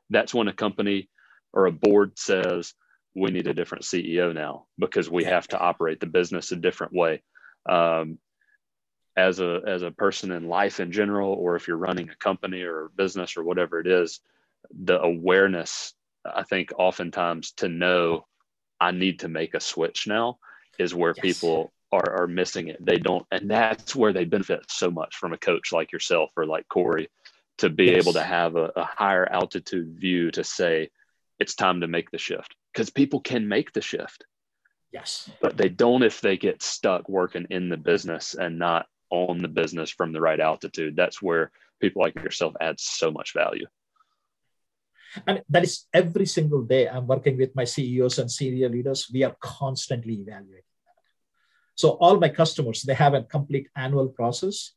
that's 0.09 0.33
when 0.33 0.47
a 0.47 0.53
company 0.53 1.09
or 1.51 1.65
a 1.65 1.71
board 1.71 2.17
says, 2.17 2.73
we 3.13 3.29
need 3.29 3.47
a 3.47 3.53
different 3.53 3.83
CEO 3.83 4.33
now 4.33 4.67
because 4.79 5.09
we 5.09 5.25
have 5.25 5.47
to 5.49 5.59
operate 5.59 5.99
the 5.99 6.05
business 6.05 6.53
a 6.53 6.55
different 6.55 6.93
way. 6.93 7.23
Um, 7.67 8.19
as 9.17 9.41
a 9.41 9.61
as 9.67 9.81
a 9.81 9.91
person 9.91 10.31
in 10.31 10.47
life 10.47 10.79
in 10.79 10.93
general, 10.93 11.33
or 11.33 11.55
if 11.57 11.67
you're 11.67 11.75
running 11.75 12.09
a 12.09 12.15
company 12.15 12.61
or 12.61 12.85
a 12.85 12.89
business 12.89 13.35
or 13.35 13.43
whatever 13.43 13.81
it 13.81 13.87
is, 13.87 14.21
the 14.71 15.01
awareness 15.01 15.93
I 16.25 16.43
think 16.43 16.71
oftentimes 16.77 17.51
to 17.53 17.67
know 17.67 18.27
I 18.79 18.91
need 18.91 19.19
to 19.19 19.27
make 19.27 19.55
a 19.55 19.59
switch 19.59 20.07
now 20.07 20.37
is 20.79 20.95
where 20.95 21.13
yes. 21.17 21.21
people 21.21 21.73
are, 21.91 22.21
are 22.21 22.27
missing 22.27 22.67
it. 22.67 22.85
They 22.85 22.97
don't, 22.97 23.25
and 23.31 23.49
that's 23.49 23.95
where 23.95 24.13
they 24.13 24.25
benefit 24.25 24.69
so 24.69 24.91
much 24.91 25.15
from 25.15 25.33
a 25.33 25.37
coach 25.37 25.71
like 25.73 25.91
yourself 25.91 26.29
or 26.37 26.45
like 26.45 26.67
Corey 26.69 27.09
to 27.57 27.69
be 27.69 27.85
yes. 27.85 28.03
able 28.03 28.13
to 28.13 28.23
have 28.23 28.55
a, 28.55 28.71
a 28.75 28.83
higher 28.83 29.25
altitude 29.25 29.97
view 29.99 30.31
to 30.31 30.43
say 30.43 30.89
it's 31.39 31.55
time 31.55 31.81
to 31.81 31.87
make 31.87 32.11
the 32.11 32.17
shift 32.17 32.55
because 32.73 32.89
people 32.89 33.19
can 33.19 33.47
make 33.47 33.73
the 33.73 33.81
shift. 33.81 34.25
Yes. 34.91 35.29
But 35.41 35.57
they 35.57 35.69
don't 35.69 36.03
if 36.03 36.21
they 36.21 36.37
get 36.37 36.63
stuck 36.63 37.09
working 37.09 37.47
in 37.49 37.69
the 37.69 37.77
business 37.77 38.35
and 38.35 38.57
not 38.57 38.87
on 39.09 39.39
the 39.39 39.47
business 39.47 39.89
from 39.89 40.13
the 40.13 40.21
right 40.21 40.39
altitude. 40.39 40.95
That's 40.95 41.21
where 41.21 41.51
people 41.79 42.01
like 42.01 42.15
yourself 42.15 42.53
add 42.59 42.79
so 42.79 43.11
much 43.11 43.33
value. 43.33 43.67
And 45.25 45.41
that 45.49 45.63
is 45.63 45.85
every 45.93 46.25
single 46.25 46.63
day 46.63 46.87
I'm 46.87 47.07
working 47.07 47.37
with 47.37 47.55
my 47.55 47.63
CEOs 47.63 48.19
and 48.19 48.31
senior 48.31 48.69
leaders. 48.69 49.09
We 49.11 49.23
are 49.23 49.35
constantly 49.39 50.15
evaluating 50.15 50.63
that. 50.85 51.01
So 51.75 51.91
all 51.91 52.19
my 52.19 52.29
customers, 52.29 52.83
they 52.83 52.93
have 52.93 53.13
a 53.13 53.23
complete 53.23 53.69
annual 53.75 54.09
process. 54.09 54.73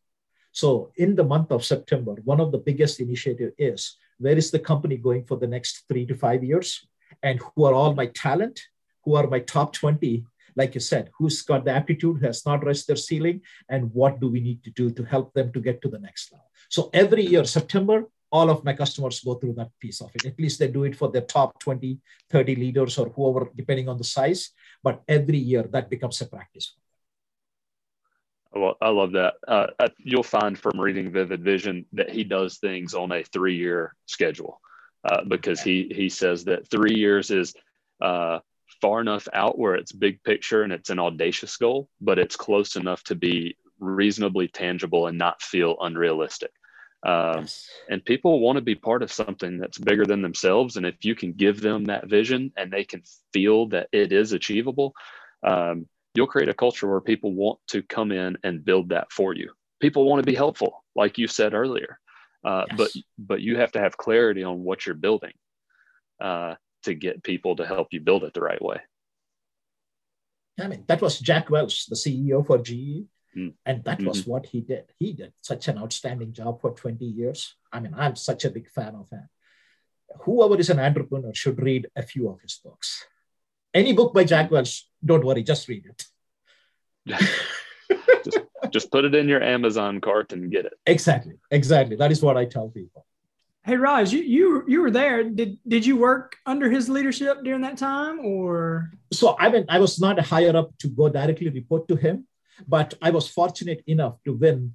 So 0.52 0.92
in 0.96 1.14
the 1.14 1.24
month 1.24 1.52
of 1.52 1.64
September, 1.64 2.16
one 2.24 2.40
of 2.40 2.52
the 2.52 2.58
biggest 2.58 3.00
initiative 3.00 3.52
is 3.58 3.96
where 4.18 4.36
is 4.36 4.50
the 4.50 4.58
company 4.58 4.96
going 4.96 5.24
for 5.24 5.36
the 5.36 5.46
next 5.46 5.84
three 5.88 6.06
to 6.06 6.14
five 6.14 6.42
years? 6.44 6.86
And 7.22 7.40
who 7.40 7.64
are 7.64 7.74
all 7.74 7.94
my 7.94 8.06
talent? 8.06 8.60
Who 9.04 9.14
are 9.14 9.26
my 9.26 9.40
top 9.40 9.72
20 9.72 10.24
like 10.56 10.74
you 10.74 10.80
said, 10.80 11.10
who's 11.16 11.42
got 11.42 11.64
the 11.64 11.72
aptitude, 11.72 12.18
who 12.18 12.26
has 12.26 12.44
not 12.44 12.64
reached 12.64 12.86
their 12.86 12.96
ceiling, 12.96 13.40
and 13.68 13.92
what 13.92 14.20
do 14.20 14.28
we 14.28 14.40
need 14.40 14.62
to 14.64 14.70
do 14.70 14.90
to 14.90 15.04
help 15.04 15.32
them 15.34 15.52
to 15.52 15.60
get 15.60 15.80
to 15.82 15.88
the 15.88 15.98
next 15.98 16.32
level. 16.32 16.50
So 16.68 16.90
every 16.92 17.24
year, 17.24 17.44
September, 17.44 18.04
all 18.32 18.48
of 18.50 18.64
my 18.64 18.72
customers 18.72 19.20
go 19.20 19.34
through 19.34 19.54
that 19.54 19.70
piece 19.80 20.00
of 20.00 20.10
it. 20.14 20.24
At 20.26 20.38
least 20.38 20.58
they 20.58 20.68
do 20.68 20.84
it 20.84 20.94
for 20.94 21.10
their 21.10 21.22
top 21.22 21.58
20, 21.58 21.98
30 22.30 22.56
leaders 22.56 22.96
or 22.98 23.08
whoever, 23.08 23.50
depending 23.56 23.88
on 23.88 23.98
the 23.98 24.04
size. 24.04 24.50
But 24.82 25.02
every 25.08 25.38
year 25.38 25.64
that 25.64 25.90
becomes 25.90 26.20
a 26.20 26.26
practice. 26.26 26.76
Well, 28.52 28.76
I 28.80 28.88
love 28.88 29.12
that. 29.12 29.34
Uh, 29.46 29.68
uh, 29.78 29.88
you'll 29.98 30.22
find 30.22 30.58
from 30.58 30.80
reading 30.80 31.12
Vivid 31.12 31.42
Vision 31.42 31.86
that 31.92 32.10
he 32.10 32.24
does 32.24 32.58
things 32.58 32.94
on 32.94 33.12
a 33.12 33.22
three-year 33.22 33.94
schedule 34.06 34.60
uh, 35.04 35.22
because 35.24 35.60
he 35.60 35.90
he 35.94 36.08
says 36.08 36.44
that 36.44 36.68
three 36.68 36.96
years 36.96 37.30
is 37.30 37.54
uh, 38.00 38.40
far 38.80 39.00
enough 39.00 39.28
out 39.32 39.58
where 39.58 39.74
it's 39.74 39.92
big 39.92 40.22
picture 40.24 40.62
and 40.62 40.72
it's 40.72 40.90
an 40.90 40.98
audacious 40.98 41.56
goal, 41.56 41.88
but 42.00 42.18
it's 42.18 42.36
close 42.36 42.76
enough 42.76 43.02
to 43.04 43.14
be 43.14 43.56
reasonably 43.78 44.48
tangible 44.48 45.06
and 45.06 45.16
not 45.16 45.42
feel 45.42 45.76
unrealistic. 45.80 46.50
Um, 47.02 47.40
yes. 47.40 47.70
And 47.88 48.04
people 48.04 48.40
want 48.40 48.56
to 48.56 48.62
be 48.62 48.74
part 48.74 49.02
of 49.02 49.12
something 49.12 49.58
that's 49.58 49.78
bigger 49.78 50.04
than 50.04 50.22
themselves. 50.22 50.76
And 50.76 50.84
if 50.84 50.96
you 51.02 51.14
can 51.14 51.32
give 51.32 51.60
them 51.60 51.86
that 51.86 52.08
vision 52.08 52.52
and 52.56 52.70
they 52.70 52.84
can 52.84 53.02
feel 53.32 53.68
that 53.68 53.88
it 53.92 54.12
is 54.12 54.32
achievable, 54.32 54.92
um, 55.42 55.86
you'll 56.14 56.26
create 56.26 56.48
a 56.48 56.54
culture 56.54 56.88
where 56.88 57.00
people 57.00 57.34
want 57.34 57.58
to 57.68 57.82
come 57.82 58.12
in 58.12 58.36
and 58.42 58.64
build 58.64 58.90
that 58.90 59.12
for 59.12 59.34
you. 59.34 59.50
People 59.80 60.04
want 60.04 60.22
to 60.22 60.30
be 60.30 60.36
helpful, 60.36 60.84
like 60.94 61.18
you 61.18 61.26
said 61.26 61.54
earlier, 61.54 61.98
uh, 62.44 62.64
yes. 62.68 62.76
but 62.76 62.90
but 63.18 63.40
you 63.40 63.56
have 63.56 63.72
to 63.72 63.80
have 63.80 63.96
clarity 63.96 64.42
on 64.42 64.62
what 64.62 64.84
you're 64.84 64.94
building 64.94 65.32
uh, 66.20 66.54
to 66.84 66.94
get 66.94 67.22
people 67.22 67.56
to 67.56 67.66
help 67.66 67.88
you 67.92 68.00
build 68.00 68.24
it 68.24 68.34
the 68.34 68.42
right 68.42 68.60
way. 68.60 68.80
I 70.60 70.68
mean, 70.68 70.84
that 70.88 71.00
was 71.00 71.18
Jack 71.18 71.48
Welch, 71.48 71.86
the 71.86 71.96
CEO 71.96 72.46
for 72.46 72.58
GE. 72.58 73.06
Mm. 73.36 73.54
And 73.64 73.84
that 73.84 73.98
mm-hmm. 73.98 74.08
was 74.08 74.26
what 74.26 74.46
he 74.46 74.60
did. 74.60 74.84
He 74.98 75.12
did 75.12 75.32
such 75.40 75.68
an 75.68 75.78
outstanding 75.78 76.32
job 76.32 76.60
for 76.60 76.72
20 76.72 77.04
years. 77.04 77.54
I 77.72 77.80
mean, 77.80 77.94
I'm 77.96 78.16
such 78.16 78.44
a 78.44 78.50
big 78.50 78.68
fan 78.68 78.94
of 78.94 79.08
him. 79.10 79.28
Whoever 80.22 80.58
is 80.58 80.70
an 80.70 80.80
entrepreneur 80.80 81.32
should 81.32 81.62
read 81.62 81.86
a 81.94 82.02
few 82.02 82.28
of 82.28 82.40
his 82.40 82.60
books. 82.62 83.06
Any 83.72 83.92
book 83.92 84.12
by 84.12 84.24
Jack 84.24 84.50
Welch, 84.50 84.86
don't 85.04 85.24
worry, 85.24 85.42
just 85.42 85.68
read 85.68 85.86
it. 85.86 86.04
just, 88.24 88.38
just 88.70 88.90
put 88.90 89.04
it 89.04 89.14
in 89.14 89.28
your 89.28 89.42
Amazon 89.42 90.00
cart 90.00 90.32
and 90.32 90.50
get 90.50 90.66
it. 90.66 90.74
Exactly. 90.86 91.34
Exactly. 91.50 91.96
That 91.96 92.10
is 92.12 92.22
what 92.22 92.36
I 92.36 92.44
tell 92.44 92.68
people. 92.68 93.06
Hey 93.62 93.76
Raj, 93.76 94.10
you 94.10 94.22
you 94.22 94.64
you 94.66 94.80
were 94.80 94.90
there. 94.90 95.22
Did 95.22 95.58
did 95.68 95.84
you 95.84 95.96
work 95.98 96.36
under 96.46 96.70
his 96.70 96.88
leadership 96.88 97.44
during 97.44 97.60
that 97.60 97.76
time, 97.76 98.18
or? 98.24 98.90
So 99.12 99.36
I 99.38 99.50
mean, 99.50 99.66
I 99.68 99.78
was 99.78 100.00
not 100.00 100.18
a 100.18 100.22
higher 100.22 100.56
up 100.56 100.76
to 100.78 100.88
go 100.88 101.10
directly 101.10 101.50
report 101.50 101.86
to 101.88 101.96
him, 101.96 102.26
but 102.66 102.94
I 103.02 103.10
was 103.10 103.28
fortunate 103.28 103.84
enough 103.86 104.16
to 104.24 104.32
win 104.32 104.74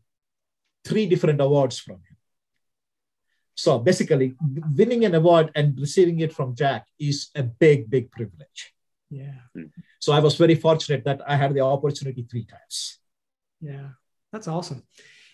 three 0.84 1.08
different 1.08 1.42
awards 1.42 1.80
from 1.80 1.96
him. 1.96 2.16
So 3.56 3.80
basically, 3.80 4.36
winning 4.76 5.04
an 5.04 5.16
award 5.16 5.52
and 5.56 5.80
receiving 5.80 6.20
it 6.20 6.32
from 6.32 6.56
Jack 6.56 6.86
is 7.00 7.32
a 7.34 7.42
big, 7.42 7.90
big 7.90 8.12
privilege. 8.12 8.75
Yeah. 9.10 9.34
Hmm. 9.56 9.66
So 10.00 10.14
I 10.14 10.20
was 10.20 10.36
very 10.36 10.56
fortunate 10.56 11.04
that 11.06 11.22
I 11.28 11.36
had 11.36 11.54
the 11.54 11.62
opportunity 11.62 12.26
three 12.30 12.46
times. 12.46 13.00
Yeah, 13.62 13.90
that's 14.32 14.48
awesome. 14.48 14.84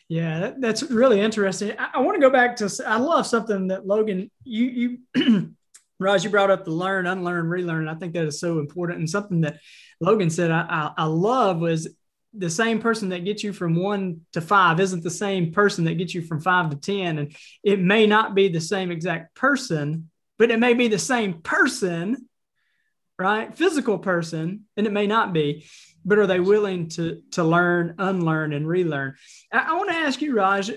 Yeah, 0.08 0.40
that, 0.42 0.62
that's 0.62 0.84
really 0.84 1.22
interesting. 1.22 1.74
I, 1.80 1.92
I 1.96 2.00
want 2.02 2.16
to 2.16 2.22
go 2.22 2.30
back 2.30 2.58
to. 2.58 2.70
I 2.86 2.98
love 2.98 3.26
something 3.26 3.68
that 3.68 3.88
Logan 3.88 4.30
you 4.44 5.00
you. 5.16 5.56
Raj, 6.00 6.24
you 6.24 6.32
brought 6.32 6.50
up 6.50 6.66
the 6.66 6.72
learn, 6.72 7.06
unlearn, 7.06 7.48
relearn. 7.48 7.88
I 7.88 7.94
think 7.94 8.14
that 8.14 8.26
is 8.26 8.40
so 8.40 8.58
important. 8.58 8.98
And 8.98 9.10
something 9.10 9.42
that 9.42 9.60
Logan 10.00 10.32
said 10.32 10.50
I, 10.50 10.66
I, 10.98 11.04
I 11.04 11.06
love 11.06 11.60
was 11.60 11.88
the 12.34 12.50
same 12.50 12.80
person 12.80 13.10
that 13.10 13.24
gets 13.24 13.44
you 13.44 13.54
from 13.54 13.76
one 13.76 14.22
to 14.34 14.42
five 14.42 14.80
isn't 14.80 15.04
the 15.04 15.12
same 15.12 15.52
person 15.52 15.86
that 15.86 16.00
gets 16.00 16.16
you 16.16 16.22
from 16.22 16.42
five 16.42 16.70
to 16.70 16.76
10. 16.76 17.20
And 17.20 17.36
it 17.64 17.80
may 17.80 18.08
not 18.08 18.34
be 18.34 18.48
the 18.48 18.62
same 18.62 18.92
exact 18.92 19.36
person, 19.36 20.10
but 20.40 20.50
it 20.50 20.60
may 20.60 20.74
be 20.74 20.88
the 20.88 21.00
same 21.00 21.42
person, 21.42 22.28
right? 23.22 23.56
Physical 23.56 24.00
person, 24.00 24.66
and 24.76 24.88
it 24.88 24.92
may 24.92 25.06
not 25.06 25.32
be, 25.32 25.66
but 26.04 26.18
are 26.18 26.28
they 26.28 26.40
willing 26.40 26.90
to, 26.90 27.22
to 27.32 27.44
learn, 27.44 27.96
unlearn, 28.00 28.54
and 28.54 28.68
relearn? 28.68 29.16
I, 29.54 29.60
I 29.70 29.74
want 29.76 29.90
to 29.90 29.96
ask 29.96 30.22
you, 30.22 30.36
Raj. 30.36 30.72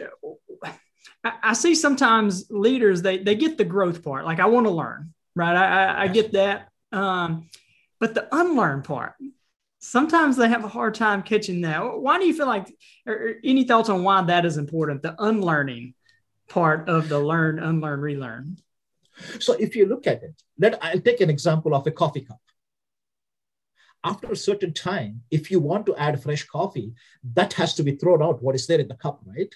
I, 1.25 1.33
I, 1.43 1.53
see 1.55 1.75
sometimes 1.75 2.51
leaders, 2.51 3.01
they, 3.01 3.19
they 3.19 3.35
get 3.35 3.57
the 3.57 3.65
growth 3.65 4.05
part. 4.05 4.27
Like, 4.27 4.41
I 4.41 4.47
want 4.47 4.67
to 4.67 4.71
learn, 4.71 5.15
right? 5.35 5.57
I, 5.57 5.85
I, 5.85 6.03
I 6.03 6.09
get 6.09 6.33
that. 6.33 6.69
Um, 6.93 7.49
but 7.99 8.15
the 8.15 8.29
unlearn 8.31 8.83
part, 8.83 9.15
sometimes 9.79 10.37
they 10.37 10.49
have 10.49 10.65
a 10.65 10.69
hard 10.69 10.95
time 10.95 11.23
catching 11.23 11.63
that. 11.63 11.81
Why 11.99 12.19
do 12.19 12.27
you 12.27 12.35
feel 12.35 12.47
like, 12.47 12.71
or 13.07 13.37
any 13.43 13.65
thoughts 13.65 13.89
on 13.89 14.05
why 14.05 14.23
that 14.23 14.45
is 14.45 14.59
important, 14.59 15.03
the 15.03 15.17
unlearning 15.19 15.95
part 16.49 16.91
of 16.91 17.09
the 17.09 17.19
learn, 17.19 17.59
unlearn, 17.59 18.01
relearn? 18.01 18.59
So 19.39 19.55
if 19.55 19.77
you 19.77 19.87
look 19.87 20.07
at 20.07 20.23
it, 20.23 20.43
let 20.59 20.83
I'll 20.83 21.01
take 21.01 21.21
an 21.21 21.31
example 21.31 21.75
of 21.75 21.87
a 21.87 21.91
coffee 21.91 22.23
cup. 22.23 22.41
After 24.03 24.31
a 24.33 24.37
certain 24.37 24.75
time, 24.75 25.23
if 25.31 25.51
you 25.51 25.61
want 25.61 25.87
to 25.87 25.97
add 25.97 26.23
fresh 26.23 26.45
coffee, 26.45 26.93
that 27.33 27.55
has 27.55 27.75
to 27.75 27.83
be 27.83 27.97
thrown 27.97 28.23
out 28.23 28.43
what 28.43 28.55
is 28.55 28.67
there 28.67 28.81
in 28.81 28.89
the 28.89 28.95
cup, 28.95 29.21
right? 29.25 29.55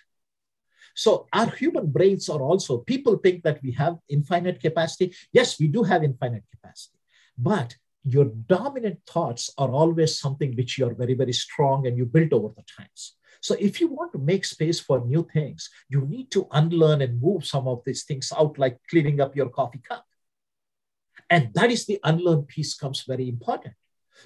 So 0.95 1.27
our 1.33 1.51
human 1.51 1.91
brains 1.91 2.29
are 2.29 2.41
also, 2.41 2.79
people 2.79 3.19
think 3.19 3.43
that 3.43 3.63
we 3.63 3.73
have 3.73 3.99
infinite 4.09 4.61
capacity. 4.61 5.15
Yes, 5.33 5.61
we 5.61 5.69
do 5.69 5.83
have 5.83 6.03
infinite 6.03 6.45
capacity, 6.51 6.99
but 7.37 7.77
your 8.05 8.25
dominant 8.25 9.01
thoughts 9.07 9.53
are 9.59 9.71
always 9.71 10.19
something 10.19 10.57
which 10.57 10.79
you're 10.79 10.95
very, 10.95 11.15
very 11.15 11.35
strong 11.35 11.87
and 11.87 11.99
you 11.99 12.07
build 12.07 12.33
over 12.33 12.49
the 12.57 12.63
times. 12.63 13.17
So 13.41 13.57
if 13.59 13.81
you 13.81 13.89
want 13.89 14.13
to 14.13 14.19
make 14.19 14.45
space 14.45 14.81
for 14.81 15.05
new 15.05 15.27
things, 15.33 15.71
you 15.89 16.03
need 16.03 16.31
to 16.33 16.47
unlearn 16.53 17.03
and 17.03 17.21
move 17.21 17.47
some 17.47 17.69
of 17.69 17.83
these 17.85 18.05
things 18.05 18.33
out, 18.37 18.59
like 18.59 18.79
cleaning 18.91 19.21
up 19.21 19.37
your 19.37 19.49
coffee 19.49 19.83
cup. 19.87 20.05
And 21.31 21.53
that 21.55 21.71
is 21.71 21.87
the 21.87 22.01
unlearn 22.05 22.43
piece 22.43 22.75
comes 22.75 23.05
very 23.07 23.29
important. 23.29 23.75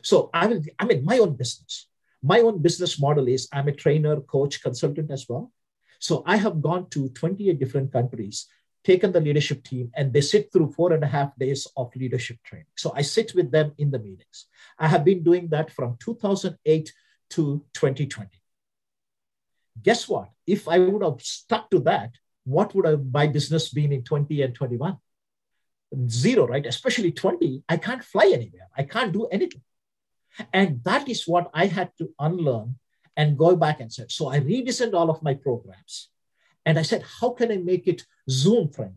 So 0.02 0.30
I 0.32 0.46
will, 0.46 0.62
I 0.78 0.84
mean, 0.84 1.04
my 1.04 1.18
own 1.18 1.36
business. 1.36 1.88
My 2.22 2.40
own 2.40 2.62
business 2.62 3.00
model 3.00 3.26
is 3.28 3.48
I'm 3.52 3.68
a 3.68 3.72
trainer, 3.72 4.20
coach, 4.20 4.62
consultant 4.62 5.10
as 5.10 5.26
well. 5.28 5.52
So 5.98 6.22
I 6.26 6.36
have 6.36 6.62
gone 6.62 6.88
to 6.90 7.08
28 7.10 7.58
different 7.58 7.92
countries 7.92 8.46
taken 8.84 9.12
the 9.12 9.20
leadership 9.20 9.62
team 9.62 9.90
and 9.94 10.12
they 10.12 10.20
sit 10.20 10.52
through 10.52 10.72
four 10.72 10.92
and 10.92 11.04
a 11.04 11.06
half 11.06 11.36
days 11.38 11.66
of 11.76 11.94
leadership 11.94 12.38
training. 12.44 12.66
So 12.76 12.92
I 12.94 13.02
sit 13.02 13.32
with 13.34 13.50
them 13.50 13.72
in 13.78 13.90
the 13.90 13.98
meetings. 13.98 14.46
I 14.78 14.88
have 14.88 15.04
been 15.04 15.22
doing 15.22 15.48
that 15.48 15.70
from 15.70 15.96
2008 16.00 16.92
to 17.30 17.64
2020. 17.74 18.41
Guess 19.80 20.08
what? 20.08 20.30
If 20.46 20.68
I 20.68 20.78
would 20.78 21.02
have 21.02 21.22
stuck 21.22 21.70
to 21.70 21.80
that, 21.80 22.10
what 22.44 22.74
would 22.74 22.86
have 22.86 23.04
my 23.06 23.26
business 23.26 23.68
been 23.70 23.92
in 23.92 24.02
20 24.02 24.42
and 24.42 24.54
21? 24.54 24.96
Zero, 26.08 26.46
right? 26.46 26.66
Especially 26.66 27.12
20, 27.12 27.62
I 27.68 27.76
can't 27.76 28.02
fly 28.02 28.30
anywhere. 28.32 28.68
I 28.76 28.82
can't 28.82 29.12
do 29.12 29.26
anything. 29.26 29.62
And 30.52 30.82
that 30.84 31.08
is 31.08 31.28
what 31.28 31.50
I 31.52 31.66
had 31.66 31.90
to 31.98 32.10
unlearn 32.18 32.76
and 33.16 33.38
go 33.38 33.56
back 33.56 33.80
and 33.80 33.92
say. 33.92 34.06
So 34.08 34.28
I 34.28 34.40
redesigned 34.40 34.94
all 34.94 35.10
of 35.10 35.22
my 35.22 35.34
programs. 35.34 36.08
And 36.64 36.78
I 36.78 36.82
said, 36.82 37.04
how 37.20 37.30
can 37.30 37.52
I 37.52 37.56
make 37.56 37.86
it 37.86 38.04
Zoom 38.30 38.70
friendly? 38.70 38.96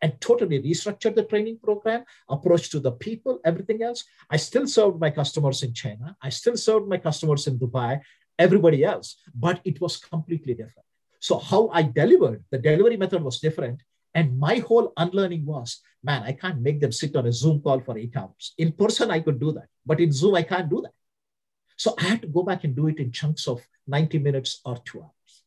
And 0.00 0.20
totally 0.20 0.62
restructured 0.62 1.16
the 1.16 1.24
training 1.24 1.58
program, 1.62 2.04
approach 2.28 2.70
to 2.70 2.78
the 2.78 2.92
people, 2.92 3.40
everything 3.44 3.82
else. 3.82 4.04
I 4.30 4.36
still 4.36 4.68
served 4.68 5.00
my 5.00 5.10
customers 5.10 5.64
in 5.64 5.74
China. 5.74 6.16
I 6.22 6.28
still 6.28 6.56
served 6.56 6.86
my 6.88 6.98
customers 6.98 7.48
in 7.48 7.58
Dubai, 7.58 8.00
everybody 8.38 8.84
else, 8.84 9.16
but 9.34 9.60
it 9.64 9.80
was 9.80 9.96
completely 9.96 10.54
different. 10.54 10.86
So 11.20 11.38
how 11.38 11.68
I 11.72 11.82
delivered, 11.82 12.44
the 12.50 12.58
delivery 12.58 12.96
method 12.96 13.22
was 13.22 13.40
different. 13.40 13.82
And 14.14 14.38
my 14.38 14.56
whole 14.56 14.92
unlearning 14.96 15.44
was, 15.44 15.80
man, 16.02 16.22
I 16.22 16.32
can't 16.32 16.60
make 16.60 16.80
them 16.80 16.92
sit 16.92 17.14
on 17.16 17.26
a 17.26 17.32
Zoom 17.32 17.60
call 17.60 17.80
for 17.80 17.98
eight 17.98 18.16
hours. 18.16 18.54
In 18.58 18.72
person, 18.72 19.10
I 19.10 19.20
could 19.20 19.38
do 19.38 19.52
that, 19.52 19.68
but 19.84 20.00
in 20.00 20.12
Zoom, 20.12 20.34
I 20.34 20.42
can't 20.42 20.70
do 20.70 20.80
that. 20.82 20.92
So 21.76 21.94
I 21.98 22.04
had 22.04 22.22
to 22.22 22.28
go 22.28 22.42
back 22.42 22.64
and 22.64 22.74
do 22.74 22.88
it 22.88 22.98
in 22.98 23.12
chunks 23.12 23.46
of 23.46 23.60
90 23.86 24.18
minutes 24.18 24.60
or 24.64 24.78
two 24.84 25.02
hours. 25.02 25.42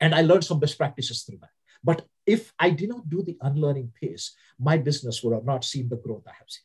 And 0.00 0.14
I 0.14 0.22
learned 0.22 0.44
some 0.44 0.60
best 0.60 0.78
practices 0.78 1.22
through 1.22 1.38
that. 1.38 1.50
But 1.82 2.06
if 2.26 2.52
I 2.58 2.70
did 2.70 2.88
not 2.88 3.08
do 3.08 3.22
the 3.22 3.36
unlearning 3.40 3.92
piece, 4.00 4.34
my 4.58 4.78
business 4.78 5.22
would 5.22 5.34
have 5.34 5.44
not 5.44 5.64
seen 5.64 5.88
the 5.88 5.96
growth 5.96 6.24
I 6.26 6.32
have 6.38 6.48
seen. 6.48 6.64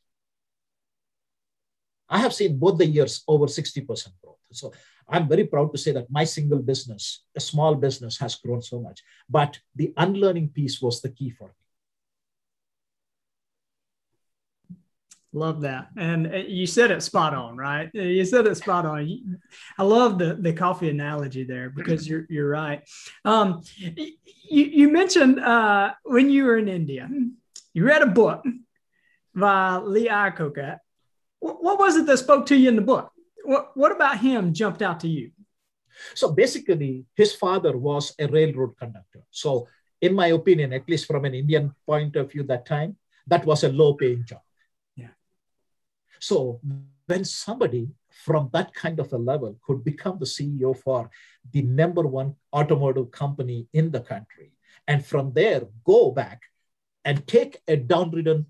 I 2.09 2.17
have 2.19 2.33
seen 2.33 2.59
both 2.59 2.77
the 2.77 2.85
years 2.85 3.23
over 3.27 3.45
60% 3.45 3.87
growth. 4.21 4.37
So 4.51 4.73
I'm 5.11 5.27
very 5.27 5.45
proud 5.45 5.71
to 5.73 5.77
say 5.77 5.91
that 5.91 6.09
my 6.09 6.23
single 6.23 6.59
business, 6.59 7.23
a 7.35 7.39
small 7.39 7.75
business, 7.75 8.17
has 8.19 8.35
grown 8.35 8.61
so 8.61 8.79
much. 8.79 9.03
But 9.29 9.59
the 9.75 9.93
unlearning 9.97 10.49
piece 10.49 10.81
was 10.81 11.01
the 11.01 11.09
key 11.09 11.31
for 11.31 11.47
me. 11.47 11.53
Love 15.33 15.61
that. 15.61 15.87
And 15.97 16.27
uh, 16.27 16.37
you 16.37 16.67
said 16.67 16.91
it 16.91 17.01
spot 17.01 17.33
on, 17.33 17.55
right? 17.55 17.89
You 17.93 18.25
said 18.25 18.47
it 18.47 18.55
spot 18.55 18.85
on. 18.85 19.39
I 19.77 19.83
love 19.83 20.17
the, 20.17 20.35
the 20.35 20.51
coffee 20.51 20.89
analogy 20.89 21.45
there 21.45 21.69
because 21.69 22.07
you're, 22.07 22.25
you're 22.29 22.49
right. 22.49 22.81
Um, 23.23 23.61
you, 23.77 24.13
you 24.65 24.89
mentioned 24.89 25.39
uh, 25.39 25.93
when 26.03 26.29
you 26.29 26.45
were 26.45 26.57
in 26.57 26.67
India, 26.67 27.09
you 27.73 27.85
read 27.85 28.01
a 28.01 28.07
book 28.07 28.43
by 29.33 29.77
Lee 29.77 30.09
Iacocca. 30.09 30.79
What 31.39 31.79
was 31.79 31.95
it 31.95 32.05
that 32.07 32.17
spoke 32.17 32.45
to 32.47 32.55
you 32.55 32.67
in 32.69 32.75
the 32.75 32.81
book? 32.81 33.10
What, 33.43 33.71
what 33.75 33.91
about 33.91 34.19
him 34.19 34.53
jumped 34.53 34.81
out 34.81 34.99
to 35.01 35.07
you? 35.07 35.31
So 36.15 36.31
basically, 36.31 37.05
his 37.15 37.33
father 37.35 37.77
was 37.77 38.13
a 38.19 38.27
railroad 38.27 38.77
conductor. 38.77 39.23
So, 39.29 39.67
in 39.99 40.15
my 40.15 40.27
opinion, 40.27 40.73
at 40.73 40.87
least 40.89 41.05
from 41.05 41.25
an 41.25 41.35
Indian 41.35 41.73
point 41.85 42.15
of 42.15 42.31
view, 42.31 42.43
that 42.43 42.65
time, 42.65 42.97
that 43.27 43.45
was 43.45 43.63
a 43.63 43.69
low 43.69 43.93
paying 43.93 44.25
job 44.25 44.41
Yeah. 44.95 45.13
so 46.19 46.59
when 47.05 47.25
somebody 47.25 47.89
from 48.09 48.49
that 48.53 48.73
kind 48.73 48.99
of 48.99 49.11
a 49.13 49.17
level 49.17 49.57
could 49.65 49.83
become 49.83 50.17
the 50.19 50.25
CEO 50.25 50.77
for 50.77 51.09
the 51.51 51.61
number 51.61 52.03
one 52.03 52.35
automotive 52.53 53.11
company 53.11 53.67
in 53.73 53.91
the 53.91 54.01
country, 54.01 54.53
and 54.87 55.05
from 55.05 55.33
there 55.33 55.61
go 55.85 56.11
back 56.11 56.41
and 57.05 57.25
take 57.27 57.61
a 57.67 57.77
downridden 57.77 58.45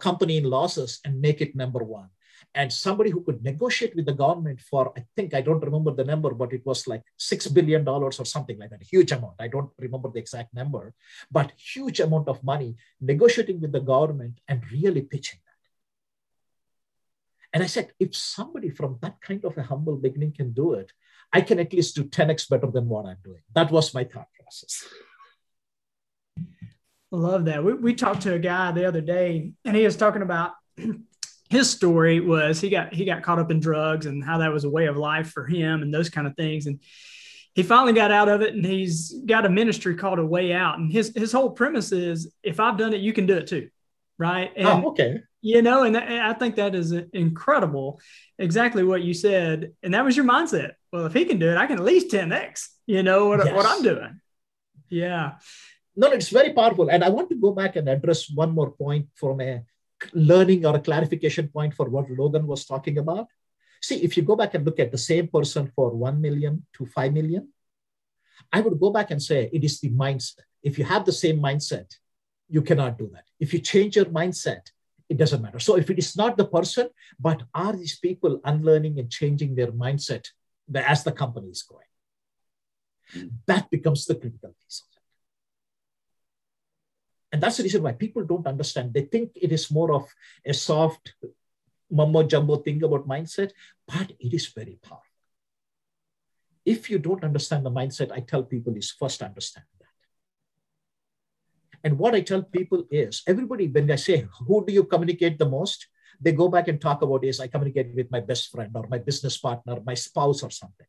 company 0.00 0.38
in 0.38 0.44
losses 0.44 1.00
and 1.04 1.20
make 1.20 1.40
it 1.40 1.54
number 1.54 1.82
one. 1.84 2.08
And 2.54 2.72
somebody 2.72 3.10
who 3.10 3.22
could 3.22 3.44
negotiate 3.44 3.94
with 3.94 4.06
the 4.06 4.12
government 4.12 4.60
for, 4.60 4.92
I 4.98 5.04
think, 5.14 5.34
I 5.34 5.40
don't 5.40 5.64
remember 5.64 5.92
the 5.92 6.04
number, 6.04 6.34
but 6.34 6.52
it 6.52 6.66
was 6.66 6.88
like 6.88 7.04
$6 7.18 7.54
billion 7.54 7.86
or 7.86 8.10
something 8.10 8.58
like 8.58 8.70
that, 8.70 8.82
a 8.82 8.84
huge 8.84 9.12
amount. 9.12 9.34
I 9.38 9.46
don't 9.46 9.70
remember 9.78 10.10
the 10.10 10.18
exact 10.18 10.52
number, 10.52 10.92
but 11.30 11.52
huge 11.56 12.00
amount 12.00 12.26
of 12.28 12.42
money 12.42 12.74
negotiating 13.00 13.60
with 13.60 13.70
the 13.70 13.80
government 13.80 14.40
and 14.48 14.62
really 14.72 15.02
pitching 15.02 15.38
that. 15.44 15.50
and 17.52 17.62
I 17.62 17.66
said, 17.66 17.92
if 18.00 18.16
somebody 18.16 18.70
from 18.70 18.98
that 19.00 19.20
kind 19.20 19.44
of 19.44 19.56
a 19.56 19.62
humble 19.62 19.96
beginning 19.96 20.32
can 20.32 20.50
do 20.52 20.74
it, 20.74 20.92
I 21.32 21.42
can 21.42 21.60
at 21.60 21.72
least 21.72 21.94
do 21.94 22.04
10x 22.04 22.48
better 22.48 22.66
than 22.66 22.88
what 22.88 23.06
I'm 23.06 23.18
doing. 23.22 23.42
That 23.54 23.70
was 23.70 23.94
my 23.94 24.04
thought 24.04 24.28
process. 24.34 24.84
Love 27.12 27.44
that. 27.46 27.64
We, 27.64 27.74
we 27.74 27.94
talked 27.94 28.22
to 28.22 28.34
a 28.34 28.38
guy 28.38 28.72
the 28.72 28.86
other 28.86 29.00
day, 29.00 29.52
and 29.64 29.76
he 29.76 29.84
was 29.84 29.96
talking 29.96 30.22
about 30.22 30.52
his 31.50 31.68
story 31.68 32.20
was 32.20 32.60
he 32.60 32.70
got 32.70 32.94
he 32.94 33.04
got 33.04 33.22
caught 33.22 33.38
up 33.38 33.50
in 33.50 33.60
drugs 33.60 34.06
and 34.06 34.24
how 34.24 34.38
that 34.38 34.52
was 34.52 34.64
a 34.64 34.70
way 34.70 34.86
of 34.86 34.96
life 34.96 35.30
for 35.30 35.46
him 35.46 35.82
and 35.82 35.92
those 35.92 36.08
kind 36.08 36.26
of 36.26 36.36
things. 36.36 36.66
And 36.66 36.80
he 37.54 37.64
finally 37.64 37.92
got 37.92 38.12
out 38.12 38.28
of 38.28 38.40
it, 38.40 38.54
and 38.54 38.64
he's 38.64 39.12
got 39.26 39.44
a 39.44 39.50
ministry 39.50 39.96
called 39.96 40.20
A 40.20 40.24
Way 40.24 40.52
Out. 40.52 40.78
And 40.78 40.90
his 40.90 41.12
his 41.14 41.32
whole 41.32 41.50
premise 41.50 41.92
is, 41.92 42.32
if 42.42 42.60
I've 42.60 42.78
done 42.78 42.94
it, 42.94 43.00
you 43.00 43.12
can 43.12 43.26
do 43.26 43.36
it 43.36 43.48
too, 43.48 43.68
right? 44.16 44.50
Oh, 44.56 44.60
and, 44.60 44.84
oh, 44.84 44.88
okay 44.90 45.20
you 45.42 45.62
know 45.62 45.84
and 45.84 45.96
i 45.96 46.32
think 46.34 46.56
that 46.56 46.74
is 46.74 46.92
incredible 46.92 48.00
exactly 48.38 48.84
what 48.84 49.02
you 49.02 49.14
said 49.14 49.72
and 49.82 49.94
that 49.94 50.04
was 50.04 50.16
your 50.16 50.26
mindset 50.26 50.72
well 50.92 51.06
if 51.06 51.14
he 51.14 51.24
can 51.24 51.38
do 51.38 51.50
it 51.50 51.56
i 51.56 51.66
can 51.66 51.78
at 51.78 51.84
least 51.84 52.10
10x 52.10 52.68
you 52.86 53.02
know 53.02 53.26
what, 53.26 53.44
yes. 53.44 53.54
what 53.54 53.66
i'm 53.66 53.82
doing 53.82 54.20
yeah 54.88 55.32
no, 55.96 56.08
no 56.08 56.12
it's 56.12 56.28
very 56.28 56.52
powerful 56.52 56.90
and 56.90 57.02
i 57.02 57.08
want 57.08 57.28
to 57.28 57.36
go 57.36 57.52
back 57.52 57.76
and 57.76 57.88
address 57.88 58.30
one 58.30 58.50
more 58.50 58.70
point 58.70 59.06
from 59.14 59.40
a 59.40 59.62
learning 60.12 60.64
or 60.66 60.76
a 60.76 60.80
clarification 60.80 61.48
point 61.48 61.74
for 61.74 61.88
what 61.88 62.10
logan 62.10 62.46
was 62.46 62.64
talking 62.64 62.98
about 62.98 63.26
see 63.82 63.96
if 63.96 64.16
you 64.16 64.22
go 64.22 64.36
back 64.36 64.54
and 64.54 64.64
look 64.64 64.78
at 64.78 64.90
the 64.92 64.98
same 64.98 65.28
person 65.28 65.70
for 65.74 65.90
1 65.90 66.20
million 66.20 66.66
to 66.72 66.86
5 66.86 67.12
million 67.12 67.48
i 68.52 68.60
would 68.60 68.78
go 68.80 68.90
back 68.90 69.10
and 69.10 69.22
say 69.22 69.48
it 69.52 69.64
is 69.64 69.80
the 69.80 69.90
mindset 69.90 70.44
if 70.62 70.78
you 70.78 70.84
have 70.84 71.04
the 71.04 71.18
same 71.24 71.38
mindset 71.38 71.88
you 72.48 72.62
cannot 72.62 72.98
do 72.98 73.08
that 73.14 73.24
if 73.38 73.52
you 73.54 73.60
change 73.60 73.96
your 73.96 74.06
mindset 74.06 74.64
it 75.10 75.18
doesn't 75.18 75.42
matter. 75.42 75.58
So 75.58 75.76
if 75.76 75.90
it 75.90 75.98
is 75.98 76.16
not 76.16 76.36
the 76.36 76.46
person, 76.46 76.88
but 77.18 77.42
are 77.52 77.76
these 77.76 77.98
people 77.98 78.40
unlearning 78.44 79.00
and 79.00 79.10
changing 79.10 79.56
their 79.56 79.72
mindset 79.72 80.28
as 80.72 81.02
the 81.02 81.10
company 81.10 81.48
is 81.48 81.64
growing? 81.64 81.92
Mm. 83.16 83.32
That 83.46 83.68
becomes 83.70 84.06
the 84.06 84.14
critical 84.14 84.54
piece. 84.62 84.84
And 87.32 87.42
that's 87.42 87.58
the 87.58 87.62
reason 87.62 87.82
why 87.82 87.92
people 87.92 88.24
don't 88.24 88.46
understand. 88.46 88.92
They 88.92 89.02
think 89.02 89.32
it 89.34 89.52
is 89.52 89.70
more 89.70 89.92
of 89.92 90.12
a 90.44 90.52
soft 90.52 91.14
mumbo 91.90 92.22
jumbo 92.24 92.56
thing 92.56 92.82
about 92.82 93.08
mindset, 93.08 93.52
but 93.86 94.12
it 94.18 94.34
is 94.34 94.46
very 94.48 94.78
powerful. 94.82 95.04
If 96.64 96.90
you 96.90 96.98
don't 96.98 97.24
understand 97.24 97.64
the 97.64 97.70
mindset, 97.70 98.12
I 98.12 98.20
tell 98.20 98.42
people 98.42 98.76
is 98.76 98.90
first 98.90 99.22
understand 99.22 99.66
that. 99.80 99.88
and 101.82 101.98
what 101.98 102.14
I 102.14 102.20
tell 102.20 102.42
people 102.42 102.84
is 102.90 103.22
everybody, 103.26 103.66
when 103.66 103.90
I 103.90 103.96
say, 103.96 104.26
who 104.46 104.64
do 104.66 104.72
you 104.72 104.84
communicate 104.84 105.38
the 105.38 105.48
most? 105.48 105.86
They 106.20 106.32
go 106.32 106.48
back 106.48 106.68
and 106.68 106.80
talk 106.80 107.00
about 107.00 107.24
is 107.24 107.40
I 107.40 107.46
communicate 107.46 107.94
with 107.94 108.10
my 108.10 108.20
best 108.20 108.50
friend 108.50 108.70
or 108.74 108.86
my 108.88 108.98
business 108.98 109.38
partner, 109.38 109.78
my 109.84 109.94
spouse 109.94 110.42
or 110.42 110.50
something. 110.50 110.86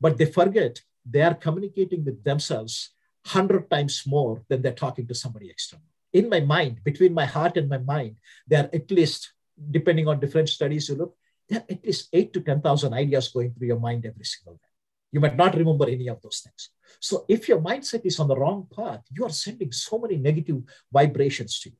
But 0.00 0.18
they 0.18 0.26
forget 0.26 0.80
they 1.04 1.22
are 1.22 1.34
communicating 1.34 2.04
with 2.04 2.22
themselves 2.22 2.90
100 3.24 3.70
times 3.70 4.02
more 4.06 4.42
than 4.48 4.62
they're 4.62 4.72
talking 4.72 5.06
to 5.06 5.14
somebody 5.14 5.50
external. 5.50 5.84
In 6.12 6.28
my 6.28 6.40
mind, 6.40 6.82
between 6.84 7.14
my 7.14 7.24
heart 7.24 7.56
and 7.56 7.68
my 7.68 7.78
mind, 7.78 8.16
there 8.46 8.64
are 8.64 8.70
at 8.72 8.90
least, 8.90 9.32
depending 9.70 10.08
on 10.08 10.20
different 10.20 10.48
studies 10.48 10.88
you 10.88 10.96
look, 10.96 11.16
there 11.48 11.60
are 11.60 11.66
at 11.70 11.84
least 11.84 12.08
eight 12.12 12.32
to 12.32 12.40
10,000 12.40 12.92
ideas 12.92 13.28
going 13.28 13.52
through 13.52 13.68
your 13.68 13.80
mind 13.80 14.04
every 14.04 14.24
single 14.24 14.54
day. 14.54 14.68
You 15.12 15.20
might 15.20 15.36
not 15.36 15.54
remember 15.54 15.88
any 15.88 16.08
of 16.08 16.20
those 16.22 16.40
things. 16.40 16.70
So 16.98 17.24
if 17.28 17.48
your 17.48 17.60
mindset 17.60 18.04
is 18.04 18.18
on 18.18 18.28
the 18.28 18.36
wrong 18.36 18.66
path, 18.74 19.02
you 19.10 19.24
are 19.24 19.30
sending 19.30 19.70
so 19.70 19.98
many 19.98 20.16
negative 20.16 20.62
vibrations 20.92 21.60
to 21.60 21.70
you. 21.70 21.76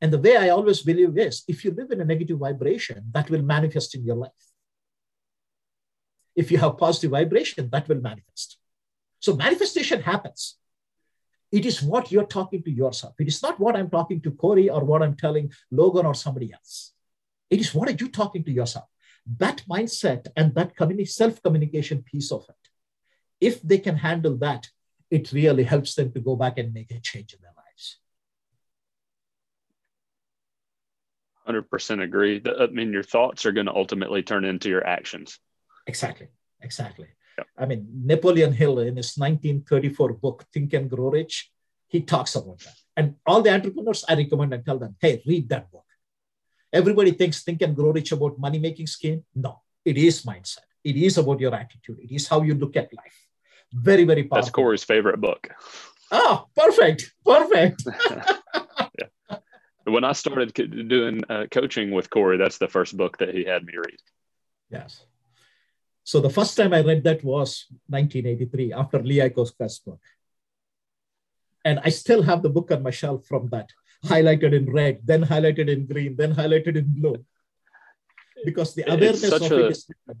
And 0.00 0.12
the 0.12 0.18
way 0.18 0.36
I 0.36 0.50
always 0.50 0.82
believe 0.82 1.16
is 1.18 1.44
if 1.48 1.64
you 1.64 1.70
live 1.72 1.90
in 1.90 2.00
a 2.00 2.04
negative 2.04 2.38
vibration, 2.38 3.04
that 3.12 3.30
will 3.30 3.42
manifest 3.42 3.94
in 3.94 4.04
your 4.04 4.16
life. 4.16 4.30
If 6.36 6.50
you 6.50 6.58
have 6.58 6.78
positive 6.78 7.12
vibration, 7.12 7.70
that 7.70 7.88
will 7.88 8.00
manifest. 8.00 8.58
So 9.24 9.34
manifestation 9.34 10.02
happens. 10.02 10.56
It 11.50 11.64
is 11.64 11.82
what 11.82 12.12
you're 12.12 12.26
talking 12.38 12.62
to 12.64 12.70
yourself. 12.70 13.14
It 13.18 13.28
is 13.28 13.42
not 13.42 13.58
what 13.58 13.74
I'm 13.74 13.88
talking 13.88 14.20
to 14.20 14.30
Corey 14.32 14.68
or 14.68 14.84
what 14.84 15.02
I'm 15.02 15.16
telling 15.16 15.50
Logan 15.70 16.04
or 16.04 16.14
somebody 16.14 16.52
else. 16.52 16.92
It 17.48 17.58
is 17.60 17.74
what 17.74 17.88
are 17.88 17.98
you 18.02 18.08
talking 18.10 18.44
to 18.44 18.52
yourself? 18.52 18.84
That 19.38 19.62
mindset 19.66 20.26
and 20.36 20.54
that 20.56 20.72
self 21.06 21.42
communication 21.42 22.02
piece 22.02 22.30
of 22.32 22.44
it 22.50 22.64
if 23.40 23.62
they 23.62 23.78
can 23.78 23.96
handle 23.96 24.36
that, 24.38 24.68
it 25.10 25.32
really 25.32 25.64
helps 25.64 25.94
them 25.94 26.12
to 26.12 26.20
go 26.20 26.36
back 26.36 26.58
and 26.58 26.74
make 26.74 26.90
a 26.90 27.00
change 27.00 27.32
in 27.32 27.40
their 27.40 27.56
lives. 27.56 27.98
100% 31.48 32.02
agree. 32.02 32.42
I 32.60 32.66
mean, 32.66 32.92
your 32.92 33.02
thoughts 33.02 33.46
are 33.46 33.52
going 33.52 33.66
to 33.66 33.74
ultimately 33.74 34.22
turn 34.22 34.44
into 34.44 34.68
your 34.68 34.86
actions. 34.86 35.38
Exactly. 35.86 36.28
Exactly. 36.60 37.08
Yep. 37.38 37.46
I 37.58 37.66
mean, 37.66 37.88
Napoleon 38.04 38.52
Hill 38.52 38.78
in 38.80 38.96
his 38.96 39.16
1934 39.16 40.12
book, 40.14 40.44
Think 40.52 40.72
and 40.74 40.88
Grow 40.88 41.10
Rich, 41.10 41.50
he 41.88 42.00
talks 42.02 42.34
about 42.34 42.58
that. 42.60 42.74
And 42.96 43.16
all 43.26 43.42
the 43.42 43.52
entrepreneurs, 43.52 44.04
I 44.08 44.14
recommend 44.14 44.54
and 44.54 44.64
tell 44.64 44.78
them, 44.78 44.96
hey, 45.00 45.22
read 45.26 45.48
that 45.48 45.70
book. 45.70 45.84
Everybody 46.72 47.12
thinks 47.12 47.42
Think 47.42 47.62
and 47.62 47.74
Grow 47.74 47.90
Rich 47.90 48.12
about 48.12 48.38
money 48.38 48.58
making 48.58 48.86
scheme. 48.86 49.24
No, 49.34 49.62
it 49.84 49.96
is 49.96 50.22
mindset. 50.22 50.66
It 50.82 50.96
is 50.96 51.18
about 51.18 51.40
your 51.40 51.54
attitude. 51.54 51.98
It 52.00 52.14
is 52.14 52.28
how 52.28 52.42
you 52.42 52.54
look 52.54 52.76
at 52.76 52.92
life. 52.94 53.26
Very, 53.72 54.04
very 54.04 54.24
powerful. 54.24 54.36
That's 54.36 54.50
Corey's 54.50 54.84
favorite 54.84 55.20
book. 55.20 55.48
Oh, 56.10 56.46
perfect. 56.54 57.12
Perfect. 57.24 57.82
yeah. 58.10 59.06
When 59.86 60.02
I 60.02 60.12
started 60.12 60.54
doing 60.88 61.22
uh, 61.28 61.44
coaching 61.50 61.90
with 61.90 62.08
Corey, 62.08 62.38
that's 62.38 62.56
the 62.56 62.68
first 62.68 62.96
book 62.96 63.18
that 63.18 63.34
he 63.34 63.44
had 63.44 63.66
me 63.66 63.74
read. 63.76 63.98
Yes. 64.70 65.04
So 66.04 66.20
the 66.20 66.30
first 66.30 66.56
time 66.56 66.72
I 66.72 66.82
read 66.82 67.02
that 67.04 67.24
was 67.24 67.66
1983 67.88 68.72
after 68.72 69.02
Lee 69.02 69.20
Iacocca's 69.20 69.78
book. 69.80 70.00
And 71.64 71.80
I 71.82 71.88
still 71.88 72.22
have 72.22 72.42
the 72.42 72.50
book 72.50 72.70
on 72.70 72.82
my 72.82 72.90
shelf 72.90 73.26
from 73.26 73.48
that, 73.48 73.70
highlighted 74.04 74.52
in 74.52 74.70
red, 74.70 75.00
then 75.02 75.24
highlighted 75.24 75.68
in 75.70 75.86
green, 75.86 76.14
then 76.14 76.34
highlighted 76.34 76.76
in 76.76 76.92
blue. 77.00 77.24
Because 78.44 78.74
the 78.74 78.84
awareness 78.86 79.24
of 79.24 79.50
a, 79.50 79.66
it 79.66 79.70
is 79.70 79.84
different 79.84 80.20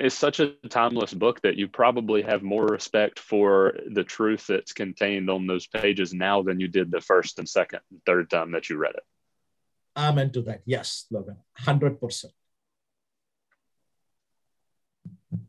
it's 0.00 0.14
such 0.14 0.40
a 0.40 0.54
timeless 0.68 1.14
book 1.14 1.40
that 1.42 1.56
you 1.56 1.68
probably 1.68 2.22
have 2.22 2.42
more 2.42 2.66
respect 2.66 3.18
for 3.18 3.78
the 3.90 4.02
truth 4.04 4.46
that's 4.48 4.72
contained 4.72 5.30
on 5.30 5.46
those 5.46 5.66
pages 5.66 6.12
now 6.12 6.42
than 6.42 6.60
you 6.60 6.68
did 6.68 6.90
the 6.90 7.00
first 7.00 7.38
and 7.38 7.48
second 7.48 7.80
and 7.90 8.00
third 8.04 8.28
time 8.28 8.52
that 8.52 8.68
you 8.68 8.76
read 8.76 8.94
it. 8.96 9.04
Amen 9.96 10.32
to 10.32 10.42
that. 10.42 10.62
Yes, 10.64 11.06
Logan, 11.10 11.36
100%. 11.60 12.24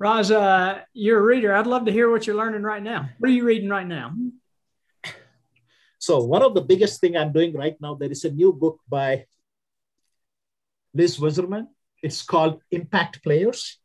Raj, 0.06 0.30
uh, 0.30 0.82
you're 0.94 1.20
a 1.20 1.24
reader. 1.24 1.56
I'd 1.56 1.66
love 1.66 1.86
to 1.86 1.92
hear 1.92 2.12
what 2.12 2.28
you're 2.28 2.36
learning 2.36 2.62
right 2.62 2.84
now. 2.84 3.10
What 3.18 3.30
are 3.30 3.34
you 3.34 3.44
reading 3.44 3.70
right 3.70 3.88
now? 3.88 4.14
So 5.98 6.24
one 6.24 6.44
of 6.44 6.54
the 6.54 6.62
biggest 6.62 7.02
thing 7.02 7.18
I'm 7.18 7.34
doing 7.34 7.54
right 7.54 7.76
now, 7.82 7.96
there 7.96 8.12
is 8.12 8.24
a 8.24 8.30
new 8.32 8.54
book 8.54 8.78
by 8.88 9.26
Liz 10.94 11.20
Wiseman. 11.20 11.70
It's 12.04 12.22
called 12.22 12.62
Impact 12.70 13.24
Players 13.24 13.80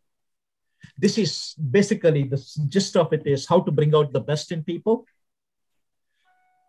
this 0.98 1.16
is 1.16 1.54
basically 1.54 2.24
the 2.24 2.40
gist 2.68 2.96
of 2.96 3.12
it 3.12 3.26
is 3.26 3.46
how 3.46 3.60
to 3.60 3.72
bring 3.72 3.94
out 3.94 4.12
the 4.12 4.20
best 4.20 4.52
in 4.52 4.62
people. 4.62 5.06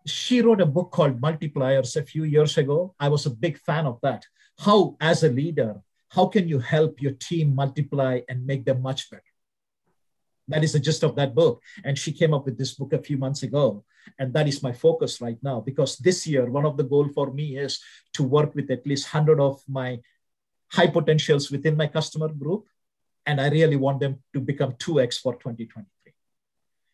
she 0.04 0.40
wrote 0.42 0.60
a 0.60 0.72
book 0.76 0.90
called 0.90 1.20
Multipliers 1.20 1.96
a 1.96 2.02
few 2.12 2.24
years 2.24 2.58
ago. 2.58 2.94
I 2.98 3.08
was 3.08 3.26
a 3.26 3.36
big 3.44 3.56
fan 3.58 3.86
of 3.86 4.00
that. 4.02 4.24
How, 4.58 4.96
as 5.00 5.22
a 5.22 5.28
leader, 5.28 5.80
how 6.08 6.26
can 6.26 6.48
you 6.48 6.58
help 6.58 7.00
your 7.00 7.12
team 7.12 7.54
multiply 7.54 8.20
and 8.28 8.44
make 8.44 8.64
them 8.64 8.82
much 8.82 9.10
better? 9.10 9.31
That 10.52 10.64
is 10.64 10.72
the 10.74 10.80
gist 10.80 11.02
of 11.02 11.16
that 11.16 11.34
book. 11.34 11.62
And 11.84 11.98
she 11.98 12.12
came 12.12 12.32
up 12.34 12.44
with 12.44 12.58
this 12.58 12.74
book 12.74 12.92
a 12.92 13.02
few 13.02 13.16
months 13.16 13.42
ago. 13.42 13.84
And 14.18 14.32
that 14.34 14.48
is 14.48 14.62
my 14.62 14.72
focus 14.72 15.20
right 15.20 15.38
now 15.42 15.60
because 15.60 15.96
this 15.98 16.26
year, 16.26 16.44
one 16.46 16.66
of 16.66 16.76
the 16.76 16.84
goals 16.84 17.12
for 17.14 17.32
me 17.32 17.56
is 17.56 17.80
to 18.14 18.22
work 18.22 18.54
with 18.54 18.70
at 18.70 18.86
least 18.86 19.12
100 19.12 19.40
of 19.40 19.62
my 19.68 20.00
high 20.70 20.88
potentials 20.88 21.50
within 21.50 21.76
my 21.76 21.86
customer 21.86 22.28
group. 22.28 22.66
And 23.24 23.40
I 23.40 23.48
really 23.48 23.76
want 23.76 24.00
them 24.00 24.22
to 24.34 24.40
become 24.40 24.72
2x 24.72 25.20
for 25.20 25.34
2023. 25.34 26.12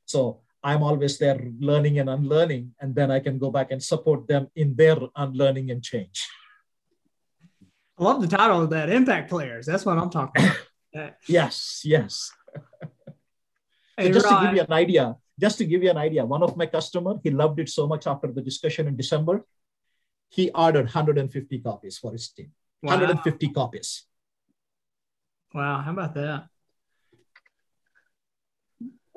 So 0.05 0.41
I'm 0.63 0.83
always 0.83 1.19
there 1.19 1.41
learning 1.61 1.99
and 1.99 2.11
unlearning, 2.11 2.75
and 2.81 2.95
then 2.95 3.11
I 3.11 3.21
can 3.21 3.39
go 3.39 3.51
back 3.51 3.71
and 3.71 3.83
support 3.83 4.27
them 4.27 4.49
in 4.57 4.75
their 4.75 4.97
unlearning 5.15 5.71
and 5.71 5.83
change. 5.83 6.27
I 7.99 8.05
love 8.05 8.21
the 8.21 8.29
title 8.29 8.63
of 8.63 8.71
that 8.71 8.91
impact 8.91 9.31
players. 9.31 9.67
That's 9.67 9.85
what 9.85 9.99
I'm 9.99 10.11
talking 10.11 10.45
about. 10.93 11.15
yes, 11.27 11.83
yes. 11.85 12.31
hey, 13.99 14.09
so 14.09 14.13
just 14.13 14.29
to 14.29 14.41
give 14.45 14.55
you 14.55 14.63
an 14.63 14.73
idea, 14.73 15.17
just 15.39 15.59
to 15.59 15.65
give 15.65 15.83
you 15.83 15.91
an 15.91 15.97
idea, 15.97 16.25
one 16.25 16.43
of 16.43 16.57
my 16.57 16.67
customer, 16.67 17.15
he 17.23 17.31
loved 17.31 17.59
it 17.61 17.69
so 17.69 17.87
much 17.87 18.07
after 18.07 18.33
the 18.33 18.41
discussion 18.41 18.89
in 18.89 18.97
December, 18.97 19.45
he 20.29 20.51
ordered 20.51 20.85
150 20.85 21.59
copies 21.61 21.99
for 21.99 22.13
his 22.13 22.29
team. 22.29 22.53
Wow. 22.83 22.91
150 22.91 23.49
copies. 23.51 24.05
Wow, 25.53 25.81
how 25.81 25.93
about 25.93 26.15
that? 26.15 26.47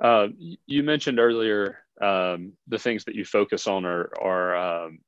Uh, 0.02 0.28
you 0.66 0.82
mentioned 0.82 1.20
earlier 1.20 1.78
um, 2.02 2.54
the 2.68 2.80
things 2.80 3.06
that 3.06 3.16
you 3.16 3.24
focus 3.24 3.68
on 3.68 3.86
are, 3.86 4.12
are 4.20 4.56
um, 4.56 5.00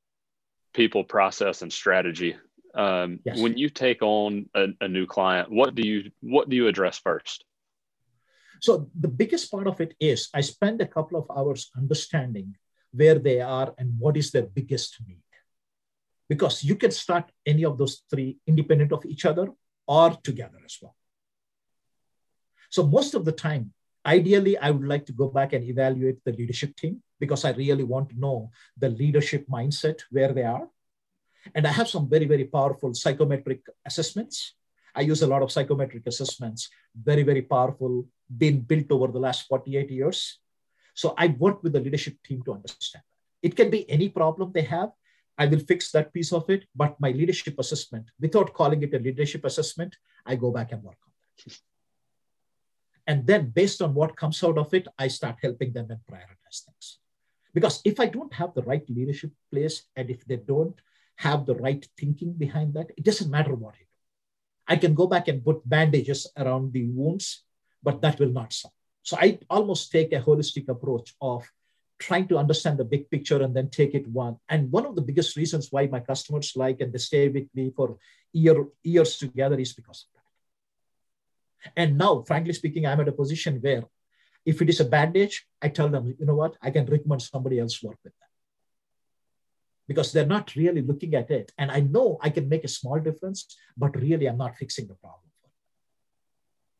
people, 0.74 1.04
process, 1.04 1.64
and 1.64 1.74
strategy. 1.74 2.36
Um, 2.76 3.20
yes. 3.26 3.40
When 3.40 3.58
you 3.58 3.70
take 3.70 4.02
on 4.02 4.50
a, 4.54 4.68
a, 4.82 4.88
new 4.88 5.06
client, 5.06 5.52
what 5.52 5.76
do 5.76 5.88
you 5.88 6.12
what 6.22 6.50
do 6.50 6.56
you 6.56 6.68
address 6.68 6.98
first? 6.98 7.46
So 8.64 8.72
the 8.96 9.12
biggest 9.22 9.52
part 9.52 9.68
of 9.68 9.82
it 9.82 9.92
is 10.00 10.30
I 10.34 10.42
spend 10.42 10.80
a 10.80 10.88
couple 10.96 11.18
of 11.20 11.30
hours 11.36 11.70
understanding 11.76 12.56
where 13.00 13.20
they 13.20 13.42
are 13.42 13.74
and 13.78 14.00
what 14.00 14.16
is 14.16 14.32
their 14.32 14.48
biggest 14.58 14.92
need, 15.08 15.30
because 16.30 16.64
you 16.64 16.76
can 16.76 16.92
start 16.92 17.26
any 17.46 17.66
of 17.66 17.78
those 17.78 18.04
three 18.10 18.38
independent 18.48 18.92
of 18.94 19.06
each 19.06 19.26
other 19.26 19.48
or 19.86 20.12
together 20.24 20.62
as 20.64 20.78
well. 20.82 20.96
So 22.70 22.88
most 22.88 23.14
of 23.16 23.26
the 23.26 23.34
time, 23.34 23.74
Ideally, 24.06 24.58
I 24.58 24.70
would 24.72 24.88
like 24.88 25.06
to 25.06 25.14
go 25.14 25.30
back 25.30 25.54
and 25.54 25.64
evaluate 25.64 26.24
the 26.26 26.34
leadership 26.34 26.76
team 26.76 27.02
because 27.20 27.46
I 27.46 27.52
really 27.52 27.86
want 27.86 28.10
to 28.10 28.20
know 28.20 28.52
the 28.78 28.90
leadership 28.90 29.48
mindset, 29.48 30.02
where 30.12 30.34
they 30.34 30.44
are. 30.44 30.68
And 31.56 31.66
I 31.66 31.72
have 31.72 31.88
some 31.88 32.10
very, 32.10 32.26
very 32.26 32.46
powerful 32.46 32.94
psychometric 32.94 33.62
assessments. 33.86 34.56
I 34.94 35.02
use 35.02 35.22
a 35.22 35.28
lot 35.28 35.42
of 35.42 35.52
psychometric 35.52 36.06
assessments, 36.06 36.70
very, 36.96 37.24
very 37.24 37.42
powerful, 37.42 38.06
been 38.38 38.62
built 38.62 38.92
over 38.92 39.08
the 39.08 39.20
last 39.20 39.48
48 39.48 39.90
years. 39.90 40.40
So 40.94 41.14
I 41.18 41.28
work 41.28 41.64
with 41.64 41.74
the 41.74 41.80
leadership 41.80 42.18
team 42.24 42.44
to 42.44 42.54
understand 42.54 43.04
that. 43.04 43.48
It 43.48 43.56
can 43.56 43.70
be 43.70 43.90
any 43.90 44.10
problem 44.10 44.52
they 44.54 44.62
have. 44.64 44.92
I 45.38 45.48
will 45.48 45.60
fix 45.60 45.92
that 45.92 46.14
piece 46.14 46.32
of 46.32 46.50
it. 46.50 46.66
But 46.76 47.00
my 47.00 47.12
leadership 47.12 47.58
assessment, 47.60 48.06
without 48.20 48.54
calling 48.54 48.82
it 48.84 48.94
a 48.94 49.00
leadership 49.00 49.44
assessment, 49.46 49.96
I 50.26 50.36
go 50.36 50.52
back 50.52 50.72
and 50.72 50.84
work 50.84 50.98
on 51.06 51.12
that. 51.46 51.58
And 53.06 53.28
then 53.28 53.50
based 53.50 53.82
on 53.82 53.94
what 53.94 54.16
comes 54.16 54.44
out 54.44 54.58
of 54.58 54.74
it, 54.74 54.88
I 54.98 55.08
start 55.10 55.38
helping 55.42 55.74
them 55.74 55.88
and 55.90 56.00
prioritize 56.10 56.64
things. 56.64 57.00
Because 57.54 57.82
if 57.84 58.00
I 58.00 58.06
don't 58.06 58.34
have 58.34 58.54
the 58.54 58.64
right 58.64 58.88
leadership 58.90 59.32
place 59.52 59.84
and 59.96 60.10
if 60.10 60.26
they 60.26 60.38
don't 60.38 60.80
have 61.18 61.46
the 61.46 61.56
right 61.56 61.86
thinking 62.00 62.34
behind 62.34 62.74
that, 62.76 62.92
it 62.98 63.04
doesn't 63.04 63.30
matter 63.30 63.54
what 63.54 63.76
I 63.76 63.80
do. 63.80 63.86
I 64.68 64.76
can 64.78 64.94
go 64.94 65.08
back 65.08 65.28
and 65.28 65.44
put 65.44 65.68
bandages 65.68 66.32
around 66.38 66.72
the 66.72 66.86
wounds, 66.86 67.44
but 67.84 68.02
that 68.02 68.20
will 68.20 68.30
not 68.30 68.54
solve. 68.54 68.74
So 69.04 69.18
I 69.20 69.40
almost 69.50 69.92
take 69.92 70.14
a 70.14 70.22
holistic 70.22 70.70
approach 70.70 71.14
of 71.22 71.46
trying 72.00 72.28
to 72.28 72.38
understand 72.38 72.78
the 72.78 72.86
big 72.86 73.10
picture 73.10 73.42
and 73.42 73.56
then 73.56 73.70
take 73.70 73.94
it 73.94 74.08
one. 74.08 74.38
And 74.50 74.72
one 74.72 74.86
of 74.86 74.96
the 74.96 75.02
biggest 75.02 75.36
reasons 75.38 75.70
why 75.72 75.88
my 75.88 76.00
customers 76.00 76.54
like 76.56 76.82
and 76.82 76.92
they 76.92 76.98
stay 76.98 77.28
with 77.30 77.48
me 77.54 77.72
for 77.76 77.98
year, 78.32 78.66
years 78.84 79.18
together 79.18 79.60
is 79.60 79.74
because 79.74 80.06
of 80.06 80.10
that. 80.16 81.72
And 81.82 81.98
now, 81.98 82.24
frankly 82.24 82.54
speaking, 82.54 82.86
I'm 82.86 83.00
at 83.00 83.08
a 83.08 83.14
position 83.14 83.60
where 83.62 83.84
if 84.46 84.62
it 84.62 84.70
is 84.70 84.82
a 84.82 84.86
bandage, 84.86 85.46
I 85.62 85.70
tell 85.70 85.90
them, 85.90 86.16
you 86.20 86.26
know 86.26 86.36
what, 86.36 86.58
I 86.62 86.72
can 86.72 86.86
recommend 86.86 87.22
somebody 87.22 87.60
else 87.60 87.82
work 87.82 87.98
with 88.04 88.14
that. 88.20 88.32
Because 89.88 90.12
they're 90.12 90.26
not 90.26 90.56
really 90.56 90.82
looking 90.82 91.16
at 91.16 91.30
it. 91.32 91.52
And 91.58 91.72
I 91.72 91.82
know 91.82 92.18
I 92.22 92.30
can 92.30 92.50
make 92.50 92.64
a 92.64 92.70
small 92.80 93.00
difference, 93.00 93.56
but 93.78 93.96
really 93.96 94.28
I'm 94.28 94.38
not 94.38 94.58
fixing 94.58 94.88
the 94.88 94.96
problem. 94.96 95.23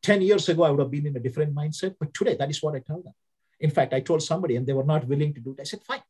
10 0.04 0.20
years 0.20 0.48
ago, 0.50 0.62
I 0.64 0.70
would 0.70 0.80
have 0.80 0.90
been 0.90 1.06
in 1.06 1.16
a 1.16 1.20
different 1.20 1.54
mindset, 1.54 1.96
but 1.98 2.12
today 2.12 2.36
that 2.36 2.50
is 2.50 2.62
what 2.62 2.74
I 2.76 2.80
tell 2.80 3.00
them. 3.00 3.14
In 3.58 3.70
fact, 3.70 3.94
I 3.94 4.00
told 4.00 4.22
somebody 4.22 4.56
and 4.56 4.66
they 4.66 4.74
were 4.74 4.84
not 4.84 5.08
willing 5.08 5.32
to 5.34 5.40
do 5.40 5.52
it. 5.52 5.60
I 5.60 5.64
said, 5.64 5.82
fine. 5.82 6.02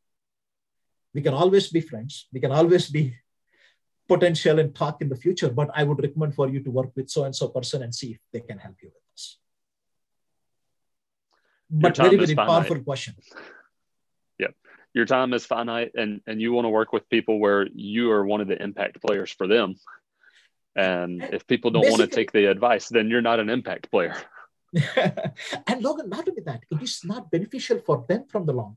We 1.15 1.23
can 1.23 1.33
always 1.33 1.69
be 1.71 1.81
friends. 1.81 2.27
We 2.33 2.41
can 2.41 2.51
always 2.51 2.91
be 2.91 3.15
potential 4.09 4.59
and 4.59 4.75
talk 4.75 5.01
in 5.01 5.09
the 5.09 5.17
future, 5.17 5.49
but 5.49 5.71
I 5.75 5.85
would 5.85 6.03
recommend 6.03 6.35
for 6.35 6.49
you 6.49 6.61
to 6.65 6.71
work 6.71 6.91
with 6.97 7.09
so 7.09 7.23
and 7.25 7.35
so 7.35 7.49
person 7.49 7.85
and 7.85 7.95
see 7.95 8.11
if 8.17 8.19
they 8.33 8.41
can 8.41 8.59
help 8.59 8.75
you 8.83 8.89
with 8.89 9.05
this. 9.13 9.39
But 11.71 11.97
very, 11.97 12.17
very 12.17 12.35
powerful 12.35 12.81
question. 12.81 13.15
Yep. 14.41 14.55
Your 14.93 15.07
time 15.07 15.33
is 15.35 15.47
finite 15.47 15.93
and, 15.95 16.21
and 16.27 16.41
you 16.43 16.53
want 16.53 16.65
to 16.65 16.71
work 16.71 16.93
with 16.93 17.09
people 17.09 17.39
where 17.39 17.69
you 17.73 18.11
are 18.11 18.27
one 18.27 18.41
of 18.41 18.49
the 18.49 18.61
impact 18.61 19.01
players 19.01 19.31
for 19.31 19.47
them. 19.47 19.77
And 20.77 21.23
if 21.23 21.47
people 21.47 21.71
don't 21.71 21.83
Basically, 21.83 22.03
want 22.03 22.11
to 22.11 22.17
take 22.17 22.33
the 22.33 22.47
advice, 22.47 22.89
then 22.89 23.09
you're 23.09 23.23
not 23.23 23.41
an 23.41 23.49
impact 23.49 23.91
player. 23.91 24.17
and 25.67 25.83
Logan, 25.83 26.09
not 26.09 26.29
only 26.29 26.43
that, 26.47 26.65
it 26.69 26.83
is 26.83 27.05
not 27.05 27.31
beneficial 27.31 27.79
for 27.79 28.05
them 28.09 28.25
from 28.29 28.45
the 28.45 28.53
long 28.53 28.77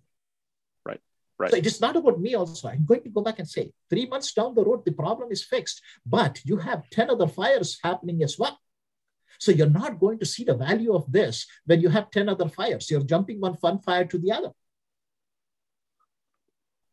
Right. 0.86 1.02
Right. 1.40 1.52
So 1.52 1.58
it 1.58 1.66
is 1.66 1.82
not 1.82 1.96
about 1.96 2.20
me 2.20 2.36
also. 2.36 2.70
I'm 2.70 2.86
going 2.86 3.02
to 3.04 3.10
go 3.10 3.22
back 3.22 3.40
and 3.40 3.50
say, 3.50 3.72
three 3.90 4.06
months 4.06 4.32
down 4.34 4.54
the 4.54 4.64
road, 4.64 4.86
the 4.86 4.92
problem 4.92 5.32
is 5.32 5.44
fixed, 5.44 5.82
but 6.06 6.40
you 6.44 6.58
have 6.58 6.90
10 6.92 7.10
other 7.10 7.28
fires 7.28 7.80
happening 7.84 8.22
as 8.22 8.38
well. 8.38 8.60
So 9.40 9.52
you're 9.52 9.70
not 9.70 10.00
going 10.00 10.20
to 10.20 10.26
see 10.26 10.44
the 10.44 10.56
value 10.56 10.94
of 10.94 11.12
this 11.12 11.46
when 11.66 11.82
you 11.82 11.90
have 11.90 12.12
10 12.12 12.30
other 12.30 12.50
fires. 12.50 12.90
You're 12.90 13.04
jumping 13.04 13.40
one 13.40 13.56
fun 13.58 13.80
fire 13.80 14.06
to 14.06 14.18
the 14.18 14.32
other. 14.32 14.52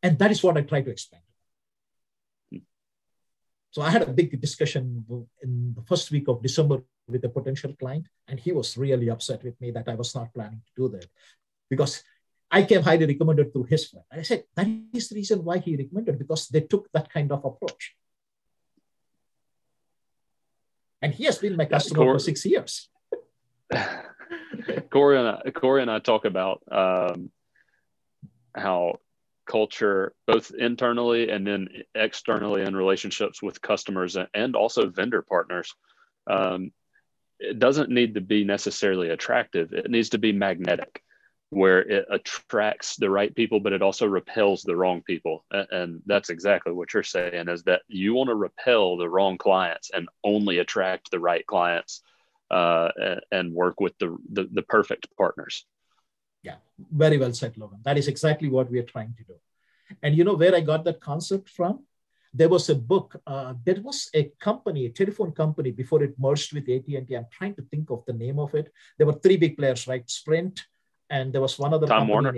And 0.03 0.19
that 0.19 0.31
is 0.31 0.43
what 0.43 0.59
I 0.59 0.63
try 0.63 0.83
to 0.83 0.91
explain. 0.91 1.23
So 3.75 3.83
I 3.83 3.91
had 3.91 4.03
a 4.03 4.07
big 4.07 4.41
discussion 4.41 5.05
in 5.43 5.75
the 5.75 5.83
first 5.83 6.13
week 6.13 6.29
of 6.29 6.41
December 6.41 6.85
with 7.09 7.25
a 7.25 7.29
potential 7.29 7.75
client, 7.75 8.07
and 8.29 8.39
he 8.39 8.53
was 8.53 8.79
really 8.79 9.11
upset 9.11 9.43
with 9.43 9.61
me 9.61 9.73
that 9.73 9.89
I 9.89 9.97
was 9.97 10.15
not 10.15 10.33
planning 10.33 10.63
to 10.65 10.73
do 10.77 10.89
that 10.95 11.09
because 11.69 12.05
I 12.49 12.63
came 12.63 12.83
highly 12.83 13.05
recommended 13.05 13.53
through 13.53 13.65
his 13.65 13.89
friend. 13.89 14.07
I 14.13 14.23
said, 14.23 14.45
that 14.55 14.69
is 14.93 15.09
the 15.09 15.17
reason 15.17 15.43
why 15.43 15.59
he 15.59 15.75
recommended, 15.75 16.21
because 16.21 16.47
they 16.47 16.61
took 16.61 16.89
that 16.93 17.13
kind 17.13 17.33
of 17.33 17.45
approach. 17.45 17.97
And 21.03 21.13
he 21.13 21.25
has 21.25 21.39
been 21.39 21.57
my 21.57 21.65
customer 21.65 22.05
for 22.15 22.21
six 22.21 22.47
years. 22.47 22.89
Corey 24.91 25.19
and 25.19 25.29
I, 25.29 25.51
Corey 25.51 25.83
and 25.83 25.91
I 25.91 25.99
talk 25.99 26.25
about 26.27 26.63
um, 26.71 27.33
how 28.55 29.01
culture, 29.47 30.15
both 30.27 30.53
internally 30.53 31.31
and 31.31 31.47
then 31.47 31.69
externally 31.95 32.63
in 32.63 32.77
relationships 32.77 33.43
with 33.43 33.63
customers 33.63 34.17
and 34.35 34.57
also 34.57 34.89
vendor 34.89 35.23
partners, 35.23 35.75
um, 36.27 36.73
it 37.39 37.59
doesn't 37.59 37.91
need 37.91 38.15
to 38.15 38.21
be 38.21 38.45
necessarily 38.45 39.11
attractive. 39.11 39.73
It 39.73 39.91
needs 39.91 40.11
to 40.11 40.19
be 40.19 40.33
magnetic 40.33 41.03
where 41.51 41.81
it 41.81 42.07
attracts 42.11 42.97
the 42.97 43.09
right 43.09 43.35
people, 43.35 43.61
but 43.61 43.73
it 43.73 43.83
also 43.83 44.07
repels 44.07 44.63
the 44.63 44.75
wrong 44.75 45.03
people. 45.03 45.45
And 45.51 46.03
that's 46.05 46.31
exactly 46.31 46.73
what 46.73 46.93
you're 46.93 47.03
saying 47.03 47.49
is 47.49 47.63
that 47.65 47.83
you 47.87 48.15
want 48.15 48.29
to 48.29 48.35
repel 48.35 48.97
the 48.97 49.09
wrong 49.09 49.39
clients 49.39 49.91
and 49.95 50.09
only 50.25 50.59
attract 50.59 51.11
the 51.11 51.21
right 51.21 51.47
clients 51.47 52.03
uh, 52.51 52.89
and 53.31 53.53
work 53.53 53.81
with 53.81 53.97
the, 53.99 54.17
the, 54.33 54.49
the 54.53 54.63
perfect 54.63 55.09
partners. 55.17 55.65
Yeah, 56.45 56.57
very 56.93 57.19
well 57.19 57.33
said, 57.33 57.57
Logan. 57.57 57.81
That 57.85 57.99
is 57.99 58.07
exactly 58.07 58.49
what 58.49 58.71
we 58.71 58.79
are 58.79 58.91
trying 58.95 59.15
to 59.17 59.25
do. 59.25 59.35
And 60.03 60.17
you 60.17 60.25
know 60.25 60.35
where 60.35 60.55
I 60.55 60.61
got 60.61 60.85
that 60.85 61.01
concept 61.01 61.49
from? 61.49 61.85
There 62.33 62.49
was 62.49 62.69
a 62.69 62.75
book. 62.75 63.21
Uh, 63.27 63.55
there 63.65 63.81
was 63.81 64.11
a 64.15 64.25
company, 64.41 64.87
a 64.87 64.91
telephone 64.91 65.33
company, 65.33 65.71
before 65.71 66.03
it 66.03 66.15
merged 66.19 66.53
with 66.53 66.69
AT&T. 66.69 67.15
I'm 67.17 67.27
trying 67.31 67.55
to 67.55 67.63
think 67.63 67.91
of 67.91 68.05
the 68.07 68.13
name 68.13 68.39
of 68.39 68.55
it. 68.55 68.73
There 68.99 69.07
were 69.07 69.15
three 69.15 69.37
big 69.37 69.57
players, 69.57 69.87
right? 69.87 70.09
Sprint, 70.11 70.67
and 71.09 71.33
there 71.33 71.41
was 71.41 71.59
one 71.59 71.73
other 71.73 71.87
Time 71.87 72.09
Warner. 72.09 72.35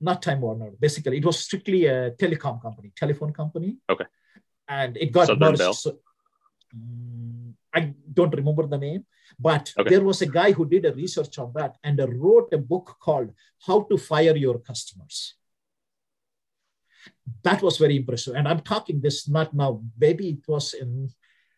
not 0.00 0.22
Time 0.22 0.40
Warner. 0.40 0.72
Basically, 0.78 1.18
it 1.18 1.24
was 1.24 1.38
strictly 1.38 1.86
a 1.86 2.10
telecom 2.12 2.60
company, 2.60 2.92
telephone 2.96 3.32
company. 3.32 3.76
Okay. 3.88 4.06
And 4.68 4.96
it 4.96 5.12
got 5.12 5.28
Southern 5.28 5.52
merged. 5.52 5.74
So, 5.76 5.98
um, 6.74 7.43
I 7.74 7.94
don't 8.12 8.34
remember 8.34 8.66
the 8.66 8.78
name, 8.78 9.04
but 9.38 9.72
okay. 9.78 9.90
there 9.90 10.04
was 10.04 10.22
a 10.22 10.26
guy 10.26 10.52
who 10.52 10.64
did 10.66 10.84
a 10.86 10.94
research 10.94 11.38
on 11.38 11.52
that 11.54 11.76
and 11.82 11.98
wrote 12.20 12.52
a 12.52 12.58
book 12.58 12.96
called 13.00 13.30
"How 13.66 13.82
to 13.90 13.98
Fire 13.98 14.36
Your 14.36 14.58
Customers." 14.58 15.34
That 17.42 17.62
was 17.62 17.78
very 17.78 17.96
impressive. 17.96 18.34
And 18.34 18.48
I'm 18.48 18.60
talking 18.60 19.00
this 19.00 19.28
not 19.28 19.52
now, 19.52 19.82
maybe 19.98 20.28
it 20.30 20.44
was 20.48 20.74
in 20.74 21.10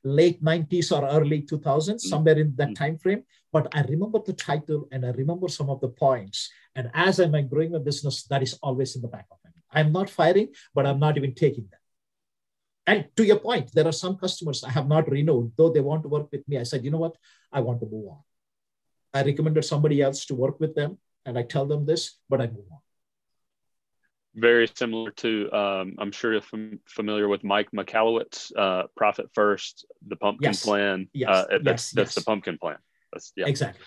late 0.03 0.43
90s 0.43 0.91
or 0.93 1.07
early 1.07 1.43
2000s, 1.43 1.63
mm-hmm. 1.63 1.99
somewhere 1.99 2.39
in 2.39 2.55
that 2.57 2.69
mm-hmm. 2.69 2.85
time 2.85 2.99
frame. 2.99 3.23
But 3.53 3.69
I 3.73 3.83
remember 3.83 4.21
the 4.25 4.33
title 4.33 4.89
and 4.93 5.05
I 5.05 5.11
remember 5.11 5.49
some 5.49 5.71
of 5.71 5.81
the 5.81 5.89
points. 5.89 6.51
And 6.75 6.91
as 6.95 7.19
I'm 7.19 7.49
growing 7.49 7.73
my 7.73 7.79
business, 7.79 8.25
that 8.25 8.43
is 8.43 8.59
always 8.63 8.97
in 8.97 9.03
the 9.03 9.09
back 9.09 9.27
of 9.31 9.39
my 9.45 9.51
mind. 9.51 9.63
I'm 9.73 9.93
not 9.93 10.11
firing, 10.11 10.49
but 10.75 10.87
I'm 10.87 10.99
not 10.99 11.17
even 11.17 11.35
taking 11.35 11.67
them. 11.71 11.81
And 12.87 13.07
to 13.17 13.25
your 13.25 13.41
point, 13.41 13.73
there 13.75 13.87
are 13.87 13.93
some 13.93 14.17
customers 14.17 14.63
I 14.63 14.71
have 14.71 14.87
not 14.87 15.11
renewed, 15.11 15.53
though 15.57 15.71
they 15.71 15.81
want 15.81 16.03
to 16.03 16.09
work 16.09 16.29
with 16.31 16.47
me. 16.49 16.59
I 16.59 16.63
said, 16.63 16.85
you 16.85 16.91
know 16.91 16.99
what? 16.99 17.17
I 17.53 17.61
want 17.61 17.81
to 17.81 17.87
move 17.87 18.09
on. 18.09 18.23
I 19.13 19.23
recommended 19.23 19.65
somebody 19.65 20.01
else 20.03 20.27
to 20.27 20.35
work 20.35 20.61
with 20.61 20.75
them, 20.75 20.99
and 21.25 21.39
I 21.39 21.43
tell 21.43 21.67
them 21.67 21.85
this, 21.87 22.19
but 22.29 22.41
I 22.41 22.47
move 22.47 22.67
on 22.71 22.79
very 24.37 24.69
similar 24.75 25.11
to 25.11 25.51
um, 25.53 25.95
i'm 25.99 26.13
sure 26.13 26.33
you're 26.33 26.43
fam- 26.43 26.79
familiar 26.87 27.27
with 27.27 27.43
mike 27.43 27.71
michalowicz 27.73 28.53
uh, 28.57 28.83
profit 28.95 29.27
first 29.35 29.87
the 30.07 30.17
pumpkin 30.17 30.51
yes. 30.51 30.63
plan 30.63 31.09
yes. 31.13 31.29
Uh, 31.29 31.45
that's 31.51 31.65
yes. 31.65 31.91
that's 31.91 32.11
yes. 32.11 32.15
the 32.15 32.21
pumpkin 32.21 32.59
plan 32.59 32.77
that's 33.13 33.33
yeah 33.35 33.47
exactly 33.47 33.85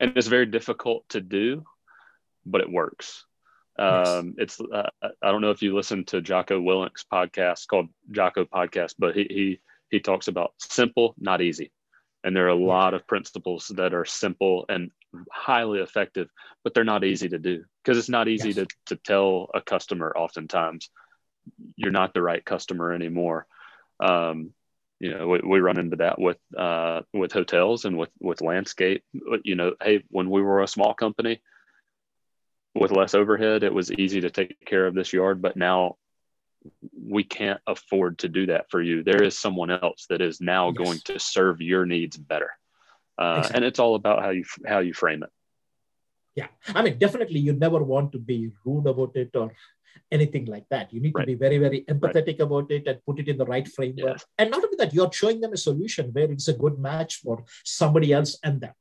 and 0.00 0.16
it's 0.16 0.26
very 0.26 0.46
difficult 0.46 1.04
to 1.10 1.20
do 1.20 1.62
but 2.46 2.62
it 2.62 2.70
works 2.70 3.26
um, 3.78 4.34
it's 4.38 4.60
uh, 4.60 4.88
i 5.02 5.30
don't 5.30 5.40
know 5.40 5.50
if 5.50 5.62
you 5.62 5.74
listen 5.74 6.04
to 6.04 6.20
jocko 6.20 6.60
willink's 6.60 7.04
podcast 7.10 7.66
called 7.66 7.88
jocko 8.10 8.44
podcast 8.44 8.94
but 8.98 9.14
he 9.14 9.26
he 9.28 9.60
he 9.90 10.00
talks 10.00 10.28
about 10.28 10.52
simple 10.58 11.14
not 11.18 11.40
easy 11.40 11.70
and 12.24 12.34
there 12.34 12.46
are 12.46 12.48
a 12.48 12.54
lot 12.54 12.94
of 12.94 13.06
principles 13.06 13.70
that 13.76 13.92
are 13.92 14.06
simple 14.06 14.64
and 14.70 14.90
highly 15.30 15.80
effective, 15.80 16.28
but 16.64 16.72
they're 16.74 16.82
not 16.82 17.04
easy 17.04 17.28
to 17.28 17.38
do 17.38 17.64
because 17.82 17.98
it's 17.98 18.08
not 18.08 18.28
easy 18.28 18.48
yes. 18.48 18.56
to, 18.56 18.66
to 18.86 18.96
tell 18.96 19.50
a 19.54 19.60
customer 19.60 20.12
oftentimes 20.16 20.88
you're 21.76 21.92
not 21.92 22.14
the 22.14 22.22
right 22.22 22.42
customer 22.42 22.92
anymore. 22.92 23.46
Um, 24.00 24.52
you 24.98 25.12
know, 25.12 25.28
we, 25.28 25.40
we, 25.44 25.60
run 25.60 25.78
into 25.78 25.96
that 25.96 26.18
with 26.18 26.38
uh, 26.56 27.02
with 27.12 27.32
hotels 27.32 27.84
and 27.84 27.98
with 27.98 28.08
with 28.20 28.40
landscape. 28.40 29.04
You 29.42 29.54
know, 29.54 29.74
hey, 29.82 30.02
when 30.08 30.30
we 30.30 30.40
were 30.40 30.62
a 30.62 30.68
small 30.68 30.94
company 30.94 31.42
with 32.74 32.90
less 32.90 33.14
overhead, 33.14 33.62
it 33.62 33.72
was 33.72 33.92
easy 33.92 34.20
to 34.22 34.30
take 34.30 34.56
care 34.64 34.86
of 34.86 34.94
this 34.94 35.12
yard. 35.12 35.40
But 35.40 35.56
now 35.56 35.96
we 36.98 37.24
can't 37.24 37.60
afford 37.66 38.18
to 38.18 38.28
do 38.28 38.46
that 38.46 38.70
for 38.70 38.80
you. 38.80 39.02
There 39.02 39.22
is 39.22 39.38
someone 39.38 39.70
else 39.70 40.06
that 40.08 40.22
is 40.22 40.40
now 40.40 40.68
yes. 40.68 40.76
going 40.76 40.98
to 41.04 41.18
serve 41.18 41.60
your 41.60 41.86
needs 41.86 42.16
better. 42.16 42.50
Uh, 43.18 43.36
exactly. 43.38 43.56
And 43.56 43.64
it's 43.64 43.78
all 43.78 43.94
about 43.94 44.22
how 44.22 44.30
you 44.30 44.44
how 44.66 44.80
you 44.80 44.92
frame 44.92 45.22
it. 45.22 45.30
Yeah, 46.34 46.48
I 46.74 46.82
mean, 46.82 46.98
definitely, 46.98 47.38
you 47.38 47.52
never 47.52 47.80
want 47.82 48.10
to 48.12 48.18
be 48.18 48.50
rude 48.64 48.88
about 48.88 49.14
it 49.14 49.30
or 49.36 49.52
anything 50.10 50.46
like 50.46 50.66
that. 50.68 50.92
You 50.92 51.00
need 51.00 51.14
right. 51.14 51.22
to 51.22 51.26
be 51.26 51.34
very, 51.34 51.58
very 51.58 51.82
empathetic 51.82 52.26
right. 52.26 52.40
about 52.40 52.70
it 52.72 52.88
and 52.88 52.98
put 53.06 53.20
it 53.20 53.28
in 53.28 53.36
the 53.38 53.46
right 53.46 53.66
framework. 53.68 54.18
Yes. 54.18 54.26
And 54.38 54.50
not 54.50 54.64
only 54.64 54.76
that, 54.78 54.92
you're 54.92 55.12
showing 55.12 55.40
them 55.40 55.52
a 55.52 55.56
solution 55.56 56.10
where 56.12 56.30
it's 56.32 56.48
a 56.48 56.54
good 56.54 56.78
match 56.78 57.20
for 57.22 57.44
somebody 57.64 58.12
else 58.12 58.36
and 58.42 58.60
them. 58.60 58.74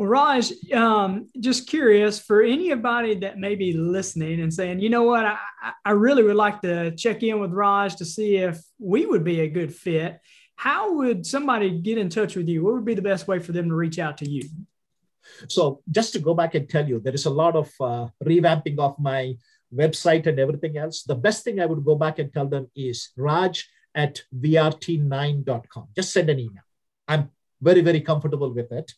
Well, 0.00 0.08
Raj, 0.08 0.50
um, 0.72 1.28
just 1.38 1.68
curious 1.68 2.18
for 2.18 2.40
anybody 2.40 3.16
that 3.16 3.36
may 3.36 3.54
be 3.54 3.74
listening 3.74 4.40
and 4.40 4.50
saying, 4.50 4.80
you 4.80 4.88
know 4.88 5.02
what, 5.02 5.26
I, 5.26 5.36
I 5.84 5.90
really 5.90 6.22
would 6.22 6.36
like 6.36 6.62
to 6.62 6.96
check 6.96 7.22
in 7.22 7.38
with 7.38 7.52
Raj 7.52 7.96
to 7.96 8.06
see 8.06 8.36
if 8.36 8.62
we 8.78 9.04
would 9.04 9.24
be 9.24 9.40
a 9.40 9.46
good 9.46 9.74
fit. 9.74 10.18
How 10.56 10.94
would 10.94 11.26
somebody 11.26 11.82
get 11.82 11.98
in 11.98 12.08
touch 12.08 12.34
with 12.34 12.48
you? 12.48 12.64
What 12.64 12.72
would 12.76 12.86
be 12.86 12.94
the 12.94 13.02
best 13.02 13.28
way 13.28 13.40
for 13.40 13.52
them 13.52 13.68
to 13.68 13.74
reach 13.74 13.98
out 13.98 14.16
to 14.18 14.26
you? 14.26 14.48
So, 15.48 15.82
just 15.90 16.14
to 16.14 16.18
go 16.18 16.32
back 16.32 16.54
and 16.54 16.66
tell 16.66 16.88
you, 16.88 16.98
there 17.00 17.12
is 17.12 17.26
a 17.26 17.36
lot 17.42 17.54
of 17.54 17.70
uh, 17.78 18.08
revamping 18.24 18.78
of 18.78 18.98
my 18.98 19.34
website 19.70 20.26
and 20.26 20.40
everything 20.40 20.78
else. 20.78 21.02
The 21.02 21.14
best 21.14 21.44
thing 21.44 21.60
I 21.60 21.66
would 21.66 21.84
go 21.84 21.94
back 21.94 22.18
and 22.18 22.32
tell 22.32 22.46
them 22.46 22.70
is 22.74 23.10
raj 23.18 23.68
at 23.94 24.22
vrt9.com. 24.34 25.88
Just 25.94 26.14
send 26.14 26.30
an 26.30 26.38
email. 26.38 26.64
I'm 27.06 27.28
very, 27.60 27.82
very 27.82 28.00
comfortable 28.00 28.54
with 28.54 28.72
it. 28.72 28.94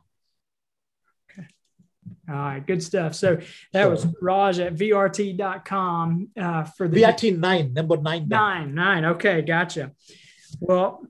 All 2.31 2.35
right, 2.35 2.67
good 2.67 2.83
stuff. 2.83 3.15
So 3.15 3.39
that 3.73 3.91
was 3.91 4.07
Raj 4.21 4.61
at 4.61 4.75
VRT.com 4.75 6.29
uh, 6.39 6.65
for 6.65 6.87
the 6.87 7.03
VRT9, 7.03 7.73
number 7.73 7.97
nine. 7.97 8.29
Nine, 8.29 8.75
nine. 8.75 9.07
Okay, 9.07 9.41
gotcha. 9.41 9.93
Well, 10.61 11.07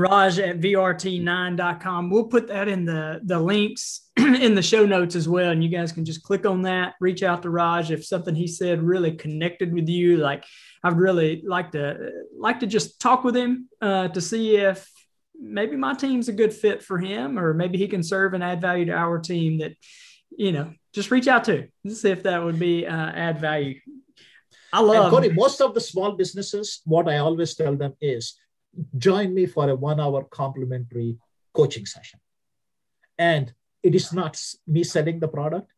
Raj 0.00 0.38
at 0.38 0.60
VRT9.com. 0.60 2.10
We'll 2.10 2.24
put 2.24 2.48
that 2.48 2.68
in 2.68 2.84
the, 2.84 3.20
the 3.22 3.38
links 3.38 4.10
in 4.16 4.54
the 4.54 4.62
show 4.62 4.86
notes 4.86 5.14
as 5.14 5.28
well. 5.28 5.50
And 5.50 5.62
you 5.62 5.68
guys 5.68 5.92
can 5.92 6.04
just 6.04 6.22
click 6.22 6.46
on 6.46 6.62
that, 6.62 6.94
reach 7.00 7.22
out 7.22 7.42
to 7.42 7.50
Raj 7.50 7.90
if 7.90 8.04
something 8.04 8.34
he 8.34 8.46
said 8.46 8.82
really 8.82 9.12
connected 9.12 9.72
with 9.72 9.88
you. 9.88 10.16
Like 10.16 10.44
I'd 10.82 10.96
really 10.96 11.42
like 11.46 11.72
to 11.72 12.10
like 12.36 12.60
to 12.60 12.66
just 12.66 13.00
talk 13.00 13.24
with 13.24 13.36
him 13.36 13.68
uh, 13.80 14.08
to 14.08 14.20
see 14.20 14.56
if 14.56 14.90
maybe 15.38 15.76
my 15.76 15.94
team's 15.94 16.28
a 16.28 16.32
good 16.32 16.52
fit 16.52 16.82
for 16.82 16.98
him, 16.98 17.38
or 17.38 17.54
maybe 17.54 17.78
he 17.78 17.88
can 17.88 18.02
serve 18.02 18.34
and 18.34 18.42
add 18.42 18.60
value 18.60 18.86
to 18.86 18.92
our 18.92 19.18
team. 19.18 19.58
That 19.58 19.72
you 20.30 20.52
know, 20.52 20.72
just 20.92 21.10
reach 21.10 21.28
out 21.28 21.44
to 21.44 21.68
see 21.88 22.10
if 22.10 22.22
that 22.22 22.42
would 22.42 22.58
be 22.58 22.86
uh, 22.86 23.10
add 23.10 23.40
value. 23.40 23.78
I 24.72 24.80
love. 24.80 25.10
Cody, 25.10 25.30
most 25.32 25.60
of 25.60 25.74
the 25.74 25.80
small 25.80 26.12
businesses, 26.12 26.80
what 26.84 27.08
I 27.08 27.18
always 27.18 27.54
tell 27.54 27.76
them 27.76 27.94
is 28.00 28.38
join 28.96 29.34
me 29.34 29.46
for 29.46 29.68
a 29.68 29.74
one 29.74 30.00
hour 30.00 30.24
complimentary 30.24 31.16
coaching 31.52 31.86
session. 31.86 32.20
And 33.18 33.52
it 33.82 33.94
is 33.94 34.12
not 34.12 34.40
me 34.66 34.84
selling 34.84 35.20
the 35.20 35.28
product. 35.28 35.72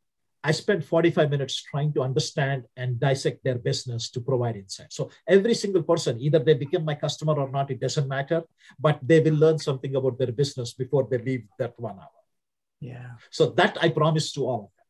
I 0.44 0.50
spend 0.50 0.84
45 0.84 1.30
minutes 1.30 1.62
trying 1.62 1.92
to 1.94 2.02
understand 2.02 2.64
and 2.76 2.98
dissect 2.98 3.44
their 3.44 3.58
business 3.58 4.10
to 4.10 4.20
provide 4.20 4.56
insight. 4.56 4.92
So 4.92 5.10
every 5.26 5.54
single 5.54 5.84
person, 5.84 6.20
either 6.20 6.40
they 6.40 6.54
become 6.54 6.84
my 6.84 6.96
customer 6.96 7.34
or 7.34 7.48
not, 7.48 7.70
it 7.70 7.80
doesn't 7.80 8.08
matter, 8.08 8.42
but 8.78 8.98
they 9.02 9.20
will 9.20 9.34
learn 9.34 9.58
something 9.58 9.94
about 9.94 10.18
their 10.18 10.32
business 10.32 10.72
before 10.72 11.06
they 11.08 11.18
leave 11.18 11.46
that 11.60 11.78
one 11.78 11.96
hour. 11.96 12.22
Yeah. 12.80 13.12
So 13.30 13.50
that 13.50 13.78
I 13.80 13.90
promise 13.90 14.32
to 14.32 14.44
all 14.44 14.64
of 14.66 14.70
them. 14.74 14.86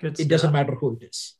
Good. 0.00 0.12
It 0.14 0.24
stuff. 0.24 0.28
doesn't 0.28 0.52
matter 0.52 0.74
who 0.74 0.96
it 1.00 1.04
is. 1.04 1.36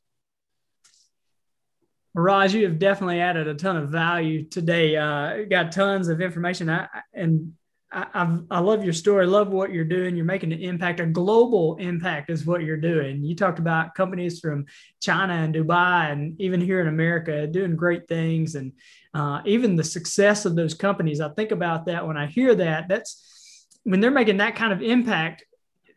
Raj, 2.15 2.55
you 2.55 2.65
have 2.65 2.79
definitely 2.79 3.21
added 3.21 3.49
a 3.49 3.55
ton 3.55 3.77
of 3.77 3.89
value 3.89 4.45
today. 4.45 4.97
Uh, 4.97 5.45
got 5.51 5.73
tons 5.73 6.07
of 6.07 6.21
information, 6.21 6.71
I, 6.71 6.87
and 7.13 7.55
I, 7.93 8.07
I, 8.15 8.39
I 8.53 8.59
love 8.61 8.85
your 8.85 8.93
story. 8.93 9.27
Love 9.27 9.49
what 9.49 9.73
you're 9.73 9.85
doing. 9.85 10.15
You're 10.15 10.25
making 10.25 10.53
an 10.53 10.61
impact. 10.61 11.01
A 11.01 11.07
global 11.07 11.77
impact 11.77 12.31
is 12.31 12.47
what 12.47 12.63
you're 12.63 12.77
doing. 12.77 13.25
You 13.25 13.35
talked 13.35 13.59
about 13.59 13.97
companies 13.97 14.39
from 14.39 14.67
China 15.01 15.33
and 15.33 15.53
Dubai, 15.53 16.13
and 16.13 16.41
even 16.41 16.61
here 16.61 16.81
in 16.81 16.87
America, 16.87 17.49
doing 17.49 17.75
great 17.75 18.07
things, 18.07 18.55
and 18.55 18.73
uh, 19.13 19.43
even 19.45 19.75
the 19.75 19.83
success 19.83 20.45
of 20.45 20.55
those 20.55 20.75
companies. 20.75 21.21
I 21.21 21.31
think 21.31 21.51
about 21.51 21.87
that 21.87 22.07
when 22.07 22.17
I 22.17 22.27
hear 22.27 22.55
that. 22.55 22.87
That's 22.89 23.69
when 23.83 23.99
they're 23.99 24.13
making 24.13 24.37
that 24.37 24.55
kind 24.55 24.73
of 24.73 24.83
impact. 24.83 25.45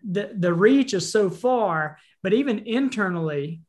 The 0.09 0.32
the 0.36 0.53
reach 0.53 0.95
is 0.95 1.11
so 1.11 1.30
far, 1.30 1.99
but 2.24 2.34
even 2.34 2.65
internally, 2.65 3.61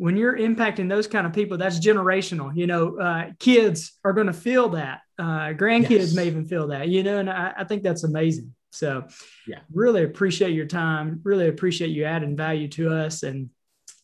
when 0.00 0.16
you're 0.16 0.38
impacting 0.38 0.88
those 0.88 1.06
kind 1.06 1.26
of 1.26 1.34
people, 1.34 1.58
that's 1.58 1.78
generational. 1.78 2.56
You 2.56 2.66
know, 2.66 2.98
uh, 2.98 3.24
kids 3.38 3.98
are 4.02 4.14
going 4.14 4.28
to 4.28 4.32
feel 4.32 4.70
that. 4.70 5.02
Uh, 5.18 5.52
grandkids 5.52 5.90
yes. 5.90 6.14
may 6.14 6.26
even 6.26 6.46
feel 6.46 6.68
that. 6.68 6.88
You 6.88 7.02
know, 7.02 7.18
and 7.18 7.28
I, 7.28 7.52
I, 7.58 7.64
think 7.64 7.82
that's 7.82 8.02
amazing. 8.02 8.54
So, 8.70 9.04
yeah, 9.46 9.58
really 9.70 10.02
appreciate 10.02 10.54
your 10.54 10.64
time. 10.64 11.20
Really 11.22 11.48
appreciate 11.48 11.90
you 11.90 12.04
adding 12.04 12.34
value 12.34 12.68
to 12.68 12.94
us. 12.94 13.24
And 13.24 13.50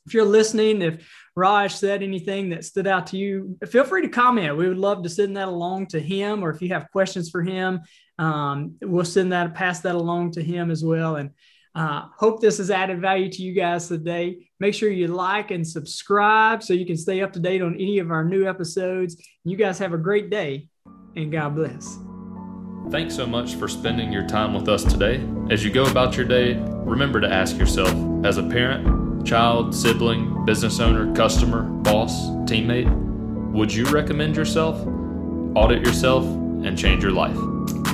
if 0.05 0.12
you're 0.12 0.26
listening, 0.26 0.82
if 0.82 1.11
Raj 1.34 1.72
said 1.74 2.03
anything 2.03 2.51
that 2.51 2.66
stood 2.66 2.86
out 2.86 3.07
to 3.09 3.16
you, 3.16 3.57
feel 3.66 3.84
free 3.84 4.03
to 4.03 4.09
comment. 4.09 4.59
We 4.59 4.68
would 4.68 4.76
love 4.76 5.03
to 5.05 5.09
send 5.09 5.38
that 5.38 5.49
along 5.49 5.86
to 5.88 5.99
him, 5.99 6.44
or 6.44 6.51
if 6.51 6.61
you 6.61 6.68
have 6.74 6.90
questions 6.92 7.30
for 7.30 7.42
him, 7.42 7.80
um, 8.18 8.74
we'll 8.82 9.07
send 9.07 9.32
that, 9.32 9.55
pass 9.55 9.80
that 9.80 9.94
along 9.94 10.32
to 10.32 10.42
him 10.42 10.70
as 10.70 10.84
well. 10.84 11.16
And 11.16 11.30
uh, 11.77 12.07
hope 12.16 12.41
this 12.41 12.57
has 12.57 12.70
added 12.70 13.03
value 13.03 13.31
to 13.31 13.43
you 13.43 13.53
guys 13.53 13.87
today. 13.87 14.49
Make 14.59 14.72
sure 14.72 14.91
you 14.91 15.09
like 15.09 15.51
and 15.51 15.66
subscribe 15.66 16.62
so 16.62 16.72
you 16.72 16.87
can 16.87 16.97
stay 16.97 17.20
up 17.20 17.35
to 17.35 17.39
date 17.39 17.61
on 17.61 17.74
any 17.74 17.99
of 17.99 18.11
our 18.11 18.24
new 18.24 18.49
episodes. 18.49 19.22
You 19.45 19.59
guys 19.59 19.79
have 19.79 19.93
a 19.93 19.99
great 19.99 20.31
day 20.31 20.68
and 21.16 21.31
God 21.31 21.55
bless. 21.55 21.99
Thanks 22.91 23.14
so 23.14 23.27
much 23.27 23.57
for 23.57 23.68
spending 23.68 24.11
your 24.11 24.27
time 24.27 24.55
with 24.55 24.68
us 24.68 24.85
today. 24.85 25.22
As 25.51 25.62
you 25.62 25.70
go 25.70 25.85
about 25.85 26.16
your 26.16 26.24
day, 26.24 26.55
remember 26.55 27.20
to 27.20 27.31
ask 27.31 27.59
yourself 27.59 27.93
as 28.24 28.39
a 28.39 28.43
parent, 28.43 29.27
child, 29.27 29.74
sibling, 29.74 30.47
business 30.47 30.81
owner, 30.81 31.14
customer, 31.14 31.62
boss, 31.62 32.29
teammate, 32.49 32.91
would 33.53 33.74
you 33.74 33.85
recommend 33.87 34.35
yourself, 34.35 34.81
audit 35.55 35.85
yourself, 35.85 36.24
and 36.24 36.79
change 36.79 37.03
your 37.03 37.12
life? 37.12 37.37